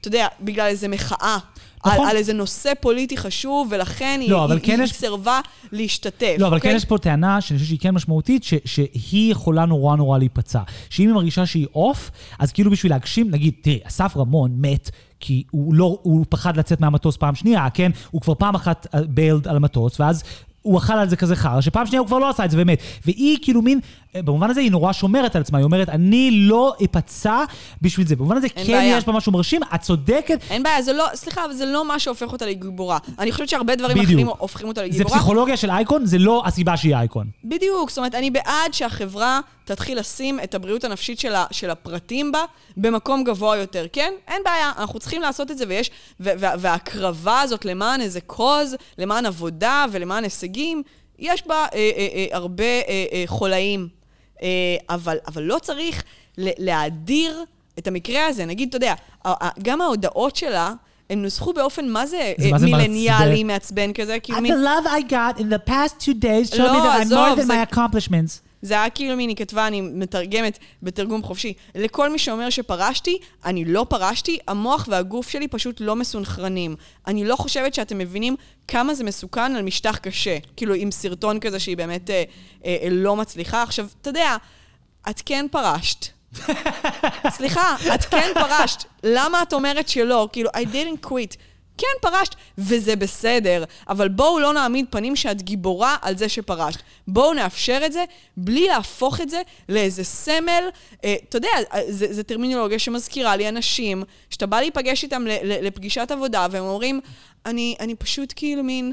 אתה 0.00 0.08
יודע, 0.08 0.26
בגלל 0.40 0.66
איזה 0.66 0.88
מחאה. 0.88 1.38
נכון. 1.86 2.04
על, 2.04 2.10
על 2.10 2.16
איזה 2.16 2.32
נושא 2.32 2.72
פוליטי 2.80 3.16
חשוב, 3.16 3.68
ולכן 3.70 4.18
היא, 4.22 4.30
לא, 4.30 4.44
אבל 4.44 4.56
היא, 4.56 4.64
כן 4.64 4.74
היא 4.80 4.84
יש- 4.84 4.92
סירבה 4.92 5.40
להשתתף. 5.72 6.36
לא, 6.38 6.46
אבל 6.46 6.56
אוקיי? 6.56 6.70
כן 6.70 6.76
יש 6.76 6.84
פה 6.84 6.98
טענה 6.98 7.40
שאני 7.40 7.58
חושב 7.58 7.68
שהיא 7.68 7.78
כן 7.80 7.90
משמעותית, 7.90 8.44
ש- 8.44 8.54
שהיא 8.64 9.32
יכולה 9.32 9.64
נורא 9.64 9.96
נורא 9.96 10.18
להיפצע. 10.18 10.60
שאם 10.90 11.06
היא 11.06 11.14
מרגישה 11.14 11.46
שהיא 11.46 11.66
off, 11.74 12.10
אז 12.38 12.52
כאילו 12.52 12.70
בשביל 12.70 12.92
להגשים, 12.92 13.30
נגיד, 13.30 13.54
תראי, 13.60 13.78
אסף 13.84 14.16
רמון 14.16 14.50
מת, 14.58 14.90
כי 15.20 15.42
הוא 15.50 15.74
לא, 15.74 15.98
הוא 16.02 16.24
פחד 16.28 16.56
לצאת 16.56 16.80
מהמטוס 16.80 17.16
פעם 17.16 17.34
שנייה, 17.34 17.70
כן? 17.70 17.90
הוא 18.10 18.20
כבר 18.20 18.34
פעם 18.34 18.54
אחת 18.54 18.86
bailed 19.08 19.48
על 19.48 19.56
המטוס, 19.56 20.00
ואז... 20.00 20.22
הוא 20.62 20.78
אכל 20.78 20.92
על 20.92 21.08
זה 21.08 21.16
כזה 21.16 21.36
חרא, 21.36 21.60
שפעם 21.60 21.86
שנייה 21.86 22.00
הוא 22.00 22.06
כבר 22.06 22.18
לא 22.18 22.30
עשה 22.30 22.44
את 22.44 22.50
זה 22.50 22.56
באמת. 22.56 22.78
והיא 23.06 23.38
כאילו 23.42 23.62
מין, 23.62 23.80
אה, 23.80 24.07
במובן 24.16 24.50
הזה 24.50 24.60
היא 24.60 24.70
נורא 24.70 24.92
שומרת 24.92 25.36
על 25.36 25.42
עצמה, 25.42 25.58
היא 25.58 25.64
אומרת, 25.64 25.88
אני 25.88 26.30
לא 26.32 26.74
אפצע 26.84 27.44
בשביל 27.82 28.06
זה. 28.06 28.16
במובן 28.16 28.36
הזה 28.36 28.48
כן 28.48 28.66
בעיה. 28.66 28.96
יש 28.96 29.04
בה 29.04 29.12
משהו 29.12 29.32
מרשים, 29.32 29.60
את 29.74 29.80
צודקת. 29.80 30.40
אין 30.50 30.62
בעיה, 30.62 30.82
זה 30.82 30.92
לא, 30.92 31.04
סליחה, 31.14 31.44
אבל 31.44 31.52
זה 31.52 31.66
לא 31.66 31.88
מה 31.88 31.98
שהופך 31.98 32.32
אותה 32.32 32.46
לגיבורה. 32.46 32.98
אני 33.18 33.32
חושבת 33.32 33.48
שהרבה 33.48 33.76
דברים 33.76 33.96
בדיוק. 33.96 34.10
אחרים 34.10 34.28
הופכים 34.38 34.68
אותה 34.68 34.80
זה 34.80 34.86
לגיבורה. 34.86 35.16
פסיכולוגיה 35.16 35.56
של 35.56 35.70
אייקון, 35.70 36.06
זה 36.06 36.18
לא 36.18 36.42
הסיבה 36.46 36.76
שהיא 36.76 36.96
אייקון. 36.96 37.26
בדיוק, 37.44 37.90
זאת 37.90 37.98
אומרת, 37.98 38.14
אני 38.14 38.30
בעד 38.30 38.74
שהחברה 38.74 39.40
תתחיל 39.64 39.98
לשים 39.98 40.40
את 40.44 40.54
הבריאות 40.54 40.84
הנפשית 40.84 41.18
של, 41.20 41.34
ה, 41.34 41.44
של 41.50 41.70
הפרטים 41.70 42.32
בה 42.32 42.44
במקום 42.76 43.24
גבוה 43.24 43.56
יותר, 43.56 43.86
כן? 43.92 44.12
אין 44.28 44.42
בעיה, 44.44 44.72
אנחנו 44.78 44.98
צריכים 44.98 45.22
לעשות 45.22 45.50
את 45.50 45.58
זה, 45.58 45.64
ויש, 45.68 45.90
וההקרבה 46.20 47.40
הזאת 47.40 47.64
למען 47.64 48.00
איזה 48.00 48.20
קוז, 48.20 48.76
למען 48.98 49.26
עבודה 49.26 49.84
ולמען 49.92 50.24
הישגים, 50.24 50.82
יש 51.18 51.46
בה 51.46 51.54
אה, 51.54 51.66
אה, 51.74 52.08
אה, 52.14 52.26
הרבה 52.32 52.64
אה, 52.64 53.04
אה, 53.12 53.22
חולאים. 53.26 53.97
אה, 54.42 54.48
אבל, 54.90 55.16
אבל 55.26 55.42
לא 55.42 55.58
צריך 55.62 56.02
ל- 56.38 56.64
להאדיר 56.66 57.44
את 57.78 57.86
המקרה 57.86 58.26
הזה. 58.26 58.44
נגיד, 58.44 58.68
אתה 58.68 58.76
יודע, 58.76 58.94
גם 59.62 59.80
ההודעות 59.80 60.36
שלה, 60.36 60.72
הם 61.10 61.22
נוסחו 61.22 61.52
באופן 61.52 61.88
מה 61.88 62.06
זה, 62.06 62.32
אה, 62.38 62.58
מילניאלי, 62.64 63.44
מעצבן? 63.44 63.92
כזה, 63.92 64.20
כאילו 64.20 64.38
The 64.38 64.42
מין... 64.42 64.54
love 64.54 64.86
I 64.86 65.10
got 65.10 65.40
in 65.40 65.44
the 65.44 65.70
past 65.70 66.04
two 66.04 66.14
days 66.22 66.50
showed 66.54 66.58
לא, 66.58 66.72
me 66.72 66.86
that 66.86 67.06
I'm 67.06 67.10
more 67.10 67.44
than 67.44 67.48
my 67.48 67.74
accomplishments. 67.74 68.47
זה 68.62 68.74
היה 68.74 68.90
כאילו 68.90 69.16
מין, 69.16 69.28
היא 69.28 69.36
כתבה, 69.36 69.66
אני 69.66 69.80
מתרגמת 69.80 70.58
בתרגום 70.82 71.22
חופשי. 71.22 71.52
לכל 71.74 72.10
מי 72.10 72.18
שאומר 72.18 72.50
שפרשתי, 72.50 73.18
אני 73.44 73.64
לא 73.64 73.86
פרשתי, 73.88 74.38
המוח 74.48 74.88
והגוף 74.90 75.28
שלי 75.28 75.48
פשוט 75.48 75.80
לא 75.80 75.96
מסונכרנים. 75.96 76.76
אני 77.06 77.24
לא 77.24 77.36
חושבת 77.36 77.74
שאתם 77.74 77.98
מבינים 77.98 78.36
כמה 78.68 78.94
זה 78.94 79.04
מסוכן 79.04 79.56
על 79.56 79.62
משטח 79.62 79.98
קשה. 79.98 80.38
כאילו, 80.56 80.74
עם 80.74 80.90
סרטון 80.90 81.40
כזה 81.40 81.60
שהיא 81.60 81.76
באמת 81.76 82.10
אה, 82.10 82.24
אה, 82.64 82.76
אה, 82.82 82.88
לא 82.90 83.16
מצליחה. 83.16 83.62
עכשיו, 83.62 83.86
אתה 84.00 84.10
יודע, 84.10 84.36
את 85.10 85.22
כן 85.26 85.46
פרשת. 85.50 86.06
סליחה, 87.36 87.76
את 87.94 88.04
כן 88.04 88.30
פרשת. 88.34 88.84
למה 89.04 89.42
את 89.42 89.52
אומרת 89.52 89.88
שלא? 89.88 90.28
כאילו, 90.32 90.50
I 90.50 90.66
didn't 90.74 91.06
quit. 91.06 91.36
כן, 91.78 92.10
פרשת, 92.10 92.34
וזה 92.58 92.96
בסדר, 92.96 93.64
אבל 93.88 94.08
בואו 94.08 94.38
לא 94.38 94.52
נעמיד 94.52 94.86
פנים 94.90 95.16
שאת 95.16 95.42
גיבורה 95.42 95.96
על 96.02 96.16
זה 96.16 96.28
שפרשת. 96.28 96.80
בואו 97.08 97.34
נאפשר 97.34 97.80
את 97.86 97.92
זה 97.92 98.04
בלי 98.36 98.66
להפוך 98.66 99.20
את 99.20 99.30
זה 99.30 99.42
לאיזה 99.68 100.04
סמל. 100.04 100.64
אה, 101.04 101.14
אתה 101.28 101.36
יודע, 101.36 101.48
זה, 101.88 102.12
זה 102.12 102.22
טרמינולוגיה 102.22 102.78
שמזכירה 102.78 103.36
לי 103.36 103.48
אנשים, 103.48 104.02
שאתה 104.30 104.46
בא 104.46 104.60
להיפגש 104.60 105.04
איתם 105.04 105.22
ל, 105.26 105.30
ל, 105.30 105.66
לפגישת 105.66 106.10
עבודה, 106.10 106.46
והם 106.50 106.64
אומרים, 106.64 107.00
אני, 107.46 107.74
אני 107.80 107.94
פשוט 107.94 108.32
כאילו 108.36 108.64
מין... 108.64 108.92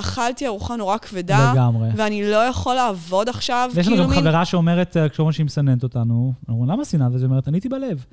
אכלתי 0.00 0.46
ארוחה 0.46 0.76
נורא 0.76 0.98
כבדה, 0.98 1.52
לגמרי. 1.52 1.88
ואני 1.96 2.30
לא 2.30 2.36
יכול 2.36 2.74
לעבוד 2.74 3.28
עכשיו, 3.28 3.70
ויש 3.74 3.86
לנו 3.86 3.96
כאילו 3.96 4.08
גם 4.08 4.14
מין... 4.14 4.20
חברה 4.20 4.44
שאומרת, 4.44 4.96
אה, 4.96 5.08
כשאומרים 5.08 5.32
שהיא 5.32 5.46
מסננת 5.46 5.82
אותנו, 5.82 6.32
אומרים, 6.48 6.70
למה 6.70 6.84
שנאת? 6.84 7.12
אז 7.14 7.22
היא 7.22 7.28
אומרת, 7.28 7.48
עניתי 7.48 7.68
בלב. 7.68 8.04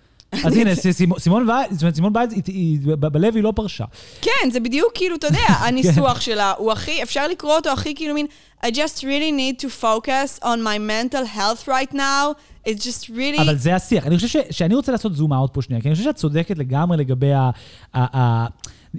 אז 0.45 0.55
הנה, 0.57 0.71
סימון- 0.75 1.19
סימון 1.19 1.49
וייל, 1.49 1.67
זאת 1.71 1.81
אומרת, 1.81 1.95
סימון 1.95 2.13
ב- 2.13 3.07
בלב 3.07 3.35
היא 3.35 3.43
לא 3.43 3.53
פרשה. 3.55 3.85
כן, 4.21 4.49
זה 4.51 4.59
בדיוק 4.59 4.91
כאילו, 4.95 5.15
אתה 5.15 5.27
יודע, 5.27 5.37
כן. 5.47 5.53
הניסוח 5.65 6.21
שלה 6.21 6.53
הוא 6.57 6.71
הכי, 6.71 7.03
אפשר 7.03 7.27
לקרוא 7.27 7.55
אותו 7.55 7.69
הכי 7.69 7.95
כאילו 7.95 8.13
מין, 8.13 8.25
I 8.63 8.67
just 8.67 8.99
really 9.01 9.31
need 9.37 9.65
to 9.65 9.83
focus 9.83 10.43
on 10.43 10.57
my 10.65 10.77
mental 10.79 11.37
health 11.37 11.67
right 11.67 11.93
now. 11.93 12.33
It's 12.67 12.79
just 12.81 13.09
really... 13.09 13.41
אבל 13.41 13.55
זה 13.57 13.75
השיח. 13.75 14.07
אני 14.07 14.15
חושב 14.17 14.39
שאני 14.51 14.75
רוצה 14.75 14.91
לעשות 14.91 15.15
זום 15.15 15.33
אאוט 15.33 15.53
פה 15.53 15.61
שנייה, 15.61 15.81
כי 15.81 15.87
אני 15.87 15.95
חושב 15.95 16.05
שאת 16.07 16.15
צודקת 16.15 16.57
לגמרי 16.57 16.97
לגבי 16.97 17.31
ה... 17.33 17.49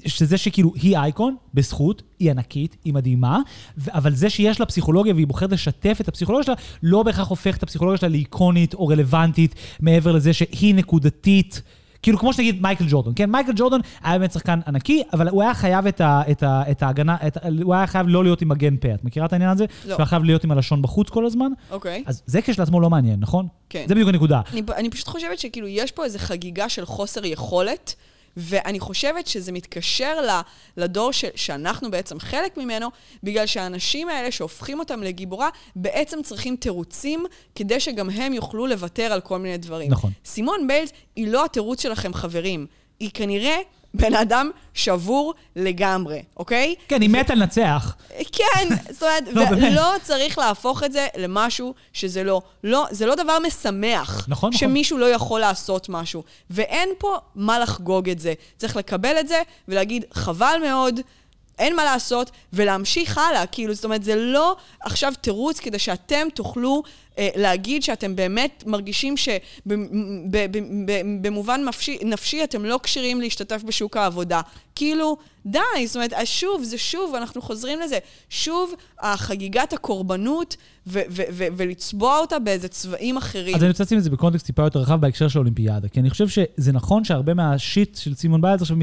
שזה 0.07 0.39
שכאילו 0.39 0.73
היא 0.75 0.97
אייקון, 0.99 1.37
בזכות, 1.55 2.03
היא 2.19 2.31
ענקית, 2.31 2.77
היא 2.85 2.95
מדהימה, 2.95 3.39
אבל 3.89 4.15
זה 4.15 4.31
שיש 4.31 4.61
לה 4.61 4.67
פסיכולוגיה 4.67 5.15
והיא 5.15 5.27
בוחרת 5.27 5.53
לשתף 5.53 5.99
את 6.01 6.09
הפסיכולוגיה 6.09 6.45
שלה, 6.45 6.55
לא 6.83 7.03
בהכרח 7.03 7.29
הופך 7.29 7.57
את 7.57 7.63
הפסיכולוגיה 7.63 7.99
שלה 7.99 8.09
לאיקונית 8.09 8.75
או 8.75 8.87
רלוונטית, 8.87 9.55
מעבר 9.81 10.13
לזה 10.13 10.33
שהיא 10.33 10.75
נקודתית. 10.75 11.63
כאילו, 12.05 12.19
כמו 12.19 12.33
שנגיד 12.33 12.63
מייקל 12.63 12.85
ג'ורדון, 12.89 13.13
כן? 13.17 13.31
מייקל 13.31 13.53
ג'ורדון 13.57 13.81
היה 14.03 14.19
באמת 14.19 14.33
שחקן 14.33 14.61
ענקי, 14.67 15.03
אבל 15.13 15.29
הוא 15.29 15.43
היה 15.43 15.55
חייב 15.55 15.87
את, 15.87 16.01
ה, 16.01 16.23
את, 16.31 16.43
ה, 16.43 16.63
את 16.71 16.83
ההגנה, 16.83 17.17
את, 17.27 17.39
הוא 17.63 17.75
היה 17.75 17.87
חייב 17.87 18.09
לא 18.09 18.25
להיות 18.25 18.43
עם 18.43 18.49
מגן 18.49 18.77
פה. 18.77 18.95
את 18.95 19.05
מכירה 19.05 19.27
את 19.27 19.33
העניין 19.33 19.51
הזה? 19.51 19.65
לא. 19.65 19.89
שהוא 19.89 19.97
היה 19.99 20.07
חייב 20.07 20.25
להיות 20.25 20.45
עם 20.45 20.51
הלשון 20.51 20.83
בחוץ 20.83 21.09
כל 21.09 21.27
הזמן? 21.27 21.53
אוקיי. 21.71 22.03
אז 22.07 22.23
זה 22.27 22.43
כשלעצמו 22.43 22.81
לא 22.81 22.91
מעניין, 22.91 23.21
נכון? 23.21 23.47
כן. 23.69 23.85
זה 23.89 23.95
בדיוק 23.95 24.09
הנקודה. 24.09 24.41
אני, 24.53 24.63
אני 24.77 24.91
פשוט 24.91 25.09
חושבת 25.09 25.39
שכאילו 25.39 25.69
יש 25.69 25.93
פה 25.93 26.05
איזו 26.05 26.19
חגיגה 26.19 26.69
של 26.69 26.87
חוסר 26.87 27.25
יכולת, 27.25 27.95
ואני 28.37 28.81
חושבת 28.81 29.27
שזה 29.27 29.53
מתקשר 29.53 30.19
לדור 30.77 31.13
ש, 31.13 31.25
שאנחנו 31.35 31.91
בעצם 31.91 32.19
חלק 32.19 32.57
ממנו, 32.57 32.89
בגלל 33.23 33.47
שהאנשים 33.47 34.09
האלה 34.09 34.31
שהופכים 34.31 34.79
אותם 34.79 35.03
לגיבורה, 35.03 35.49
בעצם 35.77 36.23
צריכים 36.23 36.57
תירוצים 36.57 37.25
כדי 37.55 37.81
שגם 37.81 38.11
הם 38.11 38.33
יוכלו 38.33 38.67
לוותר 38.67 39.13
על 39.13 39.21
כל 39.21 39.39
מיני 39.39 39.57
דברים. 39.57 39.91
נכון. 39.91 40.11
סימון 40.25 40.67
ביילס 40.67 40.91
היא 41.17 41.29
לא 41.29 41.45
התירוץ 41.45 41.83
שלכם, 41.83 42.15
חברים. 42.15 42.67
היא 43.01 43.11
כנראה 43.15 43.57
בן 43.95 44.15
אדם 44.15 44.51
שבור 44.75 45.35
לגמרי, 45.57 46.23
אוקיי? 46.37 46.75
כן, 46.89 47.01
היא 47.03 47.11
מתה 47.11 47.35
לנצח. 47.35 47.97
כן, 48.33 48.69
זאת 48.91 49.03
אומרת, 49.03 49.25
לא. 49.33 49.43
ולא 49.51 49.93
צריך 50.03 50.39
להפוך 50.39 50.83
את 50.83 50.93
זה 50.93 51.07
למשהו 51.17 51.75
שזה 51.93 52.25
לא. 52.25 52.43
לא, 52.65 52.87
זה 52.91 53.07
לא 53.07 53.15
דבר 53.15 53.39
משמח. 53.47 54.25
נכון, 54.29 54.29
נכון. 54.29 54.53
שמישהו 54.53 54.99
לא 54.99 55.07
יכול 55.07 55.41
לעשות 55.41 55.89
משהו. 55.89 56.23
ואין 56.51 56.89
פה 56.99 57.17
מה 57.35 57.59
לחגוג 57.59 58.11
את 58.11 58.19
זה. 58.19 58.35
צריך 58.57 58.77
לקבל 58.77 59.17
את 59.21 59.29
זה 59.29 59.43
ולהגיד, 59.69 60.05
חבל 60.13 60.57
מאוד. 60.63 61.01
אין 61.59 61.77
מה 61.77 61.85
לעשות, 61.85 62.31
ולהמשיך 62.53 63.19
הלאה. 63.19 63.47
כאילו, 63.47 63.75
זאת 63.75 63.85
אומרת, 63.85 64.05
זה 64.05 64.17
לא 64.17 64.57
עכשיו 64.81 65.13
תירוץ 65.21 65.61
כדי 65.61 65.79
שאתם 65.79 66.29
תוכלו 66.35 66.83
להגיד 67.19 67.83
שאתם 67.83 68.17
באמת 68.17 68.65
מרגישים 68.67 69.15
שבמובן 71.23 71.61
נפשי, 72.05 72.45
אתם 72.45 72.65
לא 72.65 72.81
כשירים 72.83 73.21
להשתתף 73.21 73.63
בשוק 73.63 73.97
העבודה. 73.97 74.41
כאילו, 74.77 75.17
די, 75.47 75.59
זאת 75.87 75.97
אומרת, 75.97 76.13
אז 76.13 76.29
שוב, 76.29 76.63
זה 76.63 76.79
שוב, 76.79 77.15
אנחנו 77.15 77.43
חוזרים 77.43 77.81
לזה. 77.81 77.99
שוב, 78.31 78.75
החגיגת 79.01 79.73
הקורבנות, 79.73 80.57
ולצבוע 81.57 82.19
אותה 82.19 82.39
באיזה 82.39 82.69
צבעים 82.69 83.17
אחרים. 83.17 83.55
אז 83.55 83.63
אני 83.63 83.71
רוצה 83.71 83.85
לשים 83.85 83.99
את 83.99 84.05
זה 84.05 84.11
בקונטקסט 84.11 84.47
טיפה 84.47 84.63
יותר 84.63 84.79
רחב 84.79 85.01
בהקשר 85.01 85.29
של 85.29 85.39
האולימפיאדה, 85.39 85.89
כי 85.89 86.01
אני 86.01 86.11
חושב 86.11 86.29
שזה 86.29 86.73
נכון 86.73 87.05
שהרבה 87.05 87.35
מהשיח 87.35 87.97
של 87.97 88.15
סימון 88.15 88.41
ביילס 88.41 88.63
עכשיו 88.63 88.77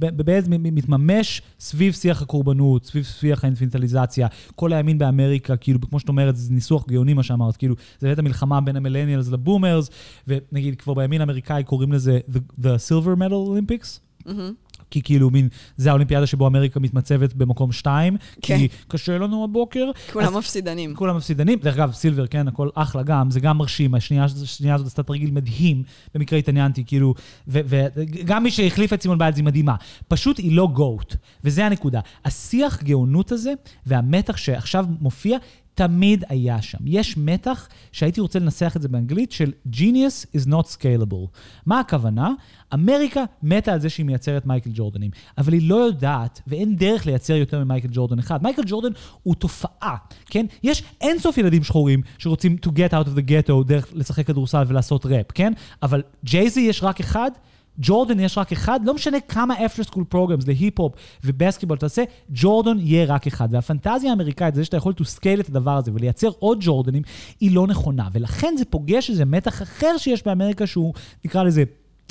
בעצם 0.00 0.50
מתממש 0.50 1.42
סביב 1.60 1.94
שיח 1.94 2.22
הקורבנות, 2.22 2.84
סביב 2.84 3.04
שיח 3.04 3.44
האינפנטליזציה, 3.44 4.26
כל 4.54 4.72
הימין 4.72 4.98
באמריקה, 4.98 5.56
כאילו, 5.56 5.80
כמו 5.80 6.00
שאת 6.00 6.08
אומרת, 6.08 6.36
זה 6.36 6.52
ניסוח 6.52 6.86
גאוני 6.88 7.14
מה 7.14 7.22
שאמרת, 7.26 7.56
כאילו, 7.56 7.74
זה 7.98 8.06
באמת 8.06 8.18
המלחמה 8.18 8.60
בין 8.60 8.76
ה-millennials 8.76 9.28
ל-boomers, 9.28 9.90
ונגיד 10.26 10.80
כבר 10.80 10.94
בימין 10.94 11.20
האמריקאי 11.20 11.64
קוראים 11.64 11.92
לזה 11.92 12.20
The, 12.32 12.62
the 12.62 12.90
Silver 12.90 13.18
Medal 13.18 13.32
Olympics. 13.32 14.00
מהמם. 14.26 14.52
כי 14.90 15.02
כאילו 15.02 15.30
מין, 15.30 15.48
זה 15.76 15.90
האולימפיאדה 15.90 16.26
שבו 16.26 16.46
אמריקה 16.46 16.80
מתמצבת 16.80 17.34
במקום 17.34 17.72
שתיים, 17.72 18.16
כן. 18.42 18.58
כי 18.58 18.68
קשה 18.88 19.18
לנו 19.18 19.44
הבוקר. 19.44 19.90
כולם 20.12 20.36
מפסידנים. 20.36 20.94
כולם 20.94 21.16
מפסידנים. 21.16 21.58
דרך 21.58 21.74
אגב, 21.74 21.92
סילבר, 21.92 22.26
כן, 22.26 22.48
הכל 22.48 22.68
אחלה 22.74 23.02
גם, 23.02 23.30
זה 23.30 23.40
גם 23.40 23.58
מרשים. 23.58 23.94
השנייה 23.94 24.24
השנייה 24.24 24.74
הזאת 24.74 24.86
עשתה 24.86 25.02
תרגיל 25.02 25.30
מדהים, 25.30 25.82
במקרה 26.14 26.38
התעניינתי, 26.38 26.84
כאילו, 26.86 27.14
וגם 27.48 28.42
מי 28.42 28.50
שהחליף 28.50 28.92
את 28.92 29.02
סימון 29.02 29.18
ביילס 29.18 29.36
היא 29.36 29.44
מדהימה. 29.44 29.74
פשוט 30.08 30.38
היא 30.38 30.56
לא 30.56 30.68
גוט, 30.72 31.16
וזה 31.44 31.66
הנקודה. 31.66 32.00
השיח 32.24 32.82
גאונות 32.82 33.32
הזה, 33.32 33.52
והמתח 33.86 34.36
שעכשיו 34.36 34.86
מופיע, 35.00 35.38
תמיד 35.76 36.24
היה 36.28 36.62
שם. 36.62 36.78
יש 36.86 37.16
מתח 37.16 37.68
שהייתי 37.92 38.20
רוצה 38.20 38.38
לנסח 38.38 38.72
את 38.76 38.82
זה 38.82 38.88
באנגלית 38.88 39.32
של 39.32 39.52
Genius 39.72 40.36
is 40.36 40.48
not 40.48 40.66
scalable. 40.76 41.38
מה 41.66 41.80
הכוונה? 41.80 42.30
אמריקה 42.74 43.24
מתה 43.42 43.72
על 43.72 43.80
זה 43.80 43.88
שהיא 43.88 44.06
מייצרת 44.06 44.46
מייקל 44.46 44.70
ג'ורדנים, 44.74 45.10
אבל 45.38 45.52
היא 45.52 45.68
לא 45.68 45.76
יודעת 45.76 46.40
ואין 46.46 46.76
דרך 46.76 47.06
לייצר 47.06 47.34
יותר 47.34 47.64
ממייקל 47.64 47.88
ג'ורדן 47.92 48.18
אחד. 48.18 48.42
מייקל 48.42 48.62
ג'ורדן 48.66 48.92
הוא 49.22 49.34
תופעה, 49.34 49.96
כן? 50.26 50.46
יש 50.62 50.82
אינסוף 51.00 51.38
ילדים 51.38 51.64
שחורים 51.64 52.02
שרוצים 52.18 52.56
to 52.66 52.68
get 52.68 52.92
out 52.92 53.06
of 53.06 53.18
the 53.18 53.30
ghetto 53.30 53.64
דרך 53.66 53.88
לשחק 53.92 54.26
כדורסל 54.26 54.62
ולעשות 54.66 55.06
ראפ, 55.06 55.26
כן? 55.34 55.52
אבל 55.82 56.02
ג'ייזי 56.24 56.60
יש 56.60 56.82
רק 56.82 57.00
אחד, 57.00 57.30
ג'ורדן 57.78 58.20
יש 58.20 58.38
רק 58.38 58.52
אחד, 58.52 58.80
לא 58.84 58.94
משנה 58.94 59.20
כמה 59.20 59.54
after 59.54 59.82
school 59.90 60.14
programs 60.14 60.46
להיפ-הופ 60.46 60.92
ובסקטבול 61.24 61.76
תעשה, 61.76 62.04
ג'ורדן 62.30 62.78
יהיה 62.78 63.06
רק 63.06 63.26
אחד. 63.26 63.48
והפנטזיה 63.50 64.10
האמריקאית, 64.10 64.54
זה 64.54 64.64
שאתה 64.64 64.76
יכול 64.76 64.92
to 64.92 65.02
scale 65.02 65.40
את 65.40 65.48
הדבר 65.48 65.76
הזה 65.76 65.90
ולייצר 65.94 66.30
עוד 66.38 66.58
ג'ורדנים, 66.60 67.02
היא 67.40 67.54
לא 67.54 67.66
נכונה. 67.66 68.08
ולכן 68.12 68.54
זה 68.58 68.64
פוגש 68.64 69.10
איזה 69.10 69.24
מתח 69.24 69.62
אחר 69.62 69.96
שיש 69.98 70.26
באמריקה 70.26 70.66
שהוא, 70.66 70.94
נקרא 71.24 71.42
לזה, 71.42 71.64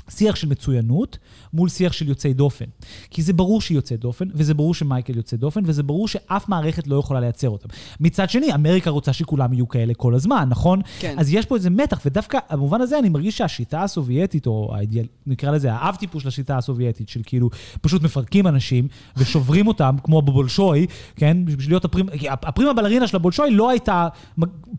שיח 0.10 0.36
של 0.36 0.48
מצוינות 0.48 1.18
מול 1.54 1.70
שיח 1.70 1.92
של 1.92 2.10
יוצאי 2.10 2.34
דופן. 2.34 2.66
כי 3.10 3.22
זה 3.22 3.34
ברור 3.34 3.62
שהיא 3.62 3.76
יוצאת 3.76 4.00
דופן, 4.00 4.28
וזה 4.34 4.54
ברור 4.54 4.74
שמייקל 4.74 5.18
יוצא 5.18 5.38
דופן, 5.38 5.62
וזה 5.66 5.84
ברור 5.84 6.08
שאף 6.08 6.50
מערכת 6.50 6.88
לא 6.88 6.96
יכולה 6.96 7.20
לייצר 7.20 7.50
אותם. 7.50 7.70
מצד 8.00 8.30
שני, 8.30 8.54
אמריקה 8.54 8.90
רוצה 8.90 9.14
שכולם 9.14 9.54
יהיו 9.54 9.68
כאלה 9.68 9.94
כל 9.94 10.16
הזמן, 10.16 10.48
נכון? 10.50 10.82
כן. 11.00 11.16
אז 11.18 11.34
יש 11.34 11.46
פה 11.46 11.56
איזה 11.56 11.70
מתח, 11.70 12.02
ודווקא 12.06 12.40
במובן 12.52 12.82
הזה 12.82 13.00
אני 13.00 13.10
מרגיש 13.10 13.38
שהשיטה 13.38 13.84
הסובייטית, 13.84 14.48
או 14.48 14.72
האידיאל, 14.76 15.06
נקרא 15.28 15.52
לזה 15.52 15.74
האב 15.74 15.96
טיפוס 15.96 16.22
של 16.22 16.28
השיטה 16.28 16.58
הסובייטית, 16.58 17.10
של 17.10 17.22
כאילו 17.26 17.50
פשוט 17.82 18.04
מפרקים 18.04 18.48
אנשים 18.48 18.88
ושוברים 19.18 19.68
אותם, 19.68 19.96
כמו 20.04 20.22
בבולשוי, 20.22 20.88
כן? 21.16 21.38
בשביל 21.46 21.72
להיות 21.72 21.86
הפרימה, 21.86 22.12
הפרימה 22.30 22.74
בלרינה 22.74 23.08
של 23.08 23.16
הבולשוי 23.16 23.52
לא 23.52 23.70
הייתה 23.70 24.08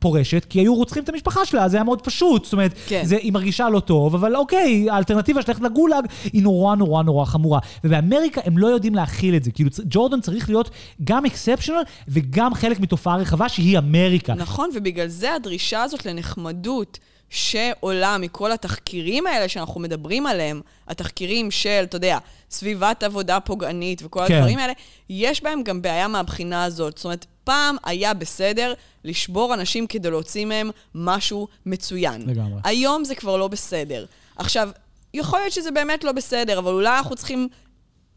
פורשת, 0.00 0.46
כי 0.48 0.60
היו 0.60 0.74
רוצחים 0.74 1.02
את 1.02 1.08
המשפחה 1.08 1.44
שלה, 1.44 1.68
זה 1.68 1.76
היה 1.76 1.84
מאוד 1.84 2.00
פשוט. 2.00 2.44
זאת 2.44 2.52
אומרת, 2.52 2.74
כן. 2.86 3.02
זה, 3.04 3.16
היא 3.16 3.32
מרגישה 3.32 3.68
לא 3.68 3.80
טוב, 3.80 4.14
אבל 4.14 4.36
אוקיי, 4.36 4.90
האלטרנטיבה 5.16 5.42
של 5.42 5.48
ללכת 5.48 5.62
לגולאג 5.62 6.06
היא 6.32 6.42
נורא 6.42 6.76
נורא 6.76 7.02
נורא 7.02 7.24
חמורה. 7.24 7.58
ובאמריקה 7.84 8.40
הם 8.44 8.58
לא 8.58 8.66
יודעים 8.66 8.94
להכיל 8.94 9.36
את 9.36 9.44
זה. 9.44 9.50
כאילו, 9.50 9.70
ג'ורדן 9.84 10.20
צריך 10.20 10.48
להיות 10.48 10.70
גם 11.04 11.24
אקספשיונל 11.24 11.82
וגם 12.08 12.54
חלק 12.54 12.80
מתופעה 12.80 13.16
רחבה 13.16 13.48
שהיא 13.48 13.78
אמריקה. 13.78 14.34
נכון, 14.34 14.70
ובגלל 14.74 15.08
זה 15.08 15.34
הדרישה 15.34 15.82
הזאת 15.82 16.06
לנחמדות 16.06 16.98
שעולה 17.30 18.18
מכל 18.18 18.52
התחקירים 18.52 19.26
האלה 19.26 19.48
שאנחנו 19.48 19.80
מדברים 19.80 20.26
עליהם, 20.26 20.60
התחקירים 20.88 21.50
של, 21.50 21.84
אתה 21.84 21.96
יודע, 21.96 22.18
סביבת 22.50 23.02
עבודה 23.02 23.40
פוגענית 23.40 24.02
וכל 24.04 24.24
כן. 24.28 24.34
הדברים 24.34 24.58
האלה, 24.58 24.72
יש 25.10 25.42
בהם 25.42 25.62
גם 25.62 25.82
בעיה 25.82 26.08
מהבחינה 26.08 26.64
הזאת. 26.64 26.96
זאת 26.96 27.04
אומרת, 27.04 27.26
פעם 27.44 27.76
היה 27.84 28.14
בסדר 28.14 28.74
לשבור 29.04 29.54
אנשים 29.54 29.86
כדי 29.86 30.10
להוציא 30.10 30.44
מהם 30.44 30.70
משהו 30.94 31.48
מצוין. 31.66 32.22
לגמרי. 32.26 32.60
היום 32.64 33.04
זה 33.04 33.14
כבר 33.14 33.36
לא 33.36 33.48
בסדר. 33.48 34.06
עכשיו, 34.36 34.68
יכול 35.14 35.38
להיות 35.38 35.52
שזה 35.52 35.70
באמת 35.70 36.04
לא 36.04 36.12
בסדר, 36.12 36.58
אבל 36.58 36.72
אולי 36.72 36.98
אנחנו 36.98 37.16
צריכים, 37.16 37.48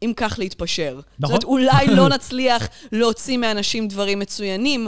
אם 0.04 0.14
כך, 0.16 0.36
להתפשר. 0.40 1.00
נכון. 1.20 1.36
זאת 1.36 1.44
אומרת, 1.44 1.44
אולי 1.44 1.88
לא 1.98 2.10
נצליח 2.10 2.68
להוציא 2.92 3.38
מאנשים 3.38 3.88
דברים 3.88 4.20
מצוינים, 4.20 4.88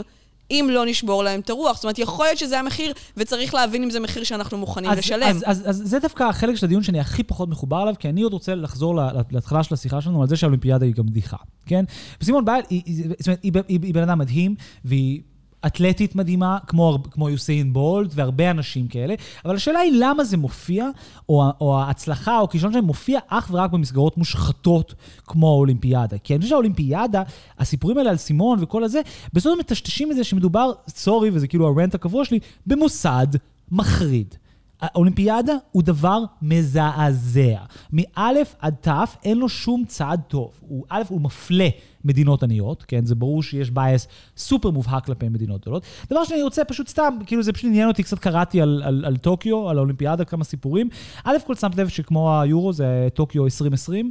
אם 0.50 0.68
לא 0.70 0.86
נשבור 0.86 1.24
להם 1.24 1.40
את 1.40 1.50
הרוח. 1.50 1.76
זאת 1.76 1.84
אומרת, 1.84 1.98
יכול 1.98 2.26
להיות 2.26 2.38
שזה 2.38 2.58
המחיר, 2.58 2.92
וצריך 3.16 3.54
להבין 3.54 3.82
אם 3.82 3.90
זה 3.90 4.00
מחיר 4.00 4.24
שאנחנו 4.24 4.58
מוכנים 4.58 4.90
אז, 4.90 4.98
לשלם. 4.98 5.22
אז, 5.28 5.44
אז, 5.46 5.62
אז 5.66 5.82
זה 5.84 5.98
דווקא 5.98 6.22
החלק 6.24 6.56
של 6.56 6.66
הדיון 6.66 6.82
שאני 6.82 7.00
הכי 7.00 7.22
פחות 7.22 7.48
מחובר 7.48 7.82
אליו, 7.82 7.94
כי 7.98 8.08
אני 8.08 8.22
עוד 8.22 8.32
רוצה 8.32 8.54
לחזור 8.54 8.94
לה- 8.94 9.10
להתחלה 9.30 9.62
של 9.62 9.74
השיחה 9.74 10.00
שלנו 10.00 10.22
על 10.22 10.28
זה 10.28 10.36
שהאולימפיאדה 10.36 10.86
היא 10.86 10.94
גם 10.94 11.06
בדיחה, 11.06 11.36
כן? 11.66 11.84
וסימון 12.20 12.44
ביילד, 12.44 12.64
היא, 12.70 12.82
היא, 12.86 13.04
היא, 13.42 13.52
היא, 13.68 13.78
היא 13.82 13.94
בן 13.94 14.02
אדם 14.02 14.18
מדהים, 14.18 14.54
והיא 14.84 15.20
אתלטית 15.66 16.14
מדהימה, 16.14 16.58
כמו, 16.66 16.98
כמו 17.10 17.28
יוסיין 17.28 17.72
בולט 17.72 18.10
והרבה 18.14 18.50
אנשים 18.50 18.88
כאלה, 18.88 19.14
אבל 19.44 19.56
השאלה 19.56 19.78
היא 19.78 19.92
למה 20.00 20.24
זה 20.24 20.36
מופיע, 20.36 20.88
או, 21.28 21.42
או 21.60 21.78
ההצלחה 21.78 22.38
או 22.38 22.44
הכישלון 22.44 22.72
שלהם 22.72 22.84
מופיע 22.84 23.20
אך 23.28 23.50
ורק 23.52 23.70
במסגרות 23.70 24.18
מושחתות 24.18 24.94
כמו 25.26 25.48
האולימפיאדה. 25.48 26.18
כי 26.18 26.34
אני 26.34 26.40
חושב 26.40 26.50
שהאולימפיאדה, 26.50 27.22
הסיפורים 27.58 27.98
האלה 27.98 28.10
על 28.10 28.16
סימון 28.16 28.58
וכל 28.62 28.84
הזה, 28.84 29.00
בסוף 29.32 29.58
מטשטשים 29.58 30.10
את 30.10 30.16
זה 30.16 30.24
שמדובר, 30.24 30.72
סורי, 30.88 31.30
וזה 31.32 31.46
כאילו 31.46 31.68
הרנט 31.68 31.94
הקבוע 31.94 32.24
שלי, 32.24 32.38
במוסד 32.66 33.26
מחריד. 33.70 34.34
האולימפיאדה 34.82 35.52
הוא 35.72 35.82
דבר 35.82 36.22
מזעזע. 36.42 37.58
מאלף 37.92 38.54
עד 38.58 38.74
תף 38.80 39.16
אין 39.24 39.38
לו 39.38 39.48
שום 39.48 39.84
צעד 39.84 40.20
טוב. 40.28 40.60
הוא, 40.60 40.84
א', 40.88 41.02
הוא 41.08 41.20
מפלה 41.20 41.68
מדינות 42.04 42.42
עניות, 42.42 42.84
כן? 42.88 43.04
זה 43.04 43.14
ברור 43.14 43.42
שיש 43.42 43.70
bias 43.70 44.08
סופר 44.36 44.70
מובהק 44.70 45.06
כלפי 45.06 45.28
מדינות 45.28 45.60
גדולות. 45.60 45.82
דבר 46.10 46.24
שני, 46.24 46.36
אני 46.36 46.42
רוצה 46.42 46.64
פשוט 46.64 46.88
סתם, 46.88 47.14
כאילו 47.26 47.42
זה 47.42 47.52
פשוט 47.52 47.64
עניין 47.64 47.88
אותי, 47.88 48.02
קצת 48.02 48.18
קראתי 48.18 48.60
על, 48.60 48.82
על, 48.84 49.04
על 49.04 49.16
טוקיו, 49.16 49.68
על 49.70 49.78
האולימפיאדה, 49.78 50.24
כמה 50.24 50.44
סיפורים. 50.44 50.88
א', 51.24 51.36
כל 51.46 51.54
שמת 51.54 51.76
לב 51.76 51.88
שכמו 51.88 52.40
היורו 52.40 52.72
זה 52.72 53.08
טוקיו 53.14 53.44
2020? 53.44 54.10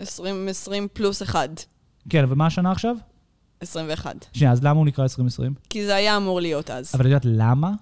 2020 0.00 0.88
פלוס 0.92 1.22
1. 1.22 1.64
כן, 2.08 2.22
אבל 2.22 2.34
מה 2.34 2.46
השנה 2.46 2.72
עכשיו? 2.72 2.96
21. 3.60 4.26
שנייה, 4.32 4.52
אז 4.52 4.64
למה 4.64 4.78
הוא 4.78 4.86
נקרא 4.86 5.04
2020? 5.04 5.54
כי 5.70 5.86
זה 5.86 5.94
היה 5.94 6.16
אמור 6.16 6.40
להיות 6.40 6.70
אז. 6.70 6.94
אבל 6.94 7.04
את 7.04 7.10
יודעת 7.10 7.24
למה 7.24 7.72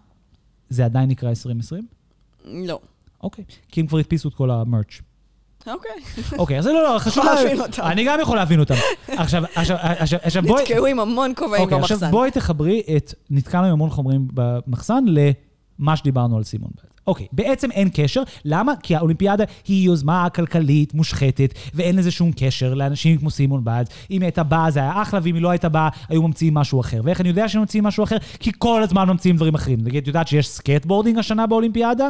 זה 0.68 0.85
עדיין 0.85 1.11
נקרא 1.11 1.31
2020? 1.31 1.87
לא. 2.45 2.81
אוקיי. 3.23 3.45
כי 3.69 3.81
הם 3.81 3.87
כבר 3.87 3.99
הדפיסו 3.99 4.29
את 4.29 4.35
כל 4.35 4.51
ה 4.51 4.58
merch. 4.58 5.01
אוקיי. 5.67 5.91
אוקיי, 6.39 6.59
אז 6.59 6.65
זה 6.65 6.73
לא, 6.73 6.83
לא, 6.83 6.99
חשוב 7.05 7.25
יכול 7.25 7.35
להבין. 7.37 7.61
אותם. 7.61 7.83
אני 7.83 8.05
גם 8.05 8.19
יכול 8.21 8.37
להבין 8.37 8.61
אותם. 8.61 8.75
עכשיו, 9.09 9.45
עכשיו, 9.55 9.77
עכשיו, 9.81 10.19
עכשיו 10.23 10.43
בואי... 10.43 10.63
נתקעו 10.63 10.87
עם 10.87 11.01
המון 11.01 11.33
כובעים 11.37 11.63
אוקיי, 11.63 11.79
עכשיו 11.79 11.97
במחסן. 11.97 12.11
בואי 12.11 12.31
תחברי 12.31 12.83
את, 12.97 13.15
נתקענו 13.31 13.67
עם 13.67 13.73
המון 13.73 13.91
חומרים 13.91 14.29
במחסן 14.35 15.05
למה 15.09 15.97
שדיברנו 15.97 16.37
על 16.37 16.45
סימון 16.45 16.71
ביילס. 16.77 16.94
אוקיי, 17.07 17.27
בעצם 17.33 17.71
אין 17.71 17.89
קשר. 17.95 18.23
למה? 18.45 18.73
כי 18.83 18.97
האולימפיאדה 18.97 19.45
היא 19.69 19.87
יוזמה 19.87 20.31
כלכלית 20.31 20.95
מושחתת, 20.95 21.55
ואין 21.75 21.97
לזה 21.97 22.11
שום 22.11 22.31
קשר 22.37 22.75
לאנשים 22.75 23.19
כמו 23.19 23.31
סימון 23.31 23.65
ביילס. 23.65 23.89
אם 24.11 24.21
היא 24.21 24.27
הייתה 24.27 24.43
באה 24.43 24.71
זה 24.71 24.81
היה 24.81 25.03
אחלה, 25.03 25.21
ואם 25.23 25.35
היא 25.35 25.43
לא 25.43 25.51
הייתה 25.51 25.69
באה, 25.69 25.89
היו 26.09 26.23
ממציאים 26.23 26.55
משהו 26.55 26.81
אחר. 26.81 27.01
ואיך 27.05 27.21
אני 27.21 27.29
יודע 27.29 27.49
שהם 27.49 27.61
ממציאים 27.61 27.85
משהו 27.85 28.05
אחר? 28.05 28.17
כי 28.41 28.51
כל 28.59 28.83
הזמן 28.83 29.09
ממציאים 29.09 29.37
דברים 29.37 29.55
אחרים. 29.55 29.79
נגיד, 29.83 30.03
את 30.03 30.07
יודעת 30.07 30.29
שיש 30.29 30.49
skateboarding 30.49 31.19
השנה 31.19 31.47
באולימפיאדה? 31.47 32.09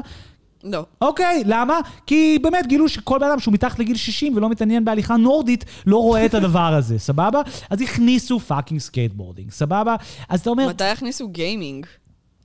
לא. 0.64 0.84
אוקיי, 1.01 1.42
למה? 1.47 1.80
כי 2.07 2.38
באמת 2.42 2.66
גילו 2.66 2.88
שכל 2.88 3.18
בן 3.18 3.26
אדם 3.26 3.40
שהוא 3.40 3.55
מתחת 3.55 3.78
לגיל 3.78 3.97
60 3.97 4.36
ולא 4.36 4.49
מתעניין 4.49 4.84
בהליכה 4.84 5.16
נורדית, 5.16 5.64
לא 5.86 5.97
רואה 5.97 6.26
את 6.26 6.34
הדבר 6.34 6.74
הזה, 6.74 6.99
סבבה? 7.09 7.40
אז 7.70 7.80
הכניסו 7.80 8.40
fucking 8.40 8.80
skateboarding, 8.80 9.50
סבבה? 9.51 9.97
אז 10.28 10.40
אתה 10.40 10.51
אומר, 10.51 10.68
מתי 10.68 10.84
הכניסו 10.84 11.28
gaming? 11.28 11.86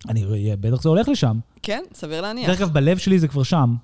אני 0.09 0.25
רואה, 0.25 0.53
בטח 0.59 0.81
זה 0.81 0.89
הולך 0.89 1.09
לשם. 1.09 1.39
כן, 1.63 1.83
סביר 1.93 2.21
להניח. 2.21 2.49
דרך 2.49 2.61
אגב, 2.61 2.73
בלב 2.73 2.97
שלי 2.97 3.19
זה 3.19 3.27
כבר 3.27 3.43
שם. 3.43 3.75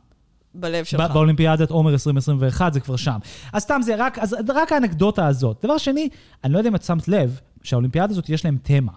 בלב 0.54 0.86
שלך. 0.86 1.12
באולימפיאדת 1.12 1.72
עומר 1.72 1.92
2021 1.92 2.74
זה 2.74 2.80
כבר 2.80 2.96
שם. 2.96 3.18
אז 3.54 3.62
סתם 3.62 3.82
זה 3.84 3.96
רק, 3.98 4.20
אז 4.20 4.36
רק 4.56 4.72
האנקדוטה 4.72 5.28
הזאת. 5.28 5.60
דבר 5.64 5.78
שני, 5.78 6.10
אני 6.44 6.54
לא 6.54 6.58
יודע 6.58 6.70
אם 6.70 6.76
את 6.76 6.84
שמת 6.84 7.08
לב, 7.08 7.40
שהאולימפיאדה 7.64 8.12
הזאת 8.12 8.30
יש 8.30 8.46
להם 8.46 8.58
תמה. 8.64 8.92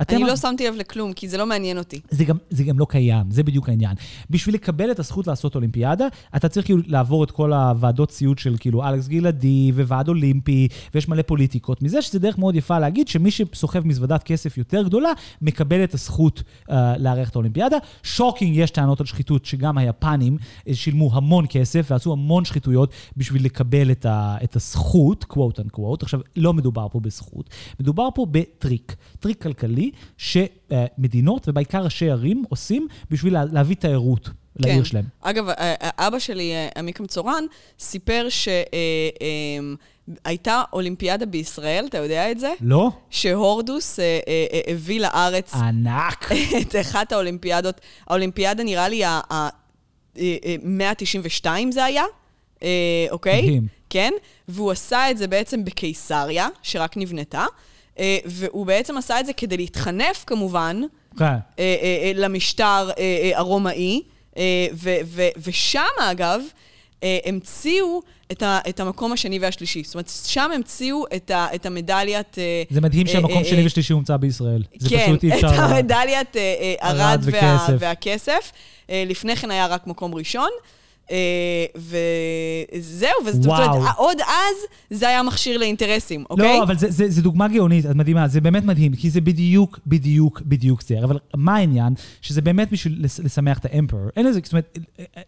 אני 0.00 0.16
התמה- 0.16 0.28
לא 0.28 0.36
שמתי 0.36 0.68
לב 0.68 0.74
לכלום, 0.74 1.12
כי 1.12 1.28
זה 1.28 1.38
לא 1.38 1.46
מעניין 1.46 1.78
אותי. 1.78 2.00
זה 2.10 2.24
גם, 2.24 2.36
זה 2.50 2.64
גם 2.64 2.78
לא 2.78 2.86
קיים, 2.88 3.30
זה 3.30 3.42
בדיוק 3.42 3.68
העניין. 3.68 3.94
בשביל 4.30 4.54
לקבל 4.54 4.90
את 4.90 4.98
הזכות 4.98 5.26
לעשות 5.26 5.54
אולימפיאדה, 5.54 6.06
אתה 6.36 6.48
צריך 6.48 6.66
כאילו 6.66 6.80
לעבור 6.86 7.24
את 7.24 7.30
כל 7.30 7.52
הוועדות 7.52 8.08
ציוד 8.08 8.38
של 8.38 8.56
כאילו 8.60 8.88
אלכס 8.88 9.08
גלעדי 9.08 9.72
וועד 9.74 10.08
אולימפי, 10.08 10.68
ויש 10.94 11.08
מלא 11.08 11.22
פוליטיקות. 11.22 11.82
מזה 11.82 12.02
שזה 12.02 12.18
דרך 12.18 12.38
מאוד 12.38 12.56
יפה 12.56 12.78
להגיד 12.78 13.08
שמי 13.08 13.30
שסוחב 13.30 13.86
מזוודת 13.86 14.22
כסף 14.22 14.58
יותר 14.58 14.82
גדולה, 14.82 15.12
מקבל 15.42 15.84
את 15.84 15.94
הזכות 15.94 16.42
אה, 16.68 16.72
לארח 16.98 17.28
את 17.30 17.34
האולימפיאדה. 17.34 17.76
shocking, 18.02 18.56
יש 18.56 18.70
טענות 18.70 19.00
על 19.00 19.06
שחיתות 19.06 19.44
שגם 19.44 19.78
היפנים 19.78 20.36
אה, 20.68 20.74
שילמו 20.74 21.10
המון 21.12 21.44
כסף 21.48 21.86
ועשו 21.90 22.12
המון 22.12 22.44
שחיתויות 22.44 22.90
בשביל 23.16 23.44
לקבל 23.44 23.90
את, 23.90 24.06
ה, 24.06 24.36
את 24.44 24.56
הזכות, 24.56 25.24
quote 25.32 25.60
unquote. 25.60 26.02
עכשיו, 26.02 26.20
לא 26.36 26.52
מדובר 26.54 26.86
פה 26.92 27.00
בזכות, 27.00 27.50
מדובר 27.80 28.08
פה 28.14 28.26
בטריק, 28.30 28.96
טריק 29.20 29.42
כלכלי 29.42 29.85
שמדינות, 30.16 31.48
ובעיקר 31.48 31.84
ראשי 31.84 32.10
ערים, 32.10 32.44
עושים 32.48 32.88
בשביל 33.10 33.32
לה- 33.32 33.44
להביא 33.52 33.76
תיירות 33.76 34.28
לעיר 34.56 34.78
כן. 34.78 34.84
שלהם. 34.84 35.04
אגב, 35.20 35.48
ה- 35.48 35.52
ה- 35.58 36.06
אבא 36.06 36.18
שלי, 36.18 36.52
אה, 36.52 36.68
עמיקה 36.76 37.02
מצורן, 37.02 37.44
סיפר 37.78 38.26
שהייתה 40.24 40.62
אולימפיאדה 40.72 41.26
בישראל, 41.26 41.86
אתה 41.88 41.98
יודע 41.98 42.30
את 42.30 42.40
זה? 42.40 42.52
לא? 42.60 42.90
שהורדוס 43.10 44.00
אה, 44.00 44.04
אה, 44.28 44.46
אה, 44.52 44.60
הביא 44.72 45.00
לארץ 45.00 45.54
ענק. 45.54 46.32
את 46.62 46.74
אחת 46.80 47.12
האולימפיאדות. 47.12 47.80
האולימפיאדה 48.06 48.64
נראה 48.64 48.88
לי 48.88 49.04
ה-192 49.04 51.46
זה 51.70 51.84
היה, 51.84 52.04
אה, 52.62 52.68
אוקיי? 53.10 53.42
מדהים. 53.42 53.66
כן? 53.90 54.12
והוא 54.48 54.70
עשה 54.72 55.10
את 55.10 55.18
זה 55.18 55.26
בעצם 55.26 55.64
בקיסריה, 55.64 56.48
שרק 56.62 56.96
נבנתה, 56.96 57.40
אה, 57.40 57.46
והוא 58.24 58.66
בעצם 58.66 58.96
עשה 58.96 59.20
את 59.20 59.26
זה 59.26 59.32
כדי 59.32 59.56
להתחנף 59.56 60.24
כמובן 60.26 60.80
כן. 61.18 61.24
אה, 61.24 61.38
אה, 61.58 61.68
אה, 61.82 62.12
למשטר 62.14 62.64
אה, 62.98 63.02
אה, 63.32 63.38
הרומאי, 63.38 64.02
אה, 64.36 64.66
ושם 65.42 65.80
אגב, 66.00 66.40
אה, 67.02 67.18
המציאו 67.24 68.00
את, 68.32 68.42
ה- 68.42 68.58
את 68.68 68.80
המקום 68.80 69.12
השני 69.12 69.38
והשלישי. 69.38 69.82
זאת 69.84 69.94
אומרת, 69.94 70.10
שם 70.24 70.50
המציאו 70.54 71.04
את, 71.16 71.30
ה- 71.30 71.46
את 71.54 71.66
המדליית... 71.66 72.38
אה, 72.38 72.62
זה 72.70 72.80
מדהים 72.80 73.06
אה, 73.06 73.12
שהמקום 73.12 73.38
אה, 73.38 73.44
שני 73.44 73.60
אה, 73.60 73.66
ושלישי 73.66 73.92
הומצא 73.92 74.16
בישראל. 74.16 74.62
זה 74.78 74.88
כן, 74.88 75.04
פשוט 75.06 75.24
אי 75.24 75.34
אפשר... 75.34 75.46
את 75.46 75.52
לה- 75.52 75.64
המדליית 75.64 76.36
אה, 76.36 76.54
אה, 76.82 76.90
ארד 76.90 77.20
וה. 77.22 77.66
והכסף. 77.78 78.52
אה, 78.90 79.04
לפני 79.06 79.36
כן 79.36 79.50
היה 79.50 79.66
רק 79.66 79.86
מקום 79.86 80.14
ראשון. 80.14 80.50
אה, 81.10 81.66
וזהו, 81.76 83.08
וזאת. 83.26 83.46
אומרת, 83.46 83.94
עוד 83.96 84.16
אז 84.20 84.56
זה 84.90 85.08
היה 85.08 85.22
מכשיר 85.22 85.58
לאינטרסים, 85.58 86.24
אוקיי? 86.30 86.58
לא, 86.58 86.62
אבל 86.62 86.78
זה, 86.78 86.90
זה, 86.90 87.10
זה 87.10 87.22
דוגמה 87.22 87.48
גאונית, 87.48 87.86
את 87.86 87.96
מדהימה, 87.96 88.28
זה 88.28 88.40
באמת 88.40 88.64
מדהים, 88.64 88.94
כי 88.94 89.10
זה 89.10 89.20
בדיוק, 89.20 89.78
בדיוק, 89.86 90.42
בדיוק 90.44 90.82
זה. 90.82 91.04
אבל 91.04 91.18
מה 91.36 91.54
העניין? 91.56 91.94
שזה 92.20 92.40
באמת 92.40 92.72
בשביל 92.72 93.04
לשמח 93.24 93.58
את 93.58 93.64
האמפרור. 93.64 94.02
אין 94.16 94.26
לזה, 94.26 94.40
זאת 94.44 94.52
אומרת, 94.52 94.78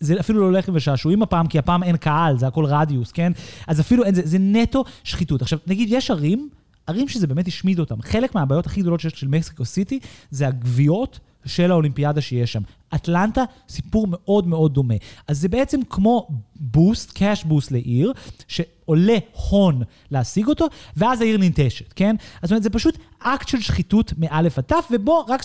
זה 0.00 0.20
אפילו 0.20 0.40
לא 0.40 0.58
לחם 0.58 0.72
ושעשועים 0.74 1.22
הפעם, 1.22 1.46
כי 1.46 1.58
הפעם 1.58 1.82
אין 1.82 1.96
קהל, 1.96 2.38
זה 2.38 2.46
הכל 2.46 2.64
רדיוס, 2.64 3.12
כן? 3.12 3.32
אז 3.66 3.80
אפילו 3.80 4.04
אין, 4.04 4.14
זה, 4.14 4.22
זה 4.24 4.38
נטו 4.40 4.84
שחיתות. 5.04 5.42
עכשיו, 5.42 5.58
נגיד, 5.66 5.88
יש 5.92 6.10
ערים, 6.10 6.48
ערים 6.86 7.08
שזה 7.08 7.26
באמת 7.26 7.48
השמיד 7.48 7.78
אותם. 7.78 8.02
חלק 8.02 8.34
מהבעיות 8.34 8.66
הכי 8.66 8.80
גדולות 8.80 9.00
שיש 9.00 9.12
של 9.16 9.28
מקסיקו 9.28 9.64
סיטי, 9.64 9.98
זה 10.30 10.48
הגוויות 10.48 11.18
של 11.44 11.70
האולימפיאדה 11.70 12.20
שיש 12.20 12.52
שם. 12.52 12.62
אטלנטה, 12.94 13.44
סיפור 13.68 14.06
מאוד 14.10 14.46
מאוד 14.46 14.74
דומה. 14.74 14.94
אז 15.28 15.40
זה 15.40 15.48
בעצם 15.48 15.80
כמו 15.90 16.28
boost, 16.56 17.12
cash 17.12 17.44
boost 17.44 17.70
לעיר, 17.70 18.12
שעולה 18.48 19.18
הון 19.50 19.82
להשיג 20.10 20.48
אותו, 20.48 20.66
ואז 20.96 21.20
העיר 21.20 21.38
ננטשת, 21.38 21.92
כן? 21.92 22.16
זאת 22.42 22.50
אומרת, 22.50 22.62
זה 22.62 22.70
פשוט 22.70 22.98
אקט 23.18 23.48
של 23.48 23.60
שחיתות 23.60 24.12
מאלף 24.18 24.58
עד 24.58 24.64
תף, 24.64 24.88
ובוא, 24.90 25.24
רק 25.28 25.42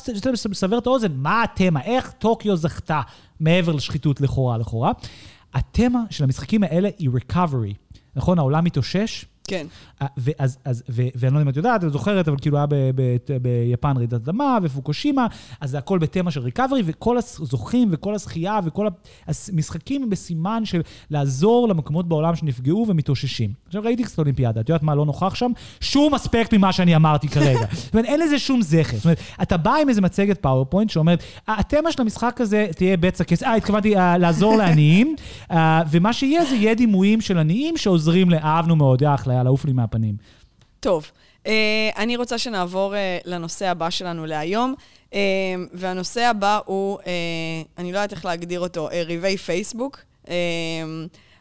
לסבר 0.49 0.77
את 0.77 0.87
האוזן, 0.87 1.11
מה 1.15 1.43
התמה? 1.43 1.81
איך 1.81 2.11
טוקיו 2.11 2.55
זכתה 2.55 3.01
מעבר 3.39 3.71
לשחיתות 3.71 4.21
לכאורה 4.21 4.57
לכאורה? 4.57 4.91
התמה 5.53 6.03
של 6.09 6.23
המשחקים 6.23 6.63
האלה 6.63 6.89
היא 6.97 7.09
recovery. 7.09 7.73
נכון? 8.15 8.39
העולם 8.39 8.63
מתאושש, 8.63 9.25
כן. 9.47 9.67
ואז, 10.17 10.57
אז, 10.65 10.83
ו, 10.89 11.01
ואני 11.15 11.33
לא 11.33 11.39
יודע 11.39 11.43
אם 11.43 11.49
את 11.49 11.57
יודעת, 11.57 11.83
את 11.83 11.91
זוכרת, 11.91 12.27
אבל 12.27 12.37
כאילו 12.41 12.57
היה 12.57 12.65
ב, 12.65 12.75
ב, 12.95 13.17
ביפן 13.41 13.97
רעידת 13.97 14.13
אדמה 14.13 14.57
ופוקושימה, 14.63 15.27
אז 15.61 15.69
זה 15.69 15.77
הכל 15.77 15.99
בתמה 15.99 16.31
של 16.31 16.41
recovery, 16.41 16.81
וכל 16.85 17.17
הזוכים 17.17 17.89
וכל 17.91 18.13
הזכייה 18.15 18.59
וכל 18.63 18.87
המשחקים 19.27 20.03
הם 20.03 20.09
בסימן 20.09 20.65
של 20.65 20.81
לעזור 21.09 21.67
למקומות 21.67 22.07
בעולם 22.07 22.35
שנפגעו 22.35 22.85
ומתאוששים. 22.87 23.53
עכשיו 23.67 23.83
ראיתי 23.83 24.03
קצת 24.03 24.19
אולימפיאדה, 24.19 24.61
את 24.61 24.69
יודעת 24.69 24.83
מה 24.83 24.95
לא 24.95 25.05
נוכח 25.05 25.35
שם? 25.35 25.51
שום 25.81 26.15
אספקט 26.15 26.53
ממה 26.53 26.73
שאני 26.73 26.95
אמרתי 26.95 27.27
כרגע. 27.27 27.65
זאת 27.73 27.93
אומרת, 27.93 28.05
אין 28.05 28.19
לזה 28.19 28.39
שום 28.39 28.61
זכר. 28.61 28.97
זאת 28.97 29.05
אומרת, 29.05 29.19
אתה 29.41 29.57
בא 29.57 29.75
עם 29.75 29.89
איזה 29.89 30.01
מצגת 30.01 30.41
PowerPoint 30.41 30.89
שאומרת, 30.89 31.23
התמה 31.47 31.91
של 31.91 32.01
המשחק 32.01 32.41
הזה 32.41 32.67
תהיה 32.75 32.97
בצע 32.97 33.23
כסף, 33.23 33.45
אה, 33.45 33.55
התכוונתי 33.55 33.95
אה, 33.95 33.99
לעזור 34.19 34.55
לעניים, 34.55 35.15
uh, 35.51 35.55
ומה 35.91 36.13
שיהיה 36.13 36.45
זה 36.45 36.55
יהיה 36.55 36.75
דימויים 36.75 37.21
של 37.21 37.37
עניים 37.37 37.77
שעוזרים 37.77 38.29
לאהבנו 38.29 38.75
מאוד, 38.75 39.03
אחלה. 39.03 39.32
היה 39.33 39.43
לעוף 39.43 39.65
לי 39.65 39.73
מהפנים. 39.73 40.15
טוב, 40.79 41.11
אה, 41.47 41.89
אני 41.97 42.17
רוצה 42.17 42.37
שנעבור 42.37 42.95
אה, 42.95 43.17
לנושא 43.25 43.67
הבא 43.67 43.89
שלנו 43.89 44.25
להיום, 44.25 44.75
אה, 45.13 45.19
והנושא 45.73 46.21
הבא 46.21 46.59
הוא, 46.65 46.99
אני 47.77 47.91
לא 47.91 47.97
יודעת 47.97 48.11
איך 48.11 48.25
להגדיר 48.25 48.59
אותו, 48.59 48.89
ריבי 49.05 49.37
פייסבוק. 49.37 49.99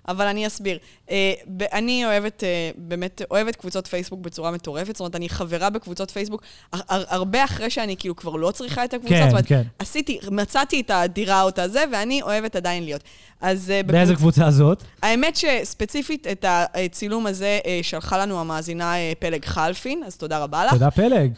אבל 0.09 0.26
אני 0.26 0.46
אסביר. 0.46 0.78
אה, 1.11 1.32
אני 1.72 2.07
אוהבת, 2.07 2.44
אה, 2.44 2.70
באמת, 2.76 3.22
אוהבת 3.30 3.57
קבוצות 3.57 3.86
פייסבוק 3.86 4.20
בצורה 4.20 4.50
מטורפת, 4.50 4.96
זאת 4.96 5.00
אומרת, 5.00 5.16
אני 5.16 5.28
חברה 5.28 5.70
בקבוצות 5.70 6.11
פייסבוק 6.11 6.42
הרבה 6.88 7.44
אחרי 7.44 7.70
שאני 7.70 7.96
כאילו 7.96 8.16
כבר 8.16 8.36
לא 8.36 8.50
צריכה 8.50 8.84
את 8.84 8.94
הקבוצה. 8.94 9.14
כן, 9.14 9.22
זאת 9.22 9.30
אומרת, 9.30 9.46
כן. 9.46 9.62
עשיתי, 9.78 10.18
מצאתי 10.30 10.80
את 10.80 10.90
הדירה 10.90 11.42
או 11.42 11.48
את 11.48 11.59
הזה, 11.59 11.84
ואני 11.92 12.22
אוהבת 12.22 12.57
עדיין 12.57 12.84
להיות. 12.84 13.03
אז... 13.40 13.70
אה, 13.70 13.82
באיזה 13.82 14.14
קבוצה 14.14 14.50
זאת? 14.50 14.82
האמת 15.03 15.36
שספציפית 15.36 16.26
את 16.26 16.44
הצילום 16.48 17.26
הזה 17.26 17.59
שלחה 17.82 18.18
לנו 18.18 18.40
המאזינה 18.40 18.94
פלג 19.18 19.44
חלפין, 19.44 20.03
אז 20.07 20.16
תודה 20.16 20.38
רבה 20.38 20.64
לך. 20.64 20.72
תודה 20.72 20.90
פלג. 20.90 21.32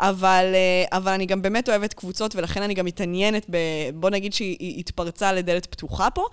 אבל, 0.00 0.44
אבל 0.92 1.12
אני 1.12 1.26
גם 1.26 1.42
באמת 1.42 1.68
אוהבת 1.68 1.92
קבוצות, 1.94 2.36
ולכן 2.36 2.62
אני 2.62 2.74
גם 2.74 2.84
מתעניינת 2.84 3.46
ב... 3.50 3.56
בוא 3.94 4.10
נגיד 4.10 4.32
שהיא 4.32 4.80
התפרצה 4.80 5.32
לדלת 5.32 5.66
פתוחה 5.66 6.10
פה, 6.10 6.24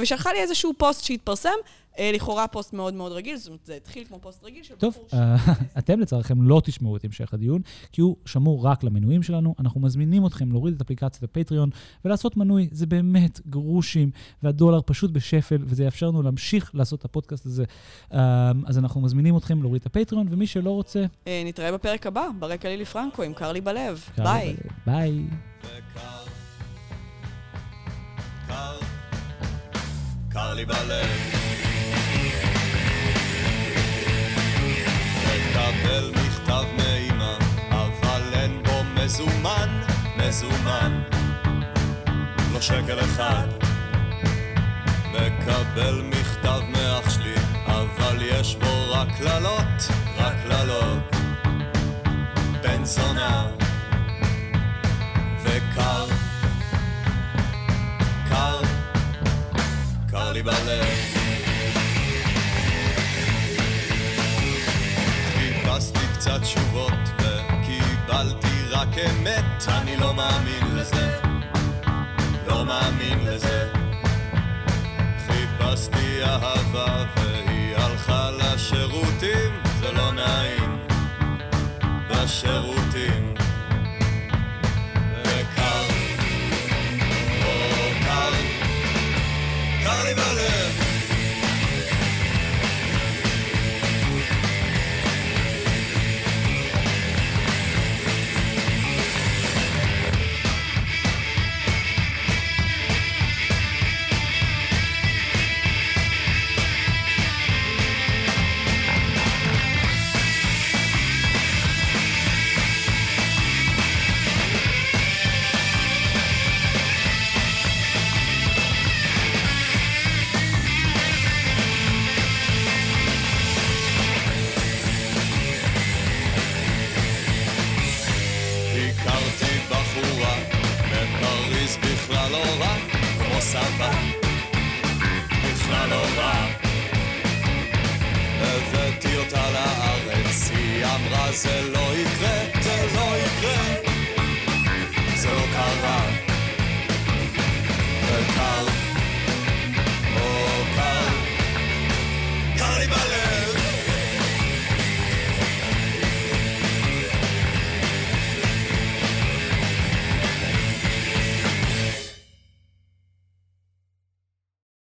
ושלחה 0.00 0.32
לי 0.32 0.38
איזשהו 0.38 0.72
פוסט 0.78 1.04
שהתפרסם. 1.20 1.50
אה, 1.98 2.10
לכאורה 2.14 2.48
פוסט 2.48 2.72
מאוד 2.72 2.94
מאוד 2.94 3.12
רגיל, 3.12 3.36
זאת 3.36 3.46
אומרת, 3.46 3.60
זה 3.64 3.74
התחיל 3.74 4.04
כמו 4.04 4.18
פוסט 4.20 4.44
רגיל 4.44 4.62
של 4.62 4.74
טוב, 4.74 4.98
אה, 5.14 5.36
אתם 5.78 6.00
לצערכם 6.00 6.42
לא 6.42 6.60
תשמעו 6.64 6.96
את 6.96 7.04
המשך 7.04 7.34
הדיון, 7.34 7.62
כי 7.92 8.00
הוא 8.00 8.16
שמור 8.26 8.66
רק 8.66 8.84
למנויים 8.84 9.22
שלנו. 9.22 9.54
אנחנו 9.58 9.80
מזמינים 9.80 10.26
אתכם 10.26 10.52
להוריד 10.52 10.74
את 10.74 10.80
אפליקציית 10.80 11.22
הפטריון 11.22 11.70
ולעשות 12.04 12.36
מנוי. 12.36 12.68
זה 12.72 12.86
באמת 12.86 13.40
גרושים, 13.46 14.10
והדולר 14.42 14.80
פשוט 14.86 15.10
בשפל, 15.10 15.58
וזה 15.62 15.84
יאפשר 15.84 16.08
לנו 16.08 16.22
להמשיך 16.22 16.70
לעשות 16.74 17.00
את 17.00 17.04
הפודקאסט 17.04 17.46
הזה. 17.46 17.64
אה, 18.12 18.52
אז 18.66 18.78
אנחנו 18.78 19.00
מזמינים 19.00 19.36
אתכם 19.36 19.62
להוריד 19.62 19.80
את 19.80 19.86
הפטריון, 19.86 20.26
ומי 20.30 20.46
שלא 20.46 20.70
רוצה... 20.70 21.04
נתראה 21.44 21.72
בפרק 21.72 22.06
הבא, 22.06 22.28
ברקע 22.38 22.68
לילי 22.68 22.84
פרנקו 22.84 23.22
עם 23.22 23.34
קרלי 23.34 23.60
בלב. 23.60 24.04
ביי. 24.18 24.56
ביי. 24.86 25.26
קר 30.32 30.54
לי 30.54 30.64
בלב 30.64 31.06
מקבל 35.26 36.10
מכתב 36.10 36.64
מאמא, 36.76 37.34
אבל 37.70 38.22
אין 38.32 38.62
בו 38.62 38.84
מזומן, 38.94 39.80
מזומן, 40.16 41.02
לא 42.52 42.60
שקל 42.60 43.00
אחד. 43.00 43.46
מקבל 45.12 46.02
מכתב 46.02 46.60
מאח 46.72 47.10
שלי, 47.10 47.34
אבל 47.66 48.22
יש 48.22 48.56
בו 48.56 48.92
רק 48.92 49.08
קללות, 49.18 49.88
רק 50.16 50.34
קללות. 50.42 51.16
בן 52.62 52.84
זונה 52.84 53.46
וקר, 55.42 56.06
קר, 58.28 58.60
קר 60.10 60.32
לי 60.32 60.42
בלב. 60.42 61.20
קצת 66.20 66.42
תשובות 66.42 66.92
וקיבלתי 67.18 68.64
רק 68.70 68.88
אמת. 68.98 69.68
אני 69.68 69.96
לא 69.96 70.14
מאמין 70.14 70.76
לזה. 70.76 71.18
לא 72.46 72.64
מאמין 72.64 73.18
לזה. 73.24 73.68
חיפשתי 75.26 76.22
אהבה 76.24 77.04
והיא 77.16 77.76
הלכה 77.76 78.30
לשירותים. 78.30 79.62
זה 79.80 79.92
לא 79.92 80.12
נעים. 80.12 80.78
בשירותים 82.10 83.34